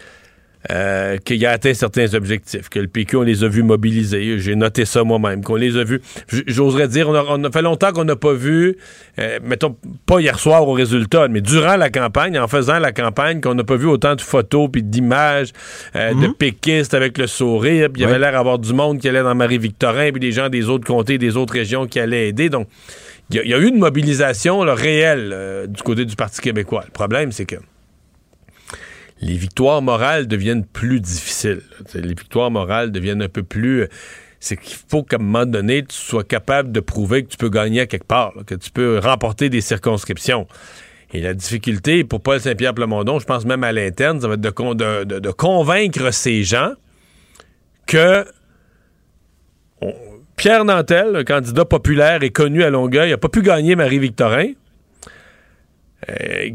[0.71, 4.39] euh, qu'il a atteint certains objectifs, que le PQ, on les a vus mobilisés.
[4.39, 6.01] J'ai noté ça moi-même, qu'on les a vus.
[6.47, 8.77] J'oserais dire, on a, on a fait longtemps qu'on n'a pas vu,
[9.19, 9.77] euh, mettons,
[10.07, 13.65] pas hier soir au résultat, mais durant la campagne, en faisant la campagne, qu'on n'a
[13.65, 15.49] pas vu autant de photos puis d'images
[15.97, 17.89] euh, de péquistes avec le sourire.
[17.93, 18.19] Puis il y avait Ouais.
[18.21, 21.37] l'air d'avoir du monde qui allait dans Marie-Victorin, puis des gens des autres comtés, des
[21.37, 22.51] autres régions qui allaient aider.
[22.51, 22.69] Donc,
[23.31, 26.41] il y, a- il y a eu une mobilisation là, réelle du côté du Parti
[26.41, 26.85] québécois.
[26.87, 27.57] Le problème, c'est que
[29.23, 31.63] les victoires morales deviennent plus difficiles.
[31.95, 33.87] Les victoires morales deviennent un peu plus...
[34.41, 37.49] C'est qu'il faut qu'à un moment donné, tu sois capable de prouver que tu peux
[37.49, 40.49] gagner quelque part, que tu peux remporter des circonscriptions.
[41.15, 44.41] Et la difficulté pour Paul Saint-Pierre Plamondon, je pense même à l'interne, ça va être
[44.41, 46.73] de, con- de- de- de convaincre ces gens
[47.87, 48.25] que
[50.35, 54.53] Pierre Nantel, un candidat populaire et connu à Longueuil, n'a pas pu gagner Marie-Victorin.
[56.11, 56.51] Euh,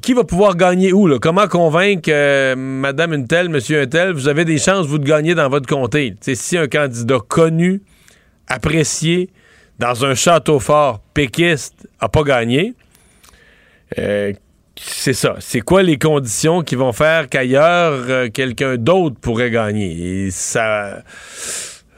[0.00, 1.18] qui, va pouvoir gagner où?
[1.18, 5.04] Comment convaincre euh, Madame une telle, Monsieur un tel, vous avez des chances, vous, de
[5.04, 6.14] gagner dans votre comté?
[6.20, 7.82] Si un candidat connu,
[8.46, 9.30] apprécié,
[9.80, 12.74] dans un château fort, péquiste, n'a pas gagné,
[13.98, 14.32] euh,
[14.76, 15.34] c'est ça.
[15.40, 20.26] C'est quoi les conditions qui vont faire qu'ailleurs, quelqu'un d'autre pourrait gagner?
[20.26, 21.02] Et ça...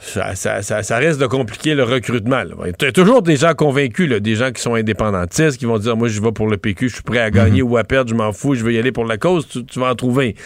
[0.06, 2.42] Ça, ça, ça- ça risque de compliquer le recrutement.
[2.44, 2.54] là.
[2.66, 5.78] Il y a toujours des gens convaincus, là, des gens qui sont indépendantistes, qui vont
[5.78, 8.10] dire Moi, je vais pour le PQ, je suis prêt à gagner ou à perdre,
[8.10, 9.48] je m'en fous, je veux y aller pour la cause.
[9.48, 10.36] Tu, tu vas en trouver.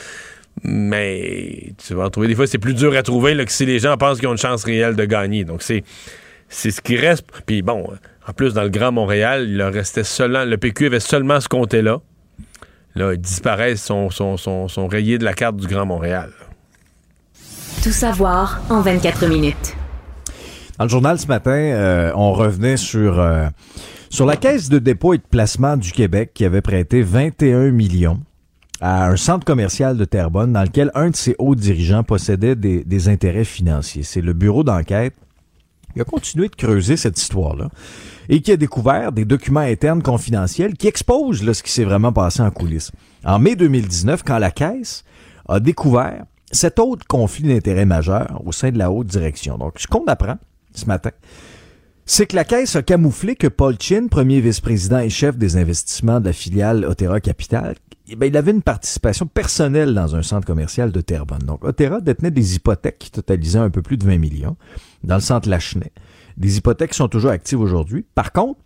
[0.63, 2.29] Mais tu vas en trouver.
[2.29, 4.33] Des fois, c'est plus dur à trouver là, que si les gens pensent qu'ils ont
[4.33, 5.45] une chance réelle de gagner.
[5.45, 5.83] Donc, c'est,
[6.49, 7.25] c'est ce qui reste.
[7.47, 7.89] Puis bon,
[8.27, 10.45] en plus, dans le Grand Montréal, il leur restait seulement.
[10.45, 12.01] Le PQ avait seulement ce comté-là.
[12.95, 16.31] Là, ils disparaissent, sont, sont, sont, sont rayés de la carte du Grand Montréal.
[17.83, 19.77] Tout savoir en 24 minutes.
[20.79, 23.47] Dans le journal ce matin, euh, on revenait sur, euh,
[24.11, 28.21] sur la Caisse de dépôt et de placement du Québec qui avait prêté 21 millions
[28.81, 32.83] à un centre commercial de Terrebonne dans lequel un de ses hauts dirigeants possédait des,
[32.83, 34.03] des intérêts financiers.
[34.03, 35.15] C'est le bureau d'enquête
[35.95, 37.69] qui a continué de creuser cette histoire-là
[38.29, 42.43] et qui a découvert des documents internes confidentiels qui exposent ce qui s'est vraiment passé
[42.43, 42.91] en coulisses.
[43.25, 45.05] En mai 2019, quand la Caisse
[45.49, 49.59] a découvert cet autre conflit d'intérêts majeur au sein de la haute direction.
[49.59, 50.39] Donc, ce qu'on apprend
[50.75, 51.11] ce matin,
[52.07, 56.21] c'est que la Caisse a camouflé que Paul Chin, premier vice-président et chef des investissements
[56.21, 57.75] de la filiale Otera Capital,
[58.11, 61.43] eh il avait une participation personnelle dans un centre commercial de Terrebonne.
[61.43, 64.57] Donc, Otera détenait des hypothèques qui totalisaient un peu plus de 20 millions
[65.05, 65.93] dans le centre Lachenay.
[66.39, 68.07] Des hypothèques sont toujours actives aujourd'hui.
[68.15, 68.61] Par contre,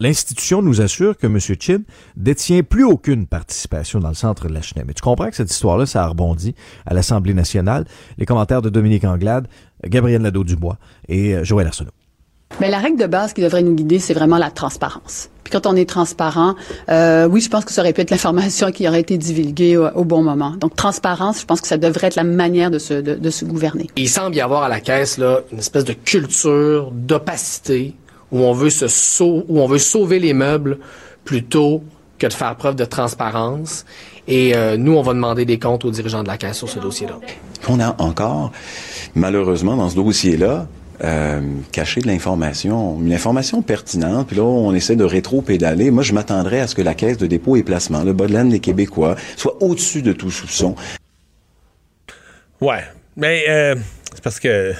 [0.00, 1.38] L'institution nous assure que M.
[1.38, 1.82] Chin
[2.16, 4.84] détient plus aucune participation dans le centre de la Cheney.
[4.86, 6.54] Mais tu comprends que cette histoire-là, ça a rebondi
[6.86, 7.84] à l'Assemblée nationale.
[8.18, 9.46] Les commentaires de Dominique Anglade,
[9.84, 11.90] Gabriel Nadeau-Dubois et euh, Joël Arsenault.
[12.60, 15.28] Mais la règle de base qui devrait nous guider, c'est vraiment la transparence.
[15.42, 16.54] Puis quand on est transparent,
[16.88, 19.88] euh, oui, je pense que ça aurait pu être l'information qui aurait été divulguée au,
[19.88, 20.52] au bon moment.
[20.58, 23.44] Donc transparence, je pense que ça devrait être la manière de se, de, de se
[23.44, 23.88] gouverner.
[23.96, 27.94] Il semble y avoir à la caisse là une espèce de culture d'opacité
[28.34, 30.78] où on veut se sau- où on veut sauver les meubles
[31.24, 31.82] plutôt
[32.18, 33.86] que de faire preuve de transparence.
[34.26, 36.78] Et euh, nous, on va demander des comptes aux dirigeants de la caisse sur ce
[36.80, 37.18] dossier-là.
[37.68, 38.50] On a encore,
[39.14, 40.66] malheureusement, dans ce dossier-là,
[41.02, 41.40] euh,
[41.72, 45.90] cacher de l'information, une information pertinente, puis là, on essaie de rétro-pédaler.
[45.90, 48.32] Moi, je m'attendrais à ce que la Caisse de dépôt et placement, le bas de
[48.32, 50.74] laine des Québécois, soit au-dessus de tout soupçon.
[52.60, 52.84] Ouais,
[53.16, 53.74] mais euh,
[54.14, 54.72] c'est parce que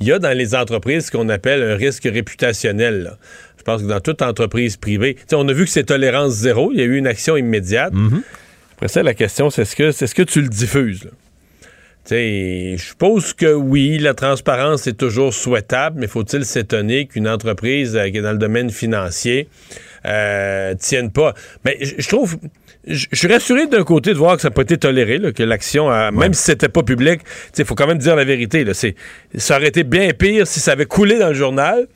[0.00, 3.02] il y a dans les entreprises ce qu'on appelle un risque réputationnel.
[3.02, 3.18] là.
[3.58, 6.78] Je pense que dans toute entreprise privée, on a vu que c'est tolérance zéro, il
[6.78, 7.92] y a eu une action immédiate.
[8.72, 11.04] Après ça, la question, c'est est-ce que, ce que tu le diffuses?
[11.04, 11.10] là?
[12.08, 18.08] Je suppose que oui, la transparence est toujours souhaitable, mais faut-il s'étonner qu'une entreprise euh,
[18.10, 19.48] qui est dans le domaine financier
[20.06, 21.34] euh, tienne pas?
[21.64, 22.38] Mais je trouve,
[22.86, 25.42] je suis rassuré d'un côté de voir que ça n'a pas été toléré, là, que
[25.42, 27.20] l'action, a- même si c'était pas public,
[27.58, 28.64] il faut quand même dire la vérité.
[28.64, 28.94] Là, c'est,
[29.36, 31.86] ça aurait été bien pire si ça avait coulé dans le journal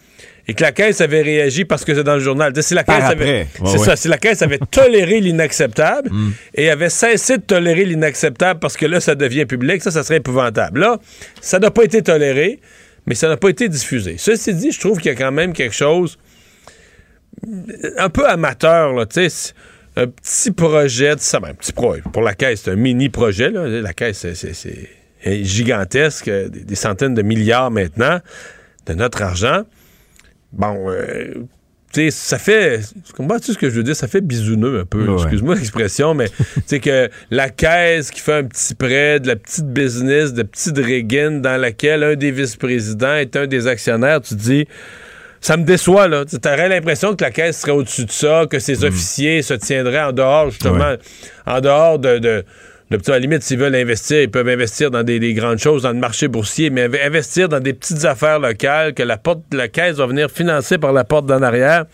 [0.47, 2.52] et que la caisse avait réagi parce que c'est dans le journal.
[2.62, 3.85] Si la caisse avait, Ouais, c'est ouais.
[3.86, 6.11] ça, si la caisse avait toléré l'inacceptable
[6.55, 10.19] et avait cessé de tolérer l'inacceptable parce que là, ça devient public, ça, ça serait
[10.19, 10.81] épouvantable.
[10.81, 10.98] Là,
[11.40, 12.61] ça n'a pas été toléré,
[13.06, 14.16] mais ça n'a pas été diffusé.
[14.19, 16.19] Ceci dit, je trouve qu'il y a quand même quelque chose
[17.98, 19.52] un peu amateur, là, tu sais.
[19.97, 22.03] Un petit projet de ça, ben, un petit projet.
[22.12, 23.66] Pour la caisse, c'est un mini projet, là.
[23.69, 24.89] La caisse, c'est-
[25.45, 28.19] gigantesque, euh, des, des centaines de milliards maintenant
[28.87, 29.62] de notre argent.
[30.53, 31.33] Bon, euh,
[31.93, 32.81] tu sais, ça fait.
[33.16, 33.97] Comprends-tu ce que je veux dire?
[33.97, 35.07] Ça fait bisouneux un peu.
[35.07, 35.15] Ouais.
[35.15, 39.37] Excuse-moi l'expression, mais tu sais que la caisse qui fait un petit prêt, de la
[39.37, 44.35] petite business, de petite régine dans laquelle un des vice-présidents est un des actionnaires, tu
[44.35, 44.66] dis.
[45.45, 46.25] Ça me déçoit, là.
[46.25, 50.03] Tu aurais l'impression que la caisse serait au-dessus de ça, que ses officiers se tiendraient
[50.03, 50.95] en dehors, justement,
[51.47, 52.19] en dehors de.
[52.19, 52.45] de
[52.91, 55.83] de- à la limite, s'ils veulent investir, ils peuvent investir dans des, des grandes choses,
[55.83, 59.41] dans le marché boursier, mais inv- investir dans des petites affaires locales que la porte
[59.51, 61.85] de la caisse va venir financer par la porte d'en arrière.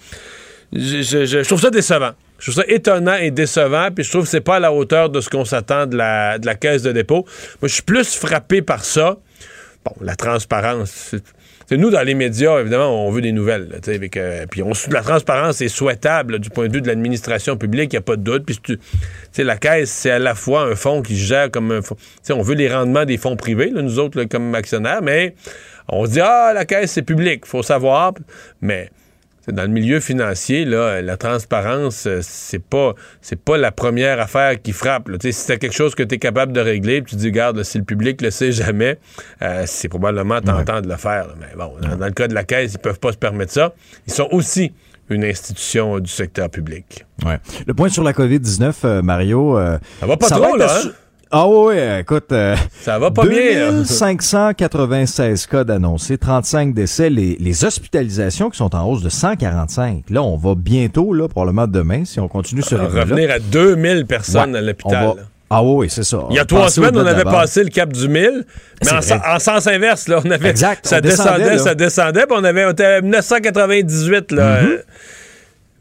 [0.73, 2.11] Je, je- je- je trouve ça décevant.
[2.39, 5.11] Je trouve ça étonnant et décevant, puis je trouve que c'est pas à la hauteur
[5.11, 7.25] de ce qu'on s'attend de la, de la caisse de dépôt.
[7.63, 9.17] Moi, je suis plus frappé par ça.
[9.85, 11.15] Bon, la transparence.
[11.77, 13.81] Nous, dans les médias, évidemment, on veut des nouvelles.
[13.87, 17.97] avec, euh, puis la transparence est souhaitable du point de vue de l'administration publique, il
[17.97, 18.45] n'y a pas de doute.
[18.45, 18.79] Puis tu-
[19.43, 21.97] la caisse, c'est à la fois un fonds qui gère comme un fonds.
[22.31, 25.35] on veut les rendements des fonds privés, nous autres, comme actionnaires, mais
[25.89, 28.15] on se dit, ah, la caisse, c'est public, faut savoir.
[28.61, 28.91] Mais
[29.51, 34.61] dans le milieu financier, là, la transparence, euh, c'est pas c'est pas la première affaire
[34.61, 35.09] qui frappe.
[35.09, 35.17] là.
[35.21, 37.65] Si c'est quelque chose que tu es capable de régler, puis tu dis, regarde, là,
[37.65, 38.99] si le public le sait jamais,
[39.43, 41.27] euh, c'est probablement tentant de le faire.
[41.29, 41.35] là.
[41.41, 43.73] Mais bon, dans, dans le cas de la Caisse, ils peuvent pas se permettre ça.
[44.07, 44.73] Ils sont aussi
[45.09, 47.05] une institution du secteur public.
[47.27, 47.39] Ouais.
[47.67, 49.59] Le point sur la COVID-19, euh, Mario.
[49.59, 50.91] euh, Ça va pas trop, là, hein?
[51.33, 52.33] Ah oui, écoute.
[52.33, 53.71] euh, Ça va pas bien, là.
[53.71, 60.11] 2596 cas d'annoncés, 35 décès, les, les hospitalisations qui sont en hausse de 145.
[60.11, 63.03] Là, on va bientôt, là, probablement demain, si on continue ce rythme-là.
[63.03, 65.15] Revenir à 2000 personnes Ouais, à l'hôpital.
[65.53, 66.19] Ah oui, c'est ça.
[66.31, 68.45] Il y a trois semaines, on avait passé le cap du 1000,
[68.85, 72.37] mais en, en sens inverse, là, on avait, Exact, ça on descendait, ça descendait, puis
[72.39, 74.43] on avait on était à 1998, là.
[74.43, 74.79] Euh,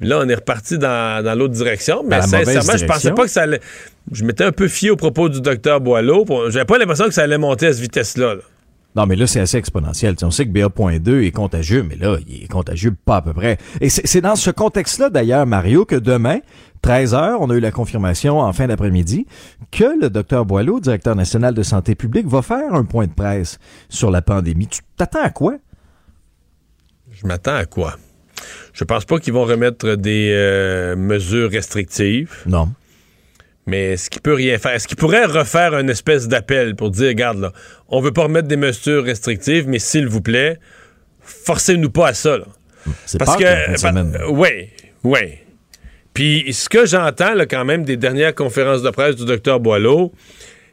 [0.02, 3.42] Là, on est reparti dans, dans l'autre direction, mais sincèrement, je pensais pas que ça
[3.44, 3.60] allait.
[4.12, 6.26] Je m'étais un peu fié aux propos du docteur Boileau.
[6.50, 8.36] J'avais pas l'impression que ça allait monter à cette vitesse-là.
[8.36, 8.42] là.
[8.96, 10.16] Non, mais là, c'est assez exponentiel.
[10.24, 13.58] On sait que BA.2 est contagieux, mais là, il est contagieux pas à peu près.
[13.82, 16.40] Et c'est c'est dans ce contexte-là, d'ailleurs, Mario, que demain,
[16.82, 19.28] 13 h on a eu la confirmation en fin d'après-midi
[19.72, 23.60] que le docteur Boileau, directeur national de santé publique, va faire un point de presse
[23.90, 24.68] sur la pandémie.
[24.68, 25.58] Tu t'attends à quoi?
[27.12, 27.96] Je m'attends à quoi?
[28.74, 32.32] Je pense pas qu'ils vont remettre des euh, mesures restrictives.
[32.46, 32.70] Non.
[33.66, 34.72] Mais est-ce qu'il peut rien faire?
[34.72, 37.52] Est-ce qu'il pourrait refaire une espèce d'appel pour dire, regarde, là,
[37.88, 40.58] on veut pas remettre des mesures restrictives, mais s'il vous plaît,
[41.22, 42.38] forcez-nous pas à ça.
[42.38, 42.46] là.
[43.06, 44.18] C'est Parce Pâques, en fin de que, semaine.
[44.30, 44.70] oui,
[45.04, 45.20] oui.
[46.14, 50.12] Puis ce que j'entends là, quand même des dernières conférences de presse du docteur Boileau,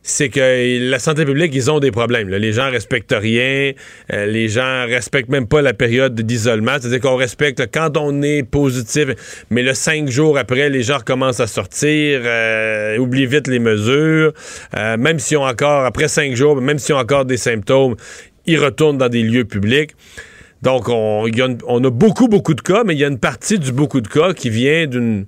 [0.09, 2.29] c'est que la santé publique, ils ont des problèmes.
[2.29, 3.73] Les gens respectent rien.
[4.13, 6.77] euh, les gens respectent même pas la période d'isolement.
[6.81, 9.09] C'est-à-dire qu'on respecte quand on est positif,
[9.51, 14.33] mais le cinq jours après, les gens recommencent à sortir, euh, oublient vite les mesures.
[14.77, 17.97] Euh, même s'ils ont encore, après cinq jours, même s'ils ont encore des symptômes,
[18.47, 19.91] ils retournent dans des lieux publics.
[20.63, 23.19] Donc, on, y a on a beaucoup, beaucoup de cas, mais il y a une
[23.19, 25.27] partie du beaucoup de cas qui vient d'une,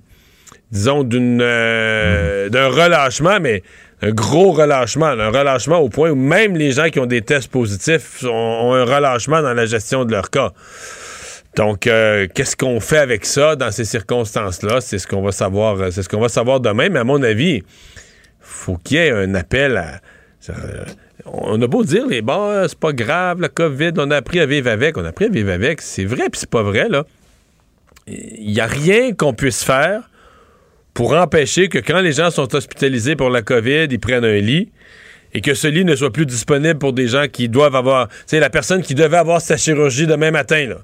[0.71, 3.61] disons, d'une, euh, d'un relâchement, mais
[4.01, 7.49] un gros relâchement, un relâchement au point où même les gens qui ont des tests
[7.49, 10.51] positifs ont, un relâchement dans la gestion de leur cas.
[11.55, 14.81] Donc, euh, qu'est-ce qu'on fait avec ça dans ces circonstances-là?
[14.81, 17.21] C'est ce qu'on va savoir, euh, c'est ce qu'on va savoir demain, mais à mon
[17.23, 17.63] avis,
[18.39, 19.99] faut qu'il y ait un appel à.
[20.49, 20.85] euh,
[21.25, 24.45] on a beau dire, les bars, c'est pas grave, la COVID, on a appris à
[24.45, 24.97] vivre avec.
[24.97, 25.81] On a appris à vivre avec.
[25.81, 27.03] C'est vrai, puis c'est pas vrai, là.
[28.07, 30.09] Il n'y a rien qu'on puisse faire
[30.93, 34.69] pour empêcher que quand les gens sont hospitalisés pour la COVID, ils prennent un lit
[35.33, 38.15] et que ce lit ne soit plus disponible pour des gens qui doivent avoir, tu
[38.27, 40.77] sais, la personne qui devait avoir sa chirurgie demain matin, là.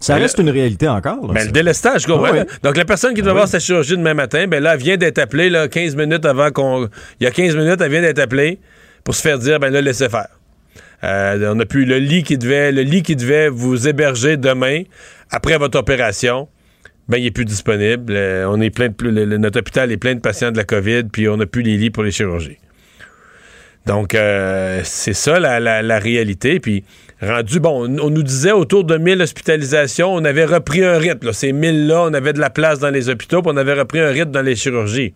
[0.00, 1.26] Ça Ben, reste une réalité encore.
[1.26, 2.26] là, Ben, le délestage, je comprends.
[2.28, 2.46] Ah ouais.
[2.62, 4.96] Donc, la personne qui doit Ah avoir sa chirurgie demain matin, ben là, elle vient
[4.96, 6.88] d'être appelée, là, 15 minutes avant qu'on.
[7.20, 8.60] Il y a 15 minutes, elle vient d'être appelée
[9.02, 10.28] pour se faire dire, ben là, laissez faire.
[11.02, 14.82] Euh, on a pu le lit qui devait, le lit qui devait vous héberger demain,
[15.30, 16.48] après votre opération,
[17.08, 18.12] ben, il est plus disponible.
[18.14, 21.28] Euh, on est plein de, notre hôpital est plein de patients de la COVID, puis
[21.28, 22.58] on n'a plus les lits pour les chirurgies.
[23.86, 26.60] Donc, euh, c'est ça la, réalité.
[26.60, 26.84] Puis,
[27.22, 31.26] rendu, bon, on, nous disait autour de 1000 hospitalisations, on avait repris un rythme.
[31.26, 31.32] là.
[31.32, 34.10] Ces 1000-là, on avait de la place dans les hôpitaux, puis on avait repris un
[34.10, 35.14] rythme dans les chirurgies.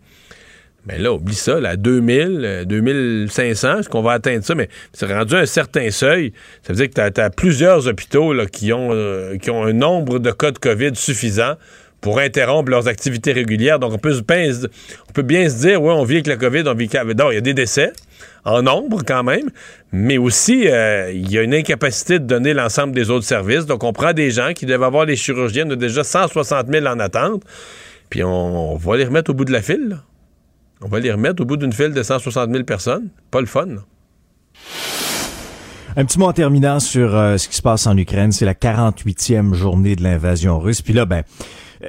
[0.87, 4.55] Mais là, oublie ça, là, 2000, euh, 2500, est-ce qu'on va atteindre ça?
[4.55, 6.33] Mais c'est rendu un certain seuil.
[6.63, 9.73] Ça veut dire que tu as, plusieurs hôpitaux là, qui, ont, euh, qui ont un
[9.73, 11.55] nombre de cas de COVID suffisant
[12.03, 13.79] pour interrompre leurs activités régulières.
[13.79, 14.53] Donc, on peut, bien,
[15.09, 17.17] on peut bien se dire, oui, on vit avec la COVID, on vit avec...
[17.17, 17.93] Non, il y a des décès,
[18.45, 19.49] en nombre quand même,
[19.93, 23.67] mais aussi, euh, il y a une incapacité de donner l'ensemble des autres services.
[23.67, 26.87] Donc, on prend des gens qui doivent avoir les chirurgiens, on a déjà 160 000
[26.87, 27.45] en attente,
[28.11, 29.99] puis on, va les remettre au bout de la file.
[30.83, 33.11] On va les remettre au bout d'une file de 160 000 personnes.
[33.31, 33.69] Pas le fun.
[35.95, 38.33] Un petit mot en terminant sur euh, ce qui se passe en Ukraine.
[38.33, 40.83] C'est la 48e journée de l'invasion russe.
[40.83, 41.23] Puis là, ben,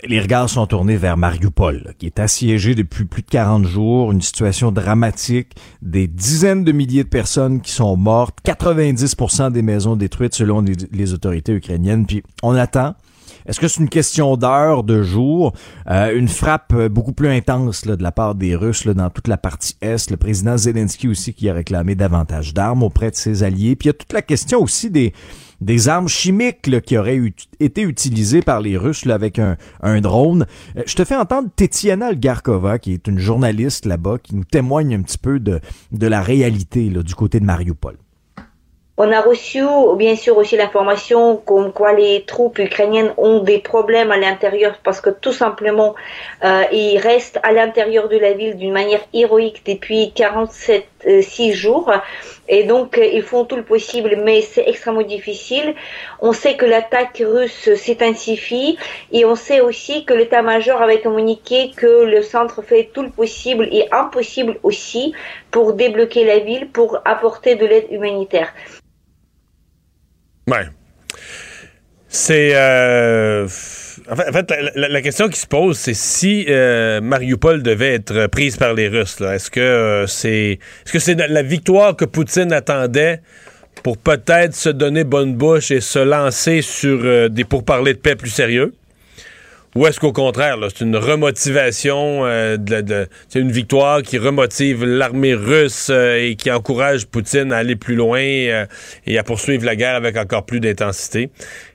[0.03, 4.11] les regards sont tournés vers Mariupol, qui est assiégé depuis plus de 40 jours.
[4.11, 5.51] Une situation dramatique.
[5.81, 8.39] Des dizaines de milliers de personnes qui sont mortes.
[8.45, 12.05] 90% des maisons détruites selon les, autorités ukrainiennes.
[12.05, 12.95] Puis on attend.
[13.45, 15.51] Est-ce que c'est une question d'heure, de jour,
[15.89, 19.75] euh, une frappe beaucoup plus intense de la part des Russes dans toute la partie
[19.81, 23.87] est, le président Zelensky aussi qui a réclamé davantage d'armes auprès de ses alliés, puis
[23.87, 25.11] il y a toute la question aussi des
[25.63, 27.19] des armes chimiques qui auraient
[27.59, 29.57] été utilisées par les Russes avec un,
[30.01, 30.45] drone.
[30.77, 34.95] Euh, je te fais entendre Tetiana Algarkova, qui est une journaliste là-bas, qui nous témoigne
[34.95, 35.59] un petit peu de,
[35.91, 37.97] la réalité du côté de Mariupol.
[38.95, 39.63] On a reçu
[39.97, 45.01] bien sûr aussi l'information comme quoi les troupes ukrainiennes ont des problèmes à l'intérieur parce
[45.01, 45.95] que tout simplement
[46.43, 50.85] euh, ils restent à l'intérieur de la ville d'une manière héroïque depuis 47 euh,
[51.21, 51.91] six jours
[52.47, 55.75] et donc euh, ils font tout le possible mais c'est extrêmement difficile.
[56.19, 58.77] On sait que l'attaque russe s'intensifie
[59.11, 63.67] et on sait aussi que l'état-major avait communiqué que le centre fait tout le possible
[63.71, 65.13] et impossible aussi
[65.51, 68.53] pour débloquer la ville pour apporter de l'aide humanitaire.
[70.47, 70.65] Ouais.
[72.07, 72.51] C'est.
[72.55, 73.47] euh,
[74.09, 78.73] En fait, la, question qui se pose, c'est si euh, Mariupol devait être prise par
[78.73, 83.21] les Russes, est-ce que euh, c'est est-ce que c'est la victoire que Poutine attendait
[83.81, 88.15] pour peut-être se donner bonne bouche et se lancer sur euh, des pourparlers de paix
[88.15, 88.73] plus sérieux?
[89.75, 94.85] Ou est-ce qu'au contraire, c'est une remotivation, euh, de, de- c'est une victoire qui remotive
[94.85, 98.65] l'armée russe euh, et qui encourage Poutine à aller plus loin euh,
[99.07, 101.31] et à poursuivre la guerre avec encore plus d'intensité?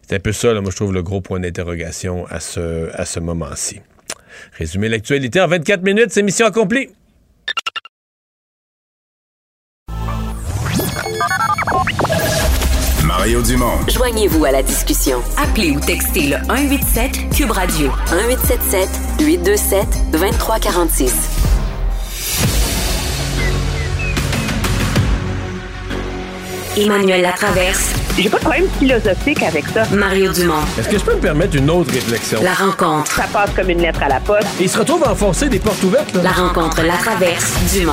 [0.08, 3.04] C'est un peu ça, là, moi, je trouve, le gros point d'interrogation à ce, à
[3.04, 3.80] ce moment-ci.
[4.56, 6.90] Résumer l'actualité en 24 minutes, c'est mission accomplie.
[13.28, 13.86] Mario Dumont.
[13.88, 15.18] Joignez-vous à la discussion.
[15.36, 18.88] Appelez ou textez le 187 Cube Radio 1877
[19.20, 21.14] 827 2346.
[26.78, 27.92] Emmanuel Latraverse.
[28.18, 29.84] J'ai pas de problème philosophique avec ça.
[29.94, 30.54] Mario Dumont.
[30.78, 32.40] Est-ce que je peux me permettre une autre réflexion?
[32.42, 33.12] La rencontre.
[33.12, 34.48] Ça passe comme une lettre à la poste.
[34.58, 36.14] Et il se retrouve à enfoncer des portes ouvertes.
[36.14, 36.22] là.
[36.22, 37.92] La rencontre Latraverse Dumont.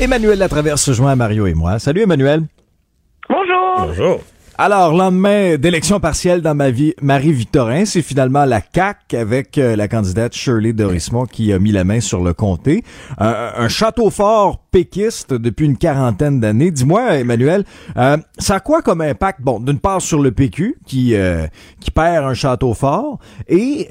[0.00, 1.78] Emmanuel Latraverse se joint à Mario et moi.
[1.78, 2.44] Salut Emmanuel.
[3.28, 3.88] Bonjour.
[3.88, 4.20] Bonjour.
[4.56, 9.88] Alors, lendemain d'élection partielle dans ma vie, Marie-Victorin, c'est finalement la CAQ avec euh, la
[9.88, 12.84] candidate Shirley Dorismont qui a mis la main sur le comté.
[13.18, 16.70] Un, château fort péquiste depuis une quarantaine d'années.
[16.70, 17.64] Dis-moi, Emmanuel,
[17.96, 19.40] euh, ça a quoi comme impact?
[19.40, 21.48] Bon, d'une part sur le PQ qui, euh,
[21.80, 23.18] qui perd un château fort
[23.48, 23.88] et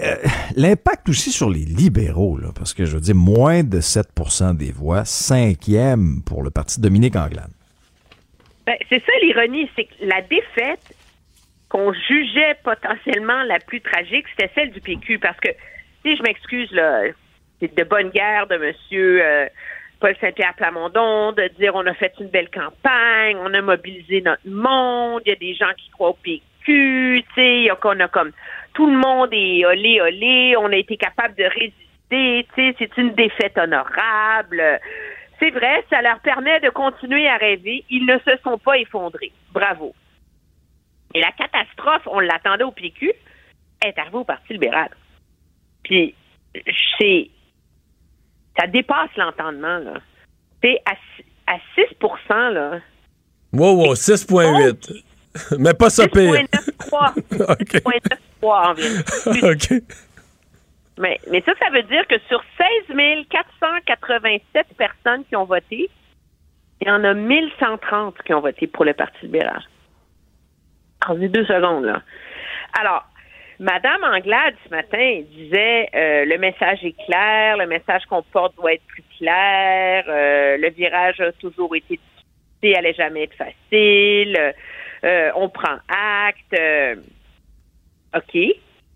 [0.56, 4.72] l'impact aussi sur les libéraux, là, parce que je veux dire, moins de 7% des
[4.72, 7.52] voix, cinquième pour le parti Dominique Anglade.
[8.66, 10.96] Ben, c'est ça l'ironie, c'est que la défaite
[11.70, 15.20] qu'on jugeait potentiellement la plus tragique, c'était celle du PQ.
[15.20, 15.50] Parce que,
[16.04, 17.02] si je m'excuse, là,
[17.60, 19.48] c'est de bonne guerre de monsieur euh,
[20.00, 24.46] Paul Saint-Pierre Plamondon de dire on a fait une belle campagne, on a mobilisé notre
[24.46, 28.32] monde, il y a des gens qui croient au PQ, tu sais, qu'on a comme
[28.74, 32.98] tout le monde est olé olé, on a été capable de résister, tu sais, c'est
[32.98, 34.62] une défaite honorable.
[35.44, 37.84] C'est vrai, ça leur permet de continuer à rêver.
[37.90, 39.34] Ils ne se sont pas effondrés.
[39.52, 39.94] Bravo.
[41.14, 43.12] Et la catastrophe, on l'attendait au PQ,
[43.86, 44.90] est arrivée au Parti libéral.
[45.84, 46.16] Puis,
[46.98, 47.30] c'est.
[48.58, 49.96] Ça dépasse l'entendement, là.
[50.64, 50.94] C'est à,
[51.52, 52.80] à 6% là.
[53.52, 55.04] Wow, wow, 6,8.
[55.60, 56.36] Mais pas ça pire.
[56.36, 57.92] 6,93
[58.42, 58.46] 6,93
[59.26, 59.52] environ.
[59.52, 59.84] OK.
[60.98, 62.44] Mais, mais ça, ça veut dire que sur
[62.88, 65.90] 16 487 personnes qui ont voté,
[66.82, 69.64] il y en a 1130 qui ont voté pour le Parti libéral.
[71.08, 72.02] En deux secondes, là.
[72.80, 73.06] Alors,
[73.60, 78.74] Madame Anglade, ce matin, disait euh, le message est clair, le message qu'on porte doit
[78.74, 84.54] être plus clair, euh, le virage a toujours été difficile, allait jamais être facile,
[85.04, 86.56] euh, on prend acte.
[88.16, 88.38] OK.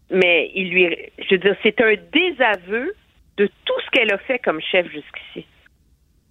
[0.10, 2.94] Mais il lui je veux dire, c'est un désaveu
[3.38, 5.46] de tout ce qu'elle a fait comme chef jusqu'ici.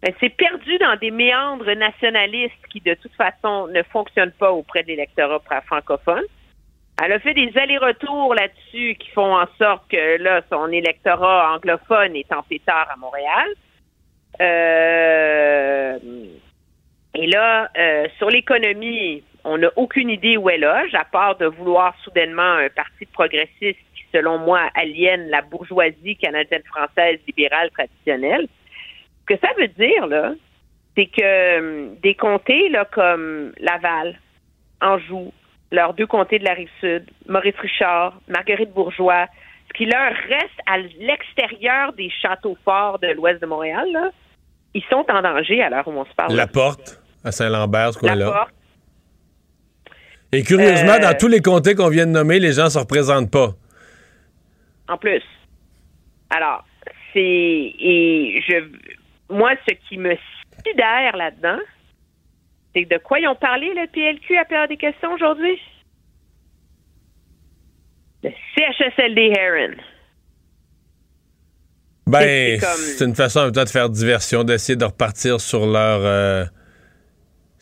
[0.03, 4.83] Elle s'est perdue dans des méandres nationalistes qui, de toute façon, ne fonctionnent pas auprès
[4.83, 6.25] de l'électorat francophone.
[7.03, 12.17] Elle a fait des allers-retours là-dessus qui font en sorte que là, son électorat anglophone
[12.17, 13.49] est en pétard à Montréal.
[14.41, 15.99] Euh,
[17.15, 21.47] et là, euh, sur l'économie, on n'a aucune idée où elle loge, à part de
[21.47, 28.49] vouloir soudainement un parti progressiste qui, selon moi, aliène la bourgeoisie canadienne-française libérale traditionnelle.
[29.21, 30.33] Ce que ça veut dire, là,
[30.97, 34.19] c'est que euh, des comtés là, comme Laval,
[34.81, 35.33] Anjou,
[35.71, 39.27] leurs deux comtés de la rive sud, Maurice Richard, Marguerite Bourgeois,
[39.69, 44.11] ce qui leur reste à l'extérieur des châteaux forts de l'ouest de Montréal, là,
[44.75, 46.35] ils sont en danger à l'heure où on se parle.
[46.35, 48.27] La porte à Saint-Lambert, ce coin-là.
[48.27, 48.56] La porte.
[50.33, 52.79] Et curieusement, Euh, dans tous les comtés qu'on vient de nommer, les gens ne se
[52.79, 53.55] représentent pas.
[54.89, 55.23] En plus.
[56.31, 56.65] Alors,
[57.13, 57.21] c'est.
[57.21, 58.55] Et je.
[59.35, 60.15] Moi, ce qui me
[60.67, 61.59] sidère là-dedans,
[62.75, 65.59] c'est de quoi ils ont parlé, le PLQ, à période des questions aujourd'hui?
[68.23, 69.75] Le CHSLD Heron.
[72.09, 72.59] Ben, C'est
[72.99, 76.01] comme- une façon en même temps de faire diversion, d'essayer de repartir sur leur.
[76.05, 76.45] euh,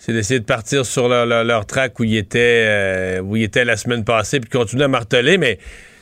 [0.05, 4.05] c'est d'essayer de partir sur leur, leur, track où ils étaient, euh, où la semaine
[4.05, 5.59] passée, puis continuer à marteler, mais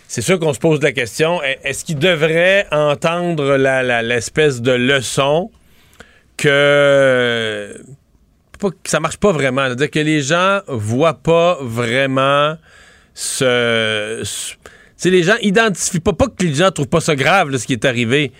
[0.09, 4.61] c'est sûr qu'on se pose la question est- est-ce qu'ils devraient entendre la- la- l'espèce
[4.61, 5.53] de leçon
[6.37, 7.81] que.
[8.59, 9.67] pas que ça marche pas vraiment?
[9.67, 12.57] C'est-à-dire que les gens voient pas vraiment
[13.15, 14.21] ce.
[14.25, 17.75] ce- les gens identifient pas, pas que les gens trouvent pas ça grave, ce qui
[17.75, 18.33] est arrivé,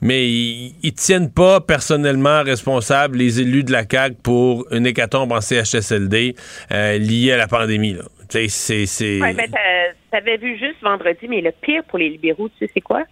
[0.00, 5.32] mais ils, ils tiennent pas personnellement responsables les élus de la CAQ pour une hécatombe
[5.32, 6.34] en CHSLD
[6.72, 7.94] euh, liée à la pandémie.
[7.94, 8.04] Là.
[8.28, 8.48] C'est.
[8.48, 12.80] c'est- Ouais, ben, vu juste vendredi, mais le pire pour les libéraux, tu sais, c'est
[12.80, 13.04] quoi?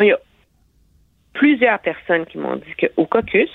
[0.00, 0.18] Il y a
[1.32, 3.50] plusieurs personnes qui m'ont dit qu'au caucus,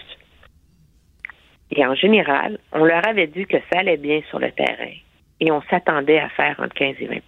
[1.71, 4.91] et en général, on leur avait dit que ça allait bien sur le terrain.
[5.39, 7.23] Et on s'attendait à faire entre 15 et 20 Fait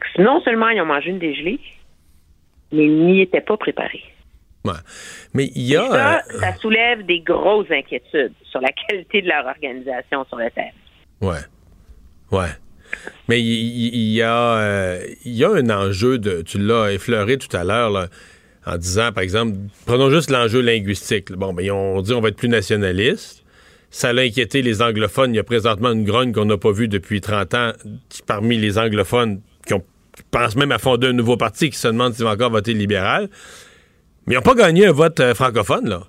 [0.00, 1.60] que Non seulement ils ont mangé une dégelée,
[2.72, 4.02] mais ils n'y étaient pas préparés.
[4.64, 4.72] Ouais.
[5.34, 5.90] Mais il y a.
[5.90, 10.50] Ça, euh, ça soulève des grosses inquiétudes sur la qualité de leur organisation sur le
[10.50, 10.70] terrain.
[11.20, 11.40] Ouais.
[12.30, 12.48] Ouais.
[13.28, 16.42] Mais il y, a, euh, il y a un enjeu de.
[16.42, 18.06] Tu l'as effleuré tout à l'heure, là,
[18.66, 21.32] en disant, par exemple, prenons juste l'enjeu linguistique.
[21.32, 23.44] Bon, ben, on dit on va être plus nationaliste.
[23.90, 25.34] Ça l'a inquiété les anglophones.
[25.34, 27.72] Il y a présentement une grogne qu'on n'a pas vue depuis 30 ans
[28.26, 29.40] parmi les anglophones
[30.34, 33.28] pensent même à fonder un nouveau parti qui se demandent s'ils vont encore voter libéral.
[34.26, 36.02] Mais ils n'ont pas gagné un vote euh, francophone, là.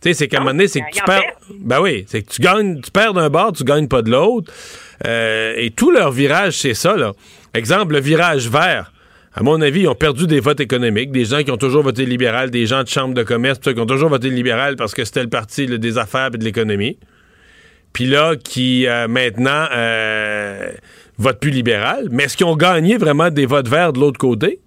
[0.00, 1.34] Tu sais, c'est qu'à un moment donné, c'est que tu perds.
[1.58, 4.50] Ben oui, c'est que tu gagnes, tu perds d'un bord, tu gagnes pas de l'autre.
[5.06, 7.12] Euh, et tout leur virage, c'est ça, là.
[7.52, 8.92] Exemple, le virage vert.
[9.34, 12.06] À mon avis, ils ont perdu des votes économiques, des gens qui ont toujours voté
[12.06, 15.22] libéral, des gens de chambre de commerce, qui ont toujours voté libéral parce que c'était
[15.22, 16.98] le parti là, des affaires et de l'économie.
[17.92, 19.66] Puis là, qui euh, maintenant
[21.20, 22.08] votent plus libéral.
[22.10, 24.60] Mais est-ce qu'ils ont gagné vraiment des votes verts de l'autre côté?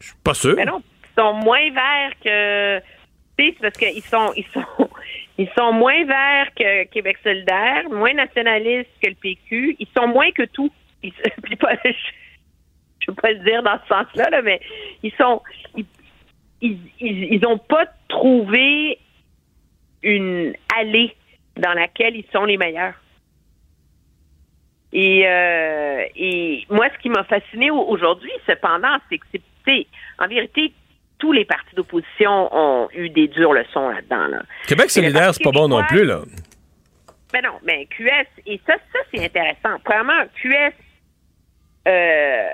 [0.00, 0.54] Je suis pas sûr.
[0.56, 2.82] Mais non, ils sont moins verts que.
[3.38, 4.64] C'est parce qu'ils sont, ils sont,
[5.38, 9.76] ils sont moins verts que Québec solidaire, moins nationalistes que le PQ.
[9.78, 10.70] Ils sont moins que tout.
[11.02, 11.10] Je,
[13.00, 14.60] je veux pas le dire dans ce sens-là, là, mais
[15.02, 15.42] ils sont,
[15.76, 15.84] ils,
[16.60, 18.98] ils, ils, ils pas trouvé
[20.02, 21.14] une allée
[21.56, 22.94] dans laquelle ils sont les meilleurs.
[24.92, 29.24] Et, euh, et moi, ce qui m'a fasciné au- aujourd'hui, cependant, c'est que
[29.66, 29.86] c'est,
[30.18, 30.72] en vérité,
[31.18, 34.26] tous les partis d'opposition ont eu des dures leçons là-dedans.
[34.26, 34.42] Là.
[34.66, 36.20] Québec solidaire, c'est pas bon non plus, là.
[37.32, 39.78] Ben non, mais QS, et ça, ça c'est intéressant.
[39.84, 40.72] Premièrement, QS,
[41.88, 42.48] euh,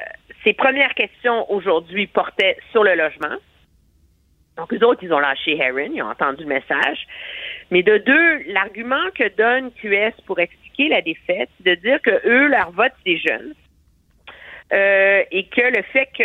[0.44, 3.34] ses premières questions aujourd'hui portaient sur le logement.
[4.56, 7.06] Donc, les autres, ils ont lâché Heron, ils ont entendu le message.
[7.70, 12.46] Mais de deux, l'argument que donne QS pour expliquer la défaite, de dire que eux,
[12.46, 13.54] leur vote, c'est des jeunes.
[14.72, 16.22] euh, et que le fait que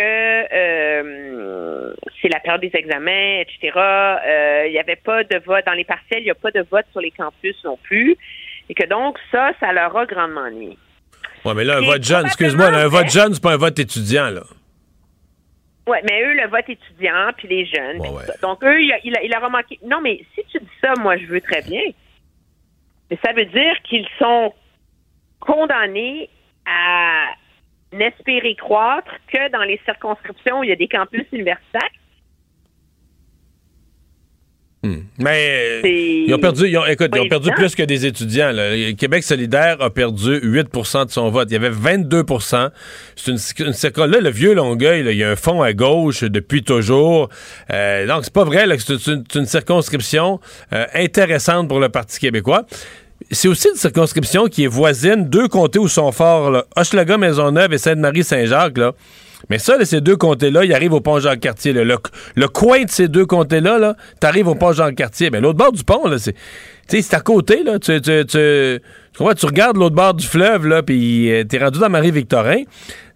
[0.54, 5.72] euh, c'est la période des examens, etc., euh, il n'y avait pas de vote dans
[5.74, 8.18] les partiels, il n'y a pas de vote sur les campus non plus,
[8.70, 10.78] et que donc ça, ça leur a grandement nuit.
[11.46, 14.30] Ouais, mais là, un vote jeune, excuse-moi, un vote jeune, c'est pas un vote étudiant,
[14.30, 14.44] là.
[15.88, 18.00] Oui, mais eux, le vote étudiant, puis les jeunes.
[18.42, 19.78] Donc, eux, il, a- il, a- il leur a manqué.
[19.86, 21.82] Non, mais si tu dis ça, moi, je veux très bien.
[23.10, 24.54] Mais ça veut dire qu'ils sont
[25.40, 26.30] condamnés
[26.66, 27.28] à
[27.92, 31.90] n'espérer croître que dans les circonscriptions où il y a des campus universitaires.
[35.18, 38.52] Mais C'est ils ont perdu, ils ont, écoute, ils ont perdu plus que des étudiants.
[38.52, 38.76] là.
[38.76, 41.48] Le Québec solidaire a perdu 8% de son vote.
[41.50, 42.70] Il y avait 22%
[43.16, 43.74] C'est une,
[44.06, 47.30] Là, le vieux Longueuil, là, il y a un fond à gauche depuis toujours.
[47.72, 50.40] Euh, donc, c'est pas vrai là, que c'est une, circonscription
[50.74, 52.66] euh, intéressante pour le Parti québécois.
[53.32, 57.74] C'est aussi une circonscription qui est voisine, deux comtés où sont forts, là, Hochelaga, Maisonneuve
[57.74, 58.78] et Sainte-Marie-Saint-Jacques.
[59.50, 61.74] Mais ça, ces deux comtés-là, ils arrivent au pont Jean-Cartier.
[61.74, 65.30] Le, coin de ces deux comtés-là, là, t'arrives au pont Jean-Cartier.
[65.32, 67.64] Mais l'autre bord du pont, c'est, à côté.
[67.64, 67.80] Là.
[67.80, 68.80] Tu, tu, tu?
[69.16, 72.64] Tu regardes l'autre bord du fleuve, là, puis euh, t'es rendu dans Marie-Victorin.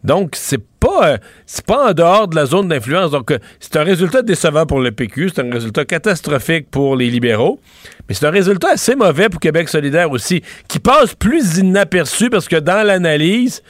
[0.04, 3.12] Donc, c'est pas, euh, c'est pas en dehors de la zone d'influence.
[3.12, 5.32] Donc, euh, c'est un résultat décevant pour le PQ.
[5.34, 7.60] C'est un résultat catastrophique pour les libéraux.
[8.08, 12.48] Mais c'est un résultat assez mauvais pour Québec solidaire aussi, qui passe plus inaperçu parce
[12.48, 13.64] que dans l'analyse,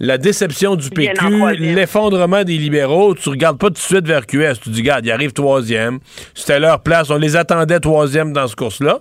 [0.00, 4.60] la déception du PQ, l'effondrement des libéraux, tu regardes pas tout de suite vers QS.
[4.62, 6.00] Tu dis, regarde, ils arrivent troisième.
[6.34, 7.10] C'était leur place.
[7.10, 9.00] On les attendait troisième dans ce course-là.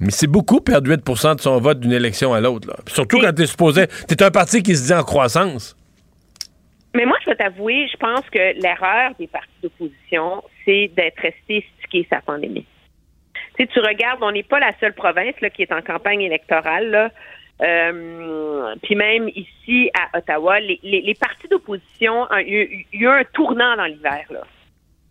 [0.00, 2.68] Mais c'est beaucoup perdre 8% de son vote d'une élection à l'autre.
[2.88, 3.86] Surtout quand t'es supposé.
[4.08, 5.76] T'es un parti qui se dit en croissance.
[6.94, 11.64] Mais moi, je vais t'avouer, je pense que l'erreur des partis d'opposition, c'est d'être resté
[11.78, 12.66] stické sa pandémie.
[13.56, 16.22] Tu sais, tu regardes, on n'est pas la seule province là, qui est en campagne
[16.22, 16.90] électorale.
[16.90, 17.10] Là.
[17.62, 23.84] Euh, puis même ici à Ottawa, les, partis d'opposition, a eu- eu un tournant dans
[23.84, 24.42] l'hiver, là,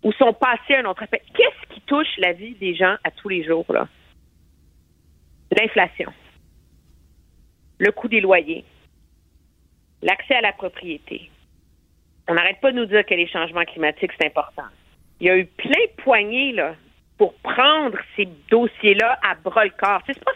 [0.04, 1.06] où sont passés un autre.
[1.10, 3.88] Qu'est-ce qui touche la vie des gens à tous les jours, là?
[5.58, 6.12] L'inflation,
[7.80, 8.66] le coût des loyers,
[10.02, 11.30] l'accès à la propriété.
[12.28, 14.68] On n'arrête pas de nous dire que les changements climatiques, c'est important.
[15.20, 16.76] Il y a eu plein de poignées, là,
[17.18, 20.02] pour prendre ces dossiers-là à bras le corps.
[20.08, 20.32] C'est pas,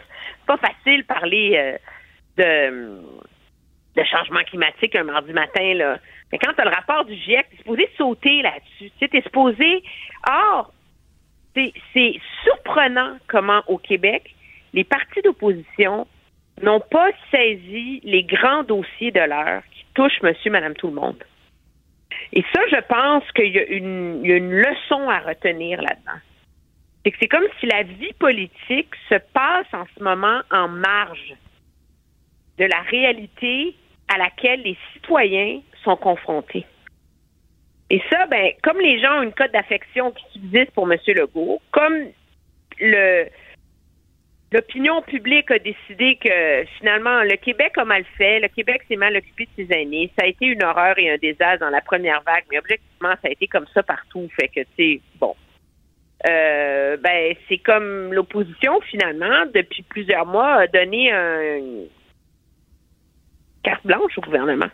[0.46, 1.76] pas facile parler euh,
[2.38, 5.98] de, changement climatique un mardi matin, là.
[6.30, 8.92] Mais quand tu as le rapport du GIEC, tu es supposé sauter là-dessus.
[8.98, 9.82] Tu t'es supposé.
[10.28, 10.72] Or,
[11.54, 14.34] c'est surprenant comment au Québec,
[14.72, 16.06] les partis d'opposition
[16.62, 21.22] n'ont pas saisi les grands dossiers de l'heure qui touchent monsieur, madame, tout le monde.
[22.32, 26.20] Et ça, je pense qu'il y, a une- y a une leçon à retenir là-dedans.
[27.04, 31.34] C'est que c'est comme si la vie politique se passe en ce moment en marge
[32.58, 33.74] de la réalité
[34.08, 36.66] à laquelle les citoyens sont confrontés.
[37.90, 40.98] Et ça, ben, comme les gens ont une cote d'affection qui subsiste pour M.
[41.06, 42.08] Legault, comme
[42.80, 43.26] le
[44.50, 49.14] l'opinion publique a décidé que finalement le Québec a mal fait, le Québec s'est mal
[49.14, 52.22] occupé de ses aînés, ça a été une horreur et un désastre dans la première
[52.22, 55.34] vague, mais objectivement ça a été comme ça partout, fait que tu sais, bon.
[56.28, 61.60] Euh, ben c'est comme l'opposition finalement depuis plusieurs mois a donné un
[63.68, 64.70] carte blanche au gouvernement.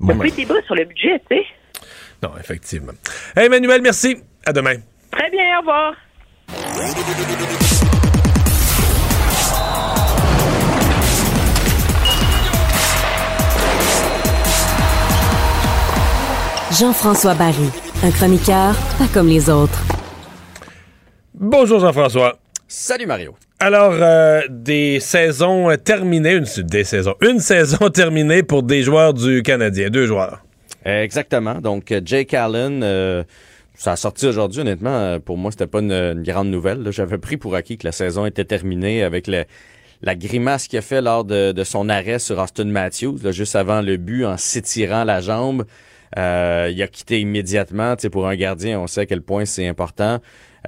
[0.00, 1.46] Il n'y a plus de débat sur le budget, tu sais.
[2.22, 2.92] Non, effectivement.
[3.34, 4.16] Hey, Emmanuel, merci.
[4.44, 4.76] À demain.
[5.10, 5.94] Très bien, au revoir.
[16.78, 17.68] Jean-François Barry,
[18.04, 19.82] un chroniqueur pas comme les autres.
[21.34, 22.38] Bonjour Jean-François.
[22.68, 23.34] Salut Mario.
[23.62, 29.12] Alors, euh, des saisons euh, terminées, une, des saisons, une saison terminée pour des joueurs
[29.12, 30.42] du Canadien, deux joueurs.
[30.86, 31.56] Exactement.
[31.60, 33.22] Donc, euh, Jake Allen, euh,
[33.74, 35.20] ça a sorti aujourd'hui, honnêtement.
[35.20, 36.90] Pour moi, c'était pas une, grande nouvelle.
[36.90, 39.44] J'avais pris pour acquis que la saison était terminée avec le-
[40.00, 43.56] la grimace qu'il a fait lors de, de son arrêt sur Austin Matthews, là, juste
[43.56, 45.66] avant le but, en s'étirant la jambe.
[46.18, 47.94] Euh, il a quitté immédiatement.
[47.96, 50.18] Tu sais, pour un gardien, on sait à quel point c'est important.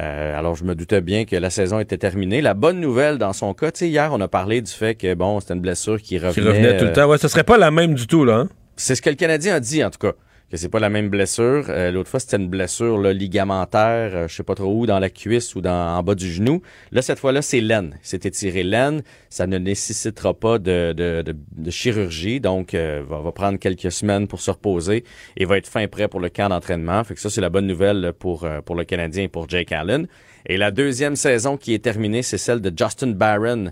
[0.00, 2.40] Euh, alors, je me doutais bien que la saison était terminée.
[2.40, 5.14] La bonne nouvelle dans son cas, tu sais, hier, on a parlé du fait que,
[5.14, 6.32] bon, c'était une blessure qui revenait.
[6.32, 7.06] Qui revenait tout le euh, temps.
[7.06, 8.36] Ouais, ce serait pas la même du tout, là.
[8.36, 8.48] hein?
[8.76, 10.12] c'est ce que le Canadien a dit, en tout cas,
[10.52, 11.64] que c'est pas la même blessure.
[11.68, 14.98] Euh, L'autre fois, c'était une blessure là, ligamentaire, euh, je sais pas trop où, dans
[14.98, 16.60] la cuisse ou dans, en bas du genou.
[16.90, 17.98] Là, cette fois-là, c'est l'aine.
[18.02, 19.02] C'est étiré l'aine.
[19.30, 21.24] Ça ne nécessitera pas de,
[21.70, 25.04] chirurgie, donc euh, va, va prendre quelques semaines pour se reposer
[25.36, 27.02] et va être fin prêt pour le camp d'entraînement.
[27.02, 29.72] Fait que ça, c'est la bonne nouvelle pour, euh, pour le Canadien et pour Jake
[29.72, 30.06] Allen.
[30.44, 33.70] Et la deuxième saison qui est terminée, c'est celle de Justin Barron.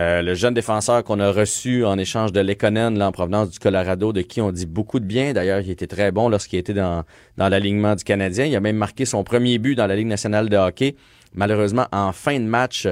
[0.00, 3.58] Euh, le jeune défenseur qu'on a reçu en échange de Lekonen, là, en provenance du
[3.58, 5.34] Colorado, de qui on dit beaucoup de bien.
[5.34, 7.04] D'ailleurs, il était très bon lorsqu'il était dans,
[7.36, 8.46] dans l'alignement du Canadien.
[8.46, 10.96] Il a même marqué son premier but dans la Ligue nationale de hockey.
[11.34, 12.88] Malheureusement, en fin de match,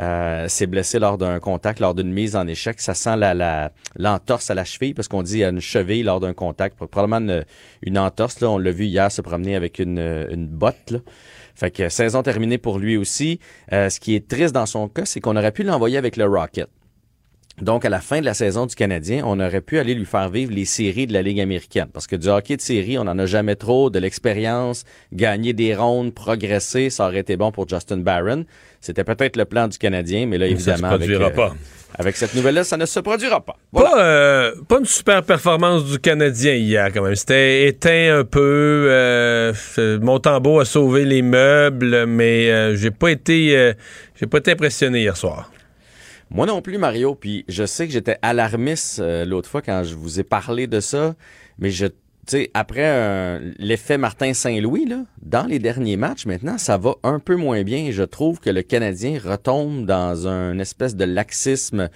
[0.00, 2.80] euh, s'est blessé lors d'un contact, lors d'une mise en échec.
[2.80, 6.20] Ça sent la, la, l'entorse à la cheville parce qu'on dit à une cheville lors
[6.20, 6.76] d'un contact.
[6.76, 7.44] Probablement une,
[7.82, 8.40] une entorse.
[8.40, 8.50] Là.
[8.50, 10.94] On l'a vu hier se promener avec une, une botte.
[11.54, 13.38] Fait que saison terminée pour lui aussi.
[13.72, 16.26] Euh, ce qui est triste dans son cas, c'est qu'on aurait pu l'envoyer avec le
[16.26, 16.68] Rocket.
[17.60, 20.30] Donc, à la fin de la saison du Canadien, on aurait pu aller lui faire
[20.30, 21.88] vivre les séries de la Ligue américaine.
[21.92, 25.74] Parce que du hockey de série, on n'en a jamais trop, de l'expérience, gagner des
[25.74, 28.46] rondes, progresser, ça aurait été bon pour Justin Barron.
[28.80, 31.54] C'était peut-être le plan du Canadien, mais là, évidemment, ça se produira avec, pas.
[31.92, 33.56] Euh, avec cette nouvelle-là, ça ne se produira pas.
[33.72, 37.14] Pas, euh, pas une super performance du Canadien hier, quand même.
[37.14, 38.86] C'était éteint un peu.
[38.90, 39.52] Euh,
[40.00, 43.72] Montembeau a sauvé les meubles, mais euh, j'ai pas été euh,
[44.18, 45.50] j'ai pas été impressionné hier soir.
[46.30, 47.14] Moi non plus, Mario.
[47.14, 50.80] Puis je sais que j'étais alarmiste euh, l'autre fois quand je vous ai parlé de
[50.80, 51.14] ça,
[51.58, 51.86] mais je
[52.26, 57.18] sais, après euh, l'effet Martin Saint-Louis, là, dans les derniers matchs, maintenant, ça va un
[57.18, 57.90] peu moins bien.
[57.90, 61.88] Je trouve que le Canadien retombe dans un espèce de laxisme.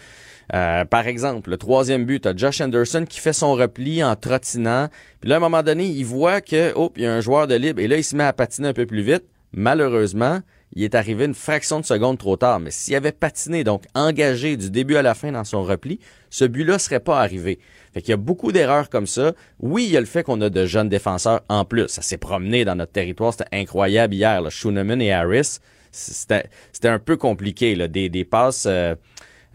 [0.54, 4.88] Euh, par exemple, le troisième but, t'as Josh Anderson qui fait son repli en trottinant.
[5.20, 7.46] Puis là, à un moment donné, il voit que, oh, il y a un joueur
[7.46, 7.80] de libre.
[7.80, 9.24] Et là, il se met à patiner un peu plus vite.
[9.52, 10.40] Malheureusement,
[10.72, 12.60] il est arrivé une fraction de seconde trop tard.
[12.60, 16.44] Mais s'il avait patiné, donc engagé du début à la fin dans son repli, ce
[16.44, 17.58] but-là serait pas arrivé.
[17.94, 19.32] Fait qu'il y a beaucoup d'erreurs comme ça.
[19.60, 21.88] Oui, il y a le fait qu'on a de jeunes défenseurs en plus.
[21.88, 23.32] Ça s'est promené dans notre territoire.
[23.32, 24.40] C'était incroyable hier.
[24.42, 24.50] Là.
[24.50, 25.58] Schooneman et Harris,
[25.92, 26.48] c'était
[26.84, 27.74] un peu compliqué.
[27.74, 27.88] Là.
[27.88, 28.94] Des, passes euh,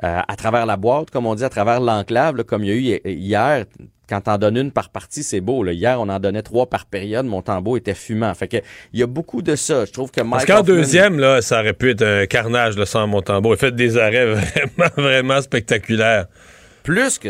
[0.04, 2.98] euh, à travers la boîte, comme on dit, à travers l'enclave, comme il y a
[2.98, 3.66] eu hier.
[4.10, 5.64] Quand t'en donnes une par partie, c'est beau.
[5.64, 5.72] Là.
[5.72, 7.26] Hier, on en donnait trois par période.
[7.26, 8.34] Mon tambour était fumant.
[8.34, 8.58] Fait que
[8.92, 9.86] il y a beaucoup de ça.
[9.86, 12.78] Je trouve que Mike Parce qu'en Hoffman- deuxième, là, ça aurait pu être un carnage
[12.78, 13.52] là, sans Montembeau.
[13.52, 16.26] Il a fait des arrêts vraiment, vraiment spectaculaires.
[16.84, 17.30] plus que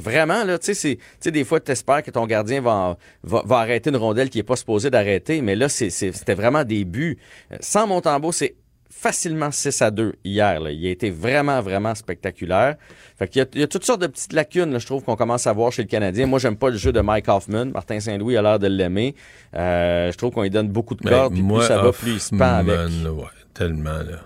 [0.00, 2.96] vraiment là, tu sais, c'est- tu sais, des fois, tu espères que ton gardien va,
[3.22, 6.64] va, va arrêter une rondelle qui est pas supposée d'arrêter, mais là, c'est- c'était vraiment
[6.64, 7.18] des buts.
[7.52, 8.56] Euh, Sans Montembeau, c'est
[8.98, 10.58] facilement 6 à 2 hier.
[10.60, 10.70] Là.
[10.70, 12.76] Il a été vraiment, vraiment spectaculaire.
[13.18, 15.04] Fait qu'il y a, il y a toutes sortes de petites lacunes, là, je trouve,
[15.04, 16.26] qu'on commence à voir chez le Canadien.
[16.26, 17.66] Moi, j'aime pas le jeu de Mike Hoffman.
[17.66, 19.14] Martin Saint-Louis a l'air de l'aimer.
[19.54, 21.92] Euh, je trouve qu'on lui donne beaucoup de Mais cordes, puis moi, plus ça va,
[21.92, 22.74] plus il se pend avec.
[22.78, 23.24] Ouais,
[23.54, 24.20] tellement, là.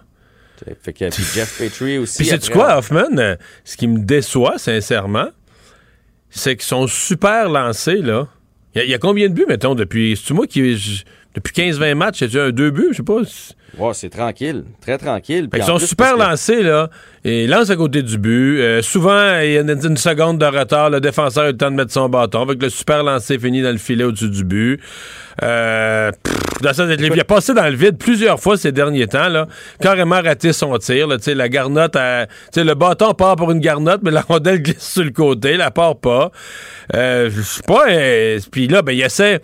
[0.82, 2.22] Fait que, puis Jeff Petrie aussi.
[2.22, 3.16] Puis après- quoi, Hoffman?
[3.18, 5.28] euh, Ce qui me déçoit, sincèrement,
[6.30, 8.28] c'est qu'ils sont super lancés, là.
[8.74, 10.16] Il y, a- il y a combien de buts, mettons, depuis...
[10.16, 10.60] C'est-tu moi qui...
[11.34, 13.20] Depuis 15-20 matchs, j'ai un deux buts, je sais pas.
[13.78, 14.64] Ouais, c'est tranquille.
[14.80, 15.48] Très tranquille.
[15.60, 16.90] En sont plus, super que- lancés, là.
[17.24, 18.60] Ils lancent à côté du but.
[18.60, 20.88] Euh, souvent, il y a une, une seconde de retard.
[20.90, 22.46] Le défenseur a eu le temps de mettre son bâton.
[22.46, 24.80] Que le super lancé finit dans le filet au-dessus du but.
[25.42, 29.28] Euh, pff, dans ça, il a passé dans le vide plusieurs fois ces derniers temps,
[29.28, 29.46] là.
[29.80, 31.16] Carrément raté son tir, là.
[31.26, 32.26] La garnotte, a-
[32.56, 35.56] le bâton part pour une garnotte, mais la rondelle glisse sur le côté.
[35.56, 36.30] La part pas.
[36.94, 37.84] Euh, je sais pas.
[37.90, 39.40] euh, Puis là, ben, il essaie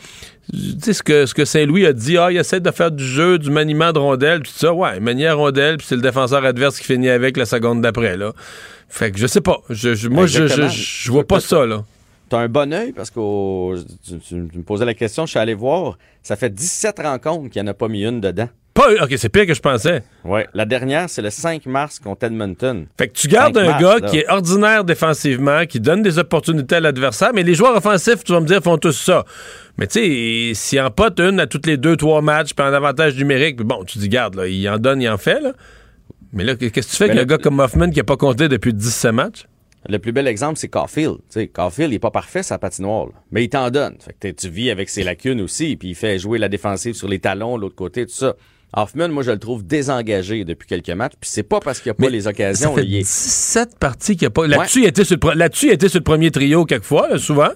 [0.52, 3.04] tu sais, ce que, ce que Saint-Louis a dit, ah, il essaie de faire du
[3.04, 6.44] jeu, du maniement de rondelle, puis tout ça, ouais, manière rondelle, puis c'est le défenseur
[6.44, 8.32] adverse qui finit avec la seconde d'après, là.
[8.88, 9.58] Fait que je sais pas.
[9.70, 11.84] Je, je- moi, je, je, vois pas ça, là.
[12.28, 15.38] T'as un bon œil parce que tu, tu- tu me posais la question, je suis
[15.38, 15.96] allé voir.
[16.22, 18.48] Ça fait 17 rencontres qu'il n'y en a pas mis une dedans.
[18.76, 20.02] Pas, ok, c'est pire que je pensais.
[20.22, 20.46] Ouais.
[20.52, 22.86] La dernière, c'est le 5 mars contre Edmonton.
[22.98, 24.08] Fait que tu gardes 5 un mars, gars là.
[24.08, 28.32] qui est ordinaire défensivement, qui donne des opportunités à l'adversaire, mais les joueurs offensifs, tu
[28.32, 29.24] vas me dire, font tous ça.
[29.78, 32.72] Mais tu sais, s'il en pote une à tous les deux, trois matchs, puis en
[32.72, 35.52] avantage numérique, puis bon, tu dis, garde, là, il en donne, il en fait, là.
[36.34, 38.48] Mais là, qu'est-ce que tu fais avec un gars comme Hoffman qui a pas compté
[38.48, 39.46] depuis 17 matchs?
[39.88, 41.16] Le plus bel exemple, c'est Caulfield.
[41.16, 43.06] Tu sais, Caulfield, il est pas parfait, sa patinoire.
[43.06, 43.12] là.
[43.30, 43.96] Mais il t'en donne.
[44.00, 47.08] Fait que tu vis avec ses lacunes aussi, puis il fait jouer la défensive sur
[47.08, 48.34] les talons, l'autre côté, tout ça.
[48.76, 51.96] Hoffman, moi, je le trouve désengagé depuis quelques matchs, puis c'est pas parce qu'il n'y
[51.98, 52.74] a pas les occasions.
[52.76, 54.46] Ça fait est- 17 parties qu'il n'y a pas.
[54.46, 57.18] Là-dessus, il était sur le pre- là-dessus, il était sur le premier trio quelquefois, là,
[57.18, 57.48] souvent.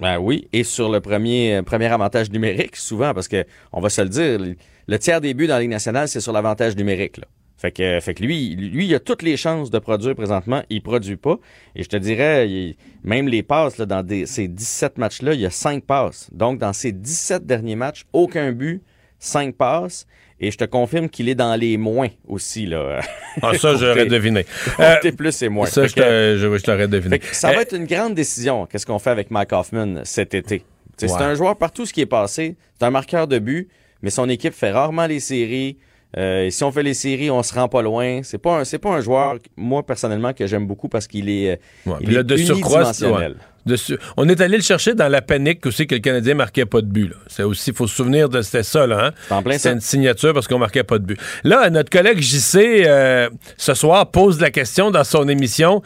[0.00, 3.88] Ben oui, et sur le premier, euh, premier avantage numérique, souvent, parce que on va
[3.88, 4.56] se le dire, le,
[4.88, 7.18] le tiers des buts dans la Ligue nationale, c'est sur l'avantage numérique.
[7.18, 7.24] Là.
[7.56, 10.62] Fait que, fait que lui, lui, il a toutes les chances de produire présentement.
[10.68, 11.38] Il produit pas.
[11.76, 15.40] Et je te dirais, il- même les passes, là, dans des- ces 17 matchs-là, il
[15.40, 16.28] y a 5 passes.
[16.32, 18.82] Donc, dans ces 17 derniers matchs, aucun but,
[19.20, 20.06] 5 passes.
[20.40, 22.66] Et je te confirme qu'il est dans les moins aussi.
[22.66, 23.00] Là.
[23.40, 24.44] Ah, ça, j'aurais deviné.
[24.76, 25.66] côté plus et moins.
[25.66, 27.20] Ça, que- je, je l'aurais deviné.
[27.32, 28.66] ça Euh, va être une grande décision.
[28.66, 30.64] Qu'est-ce qu'on fait avec Mike Hoffman cet été?
[30.96, 32.56] C'est un joueur partout ce qui est passé.
[32.78, 33.68] C'est un marqueur de but,
[34.02, 35.76] mais son équipe fait rarement les séries.
[36.16, 38.20] Euh, et si on fait les séries, on se rend pas loin.
[38.22, 41.52] C'est pas un, c'est pas un joueur, moi personnellement, que j'aime beaucoup parce qu'il est,
[41.52, 41.56] euh,
[41.90, 43.32] Ouais, il là, est de surcroît, unidimensionnel.
[43.32, 43.38] ouais.
[43.66, 46.66] De su- on est allé le chercher dans la panique aussi que le Canadien marquait
[46.66, 47.10] pas de but.
[47.28, 49.12] C'est aussi, faut se souvenir de c'était ça là.
[49.30, 49.42] Hein?
[49.52, 51.18] C'était une signature parce qu'on marquait pas de but.
[51.44, 55.82] Là, notre collègue JC euh, ce soir pose la question dans son émission.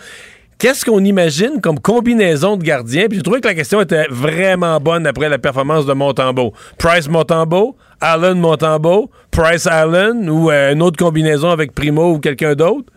[0.58, 3.06] Qu'est-ce qu'on imagine comme combinaison de gardiens?
[3.06, 6.52] Puis j'ai trouvé que la question était vraiment bonne après la performance de Montembeau.
[6.78, 12.56] Price Montembeau, Allen Montembeau, Price Allen ou euh, une autre combinaison avec Primo ou quelqu'un
[12.56, 12.92] d'autre?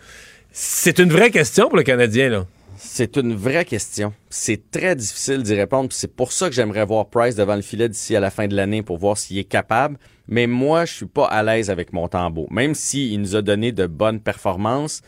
[0.52, 2.46] C'est une vraie question pour le Canadien, là.
[2.78, 4.12] C'est une vraie question.
[4.32, 5.90] C'est très difficile d'y répondre.
[5.92, 8.56] C'est pour ça que j'aimerais voir Price devant le filet d'ici à la fin de
[8.56, 9.98] l'année pour voir s'il est capable.
[10.28, 12.52] Mais moi, je suis pas à l'aise avec mon tambour.
[12.52, 15.04] Même s'il nous a donné de bonnes performances,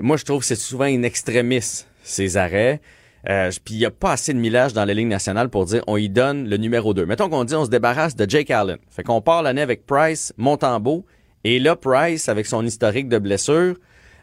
[0.00, 2.80] moi, je trouve que c'est souvent in extremis, ces arrêts.
[3.28, 5.82] Euh, Puis il n'y a pas assez de millage dans la Ligue nationale pour dire
[5.86, 7.04] on y donne le numéro 2.
[7.04, 8.78] Mettons qu'on dit on se débarrasse de Jake Allen.
[8.88, 11.04] Fait qu'on part l'année avec Price, Montembeau.
[11.44, 13.76] Et là, Price, avec son historique de blessure,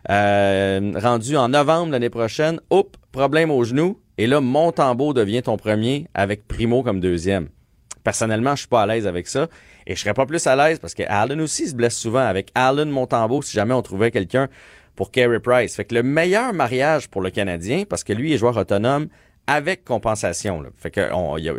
[0.09, 3.99] euh, rendu en novembre l'année prochaine, hop, problème au genou.
[4.17, 7.49] Et là, Montembeau devient ton premier avec Primo comme deuxième.
[8.03, 9.47] Personnellement, je suis pas à l'aise avec ça.
[9.85, 12.51] Et je serais pas plus à l'aise parce que Allen aussi se blesse souvent avec
[12.55, 14.47] Allen Montembeau si jamais on trouvait quelqu'un
[14.97, 15.75] pour Carey Price.
[15.75, 19.07] Fait que le meilleur mariage pour le Canadien, parce que lui est joueur autonome
[19.49, 20.61] avec compensation.
[20.61, 20.69] Là.
[20.75, 21.53] Fait que on, il y a,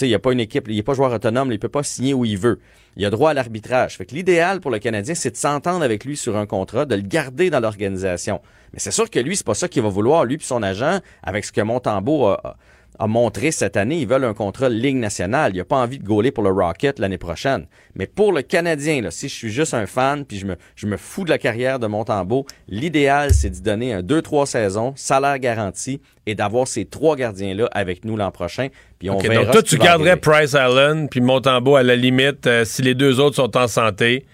[0.00, 2.24] il pas une équipe, il est pas joueur autonome, là, il peut pas signer où
[2.24, 2.58] il veut.
[2.96, 3.96] Il a droit à l'arbitrage.
[3.96, 6.96] Fait que l'idéal pour le Canadien, c'est de s'entendre avec lui sur un contrat, de
[6.96, 8.40] le garder dans l'organisation.
[8.72, 10.98] Mais c'est sûr que lui, c'est pas ça qu'il va vouloir, lui puis son agent,
[11.22, 12.56] avec ce que Montembeau a, a-
[12.98, 15.52] a montré cette année, ils veulent un contrat Ligue nationale.
[15.54, 17.66] Il a pas envie de gauler pour le Rocket l'année prochaine.
[17.94, 20.86] Mais pour le Canadien, là, si je suis juste un fan puis je me, je
[20.86, 25.38] me fous de la carrière de Montembeau, l'idéal, c'est d'y donner un 2-3 saisons, salaire
[25.38, 28.68] garanti, et d'avoir ces trois gardiens-là avec nous l'an prochain.
[28.98, 30.16] Puis on verra donc toi, tu garderais.
[30.16, 34.26] Price Allen, puis Montembeau à la limite, euh, si les deux autres sont en santé,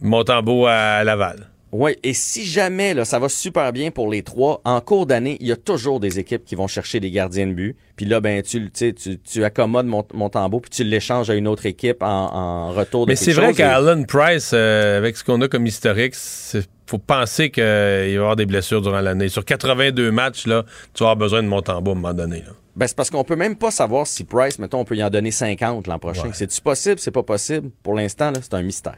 [0.00, 1.48] Montembeau à Laval.
[1.70, 5.36] Oui, et si jamais là, ça va super bien pour les trois, en cours d'année,
[5.40, 7.76] il y a toujours des équipes qui vont chercher des gardiens de but.
[7.96, 11.46] Puis là, ben, tu, tu, tu, accommodes mon, mon tambour, puis tu l'échanges à une
[11.46, 15.40] autre équipe en, en retour de Mais c'est vrai qu'Allen Price, euh, avec ce qu'on
[15.42, 16.14] a comme historique,
[16.54, 19.28] il faut penser qu'il va y avoir des blessures durant l'année.
[19.28, 20.64] Sur 82 matchs, là,
[20.94, 22.38] tu vas avoir besoin de Montembeau à un moment donné.
[22.38, 22.52] là.
[22.76, 25.10] Ben, c'est parce qu'on peut même pas savoir si Price, mettons, on peut y en
[25.10, 26.30] donner 50 l'an prochain.
[26.32, 27.00] C'est-tu possible?
[27.00, 27.70] C'est pas possible?
[27.82, 28.94] Pour l'instant, là, c'est un mystère.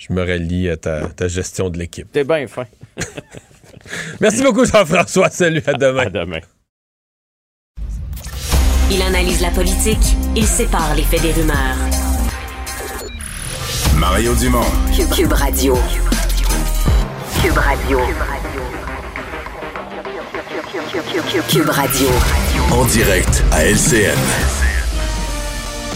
[0.00, 2.10] Je me rallie à ta, ta gestion de l'équipe.
[2.10, 2.64] T'es bien fin.
[4.20, 5.28] Merci beaucoup, Jean-François.
[5.28, 6.06] Salut, à demain.
[6.06, 6.40] À demain.
[8.90, 11.76] Il analyse la politique, il sépare les faits des rumeurs.
[13.96, 14.64] Mario Dumont.
[14.96, 15.78] Cube, Cube Radio.
[17.42, 18.00] Cube Radio.
[21.48, 22.08] Cube Radio.
[22.72, 24.69] En direct à LCN.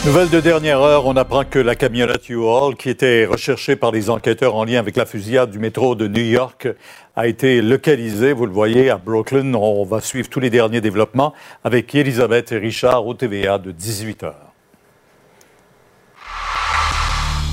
[0.06, 4.10] Nouvelle de dernière heure, on apprend que la camionnette U-Haul, qui était recherchée par les
[4.10, 6.68] enquêteurs en lien avec la fusillade du métro de New York,
[7.16, 8.34] a été localisée.
[8.34, 9.54] Vous le voyez, à Brooklyn.
[9.54, 11.32] On va suivre tous les derniers développements
[11.64, 14.24] avec Elisabeth et Richard au TVA de 18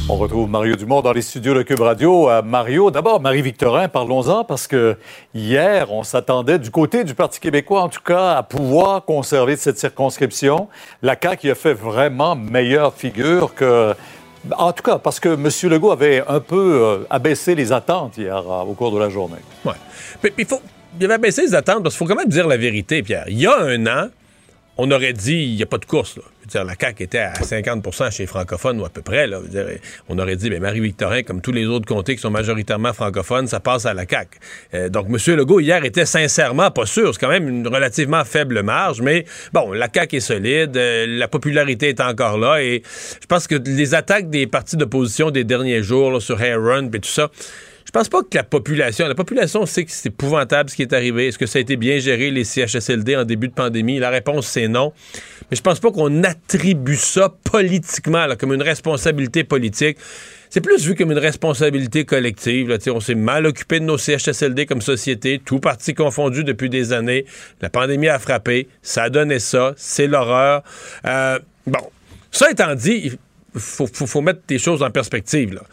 [0.09, 2.29] On retrouve Mario Dumont dans les studios de Cube Radio.
[2.29, 4.97] Euh, Mario, d'abord, Marie-Victorin, parlons-en parce que
[5.33, 9.77] hier, on s'attendait du côté du Parti québécois, en tout cas, à pouvoir conserver cette
[9.77, 10.67] circonscription.
[11.01, 13.93] La CAQ y a fait vraiment meilleure figure que...
[14.57, 15.49] En tout cas, parce que M.
[15.71, 19.37] Legault avait un peu euh, abaissé les attentes hier euh, au cours de la journée.
[20.21, 20.47] Puis
[20.99, 23.25] il avait baissé les attentes parce qu'il faut quand même dire la vérité, Pierre.
[23.27, 24.07] Il y a un an,
[24.77, 26.17] on aurait dit il n'y a pas de course.
[26.17, 26.23] Là.
[26.47, 29.27] Dire, la CAQ était à 50% chez les francophones ou à peu près.
[29.27, 29.39] Là.
[30.09, 33.59] On aurait dit, ben, Marie-Victorin, comme tous les autres comtés qui sont majoritairement francophones, ça
[33.59, 34.39] passe à la CAQ.
[34.73, 35.35] Euh, donc, M.
[35.35, 37.13] Legault, hier, était sincèrement pas sûr.
[37.13, 41.27] C'est quand même une relativement faible marge, mais bon, la CAQ est solide, euh, la
[41.27, 42.81] popularité est encore là, et
[43.21, 46.99] je pense que les attaques des partis d'opposition des derniers jours là, sur Aaron et
[46.99, 47.29] tout ça,
[47.93, 50.93] je pense pas que la population, la population sait que c'est épouvantable ce qui est
[50.93, 51.27] arrivé.
[51.27, 53.99] Est-ce que ça a été bien géré, les CHSLD, en début de pandémie?
[53.99, 54.93] La réponse, c'est non.
[55.49, 59.97] Mais je pense pas qu'on attribue ça politiquement, là, comme une responsabilité politique.
[60.49, 62.69] C'est plus vu comme une responsabilité collective.
[62.69, 66.93] Là, on s'est mal occupé de nos CHSLD comme société, tout parti confondu depuis des
[66.93, 67.25] années.
[67.59, 70.63] La pandémie a frappé, ça a donné ça, c'est l'horreur.
[71.05, 71.81] Euh, bon,
[72.31, 73.11] ça étant dit,
[73.53, 75.53] il faut, faut- faut mettre des choses en perspective.
[75.55, 75.63] Là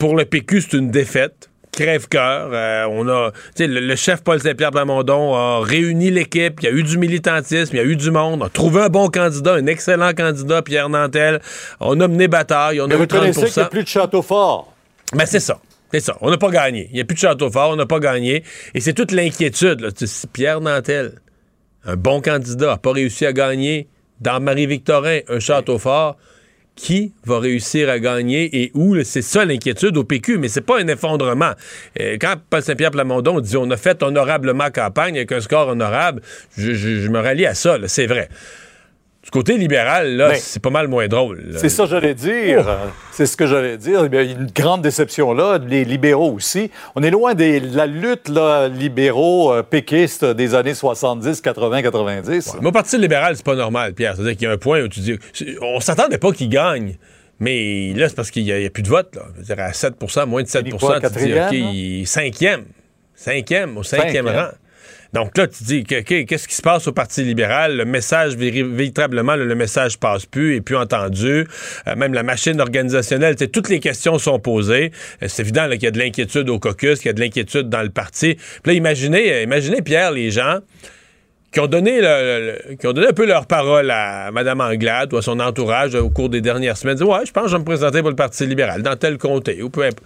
[0.00, 1.48] pour le PQ, c'est une défaite.
[1.72, 2.50] Crève-cœur.
[2.52, 6.58] Euh, on a, tu sais, le, le chef Paul Saint-Pierre Plamondon a réuni l'équipe.
[6.60, 8.42] Il y a eu du militantisme, il y a eu du monde.
[8.42, 11.40] On a trouvé un bon candidat, un excellent candidat, Pierre Nantel.
[11.78, 12.80] On a mené bataille.
[12.80, 14.74] On Mais a eu reconnaissez 30 qu'il n'y a plus de château fort.
[15.14, 15.60] ben, c'est ça.
[15.92, 16.16] C'est ça.
[16.20, 16.88] On n'a pas gagné.
[16.90, 18.42] Il n'y a plus de château fort, on n'a pas gagné.
[18.74, 19.80] Et c'est toute l'inquiétude.
[19.80, 19.90] là.
[19.94, 21.12] Si Pierre Nantel,
[21.84, 23.88] un bon candidat, n'a pas réussi à gagner
[24.20, 26.16] dans Marie-Victorin, un château fort,
[26.76, 28.96] qui va réussir à gagner et où.
[29.04, 31.52] C'est ça l'inquiétude au PQ, mais c'est pas un effondrement.
[32.00, 36.22] Euh, quand Paul Saint-Pierre Plamondon dit on a fait honorablement campagne avec un score honorable,
[36.56, 38.28] je, je- me rallie à ça, c'est vrai.
[39.22, 41.52] Du côté libéral, là, c'est pas mal moins drôle.
[41.56, 42.66] C'est ça que j'allais dire.
[42.66, 44.06] Euh, C'est ce que j'allais dire.
[44.06, 46.70] Il y a une grande déception là, les libéraux aussi.
[46.94, 52.56] On est loin de la lutte là, libéraux euh, péquistes des années 70, 80, 90.
[52.62, 54.14] Mais au Parti libéral, c'est pas normal, Pierre.
[54.16, 55.18] C'est-à-dire qu'il y a un point où tu dis.
[55.60, 56.96] On s'attendait pas qu'il gagne.
[57.40, 59.14] Mais là, c'est parce qu'il n'y a, plus de vote.
[59.16, 59.22] Là.
[59.36, 62.64] Veux dire, à 7% moins de 7 Il est quoi, tu dis, OK, cinquième.
[63.14, 64.28] Cinquième, au cinquième Cinquième.
[64.28, 64.48] rang.
[65.12, 67.76] Donc là, tu dis, que- OK, qu'est-ce qui se passe au Parti libéral?
[67.76, 71.46] Le message, véri- véritablement, le, message passe plus, est plus entendu.
[71.88, 74.92] Euh, même la machine organisationnelle, toutes les questions sont posées.
[75.22, 77.68] Euh, c'est évident qu'il y a de l'inquiétude au caucus, qu'il y a de l'inquiétude
[77.68, 78.34] dans le parti.
[78.34, 80.58] Puis là, imaginez, euh, imaginez, Pierre, les gens
[81.52, 85.16] qui ont donné le- qui ont donné un peu leur parole à Mme Anglade ou
[85.16, 86.94] à son entourage au cours des dernières semaines.
[86.96, 88.94] Ils disent, ouais, je pense que je vais me présenter pour le Parti libéral dans
[88.94, 90.04] tel comté ou peu importe.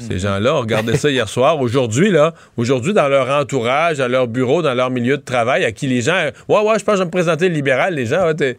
[0.00, 1.60] Ces gens-là ont regardé ça hier soir.
[1.60, 5.72] Aujourd'hui, là, aujourd'hui, dans leur entourage, à leur bureau, dans leur milieu de travail, à
[5.72, 6.30] qui les gens.
[6.48, 7.94] Ouais, ouais, je pense que je me présenter libéral.
[7.94, 8.58] Les gens, t'es.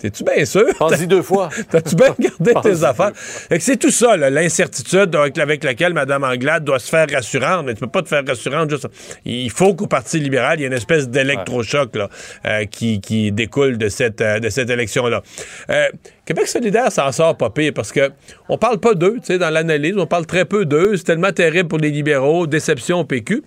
[0.00, 0.64] T'es- T'es-tu bien sûr?
[0.78, 1.48] Pense-y deux fois.
[1.70, 3.12] T'as-tu bien regardé tes affaires?
[3.58, 7.66] C'est tout ça, l'incertitude avec, avec laquelle Mme Anglade doit se faire rassurante.
[7.66, 8.88] Mais tu peux pas te faire rassurante juste.
[9.24, 12.08] Il faut qu'au Parti libéral, il y ait une espèce d'électrochoc là,
[12.46, 15.22] euh, qui, qui découle de cette, euh, de cette élection-là.
[15.70, 15.86] Euh,
[16.24, 18.10] Québec solidaire s'en sort pas pire parce que
[18.48, 20.96] on parle pas d'eux, tu sais, dans l'analyse, on parle très peu d'eux.
[20.96, 23.42] C'est tellement terrible pour les libéraux, déception au PQ.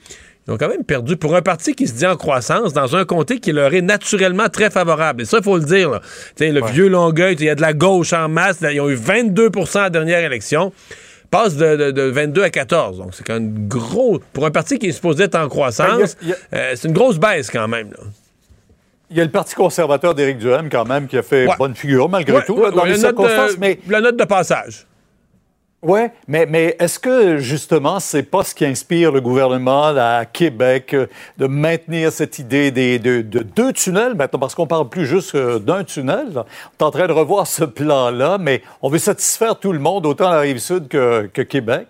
[0.48, 3.06] Ils ont quand même perdu pour un parti qui se dit en croissance dans un
[3.06, 5.22] comté qui leur est naturellement très favorable.
[5.22, 5.90] Et ça, il faut le dire.
[5.90, 6.02] là.
[6.40, 8.60] Le vieux Longueuil, il y a de la gauche en masse.
[8.60, 10.74] là, ils ont eu 22% à la dernière élection.
[11.32, 12.98] Passe de, de- de 22 à 14.
[12.98, 14.20] Donc, c'est quand même gros.
[14.34, 17.50] Pour un parti qui est supposé être en croissance, Ben, euh, c'est une grosse baisse
[17.50, 17.90] quand même.
[17.92, 18.04] là.
[19.10, 21.54] Il y a le Parti conservateur d'Éric Duhem, quand même, qui a fait Ouais.
[21.58, 23.58] bonne figure, malgré tout, là, dans les de- circonstances.
[23.60, 24.86] Mais La note de passage.
[25.86, 26.00] Oui,
[26.30, 31.08] mais, mais est-ce que justement, c'est pas ce qui inspire le gouvernement à Québec euh,
[31.38, 34.16] de maintenir cette idée des, de, de deux tunnels?
[34.16, 36.28] Maintenant, parce qu'on parle plus juste euh, d'un tunnel.
[36.36, 36.40] On
[36.80, 40.30] est en train de revoir ce plan-là, mais on veut satisfaire tout le monde, autant
[40.30, 41.88] la rive sud que Québec.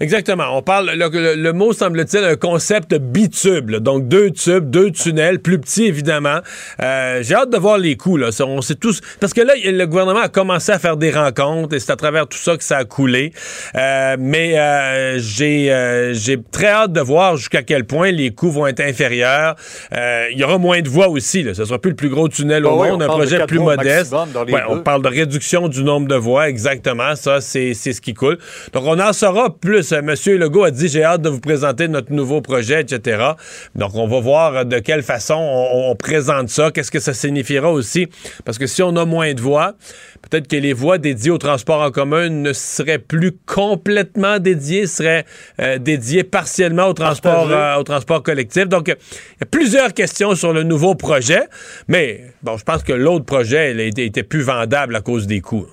[0.00, 0.44] Exactement.
[0.56, 3.70] On parle, le, le- le mot semble-t-il, un concept bitube.
[3.70, 3.80] là.
[3.80, 6.38] Donc, deux tubes, deux tunnels, plus petits, évidemment.
[6.82, 8.16] Euh, J'ai hâte de voir les coûts.
[8.16, 8.30] Là.
[8.46, 9.00] On sait tous...
[9.20, 12.26] Parce que là, le gouvernement a commencé à faire des rencontres et c'est à travers
[12.26, 13.32] tout ça que ça a coulé.
[13.76, 18.50] Euh, mais euh, j'ai euh, j'ai très hâte de voir jusqu'à quel point les coûts
[18.50, 19.54] vont être inférieurs.
[19.92, 21.42] Il y aura moins de voies aussi.
[21.42, 21.54] Là.
[21.54, 24.12] Ce sera plus le plus gros tunnel au monde, on un projet plus voies modeste.
[24.12, 27.14] Ouais, on parle de réduction du nombre de voix, exactement.
[27.16, 28.38] Ça, c'est ce qui coule.
[28.72, 29.83] Donc, on en saura plus.
[29.92, 33.32] Euh, Monsieur Legault a dit j'ai hâte de vous présenter notre nouveau projet, etc.
[33.74, 36.70] Donc, on va voir euh, de quelle façon on, on présente ça.
[36.70, 38.08] Qu'est-ce que ça signifiera aussi?
[38.44, 39.74] Parce que si on a moins de voix,
[40.22, 45.24] peut-être que les voies dédiées au transport en commun ne seraient plus complètement dédiées, seraient
[45.60, 48.68] euh, dédiées partiellement au transport, euh, au transport collectif.
[48.68, 48.92] Donc, il
[49.40, 51.42] y a plusieurs questions sur le nouveau projet.
[51.88, 55.40] Mais, bon, je pense que l'autre projet, il était, était plus vendable à cause des
[55.40, 55.66] coûts.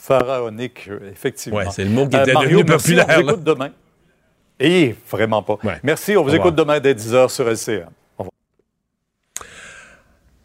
[0.00, 1.58] Pharaonique, euh, effectivement.
[1.58, 3.70] Ouais, c'est le mot qui était Mario, devenu merci, populaire, On vous écoute demain.
[4.58, 5.58] Et vraiment pas.
[5.82, 6.46] Merci, on vous Au revoir.
[6.46, 7.86] écoute demain dès 10h sur LCN.
[8.18, 8.32] Au revoir.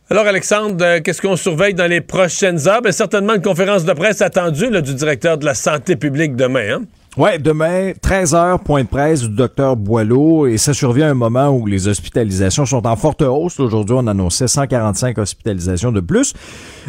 [0.09, 2.81] Alors, Alexandre, euh, qu'est-ce qu'on surveille dans les prochaines heures?
[2.81, 6.75] Ben, certainement une conférence de presse attendue là, du directeur de la santé publique demain.
[6.75, 6.83] Hein?
[7.17, 11.47] Ouais, demain, 13h, point de presse du docteur Boileau, et ça survient à un moment
[11.49, 13.57] où les hospitalisations sont en forte hausse.
[13.61, 16.33] Aujourd'hui, on annonçait 145 hospitalisations de plus.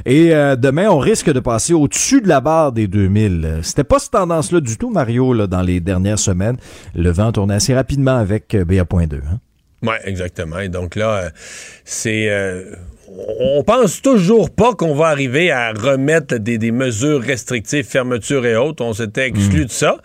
[0.04, 3.42] Et euh, demain, on risque de passer au-dessus de la barre des 2000.
[3.44, 6.56] Euh, C'était pas cette tendance-là du tout, Mario, là, dans les dernières semaines.
[6.96, 9.14] Le vent tournait assez rapidement avec euh, BA.2.
[9.18, 9.38] Hein?
[9.82, 10.58] Oui, exactement.
[10.58, 11.30] Et donc là, euh,
[11.84, 12.28] c'est.
[12.30, 12.74] euh,
[13.08, 18.56] on pense toujours pas qu'on va arriver à remettre des, des mesures restrictives, fermetures et
[18.56, 18.84] autres.
[18.84, 19.98] On s'était exclu de ça.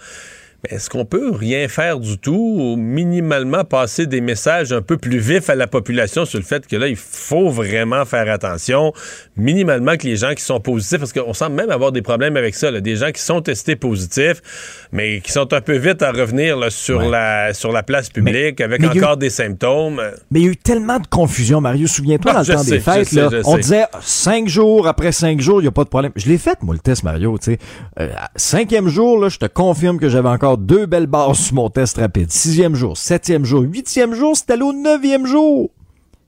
[0.69, 5.17] Est-ce qu'on peut rien faire du tout ou minimalement passer des messages un peu plus
[5.17, 8.93] vifs à la population sur le fait que là, il faut vraiment faire attention,
[9.35, 12.53] minimalement que les gens qui sont positifs, parce qu'on semble même avoir des problèmes avec
[12.53, 16.11] ça, là, des gens qui sont testés positifs, mais qui sont un peu vite à
[16.11, 19.99] revenir là, sur, la, sur la place publique avec mais eu- encore des symptômes.
[20.29, 21.87] Mais il y a eu tellement de confusion, Mario.
[21.87, 23.61] Souviens-toi, Ah, dans le temps sais, des fêtes, sais, là, on sais.
[23.61, 26.11] disait cinq jours, après cinq jours, il n'y a pas de problème.
[26.15, 27.35] Je l'ai fait, moi, le test, Mario.
[27.39, 27.57] tu sais.
[27.99, 31.69] Euh, cinquième jour, là, je te confirme que j'avais encore deux belles barres sur mon
[31.69, 32.31] test rapide.
[32.31, 35.71] Sixième jour, septième jour, huitième jour, allé au neuvième jour.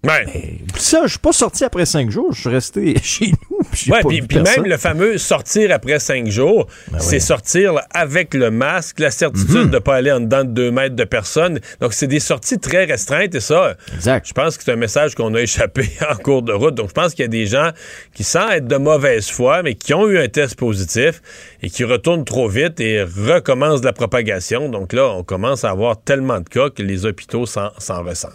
[0.06, 0.60] Ouais.
[0.78, 3.60] Ça, je suis pas sorti après cinq jours, je suis resté chez nous.
[3.72, 6.68] puis Ouais, puis même le fameux sortir après cinq jours,
[7.00, 7.22] c'est oui.
[7.22, 9.66] sortir là, avec le masque, la certitude Mhm.
[9.70, 11.60] de ne pas aller en dedans de deux mètres de personne.
[11.80, 15.34] Donc, c'est des sorties très restreintes et ça, je pense que c'est un message qu'on
[15.36, 16.76] a échappé en cours de route.
[16.76, 17.70] Donc, je pense qu'il y a des gens
[18.14, 21.22] qui, sans être de mauvaise foi, mais qui ont eu un test positif
[21.62, 24.68] et qui retournent trop vite et recommencent la propagation.
[24.68, 28.32] Donc là, on commence à avoir tellement de cas que les hôpitaux s'en s'en ressentent.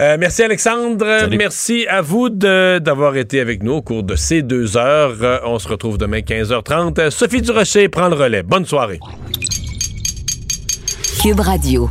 [0.00, 1.28] Euh, merci Alexandre.
[1.36, 5.16] Merci à vous de- d'avoir été avec nous au cours de ces deux heures.
[5.22, 6.98] Euh, on se retrouve demain 15h30.
[6.98, 8.42] Euh, Sophie Durocher prend le relais.
[8.42, 8.98] Bonne soirée.
[11.22, 11.88] Cube Radio.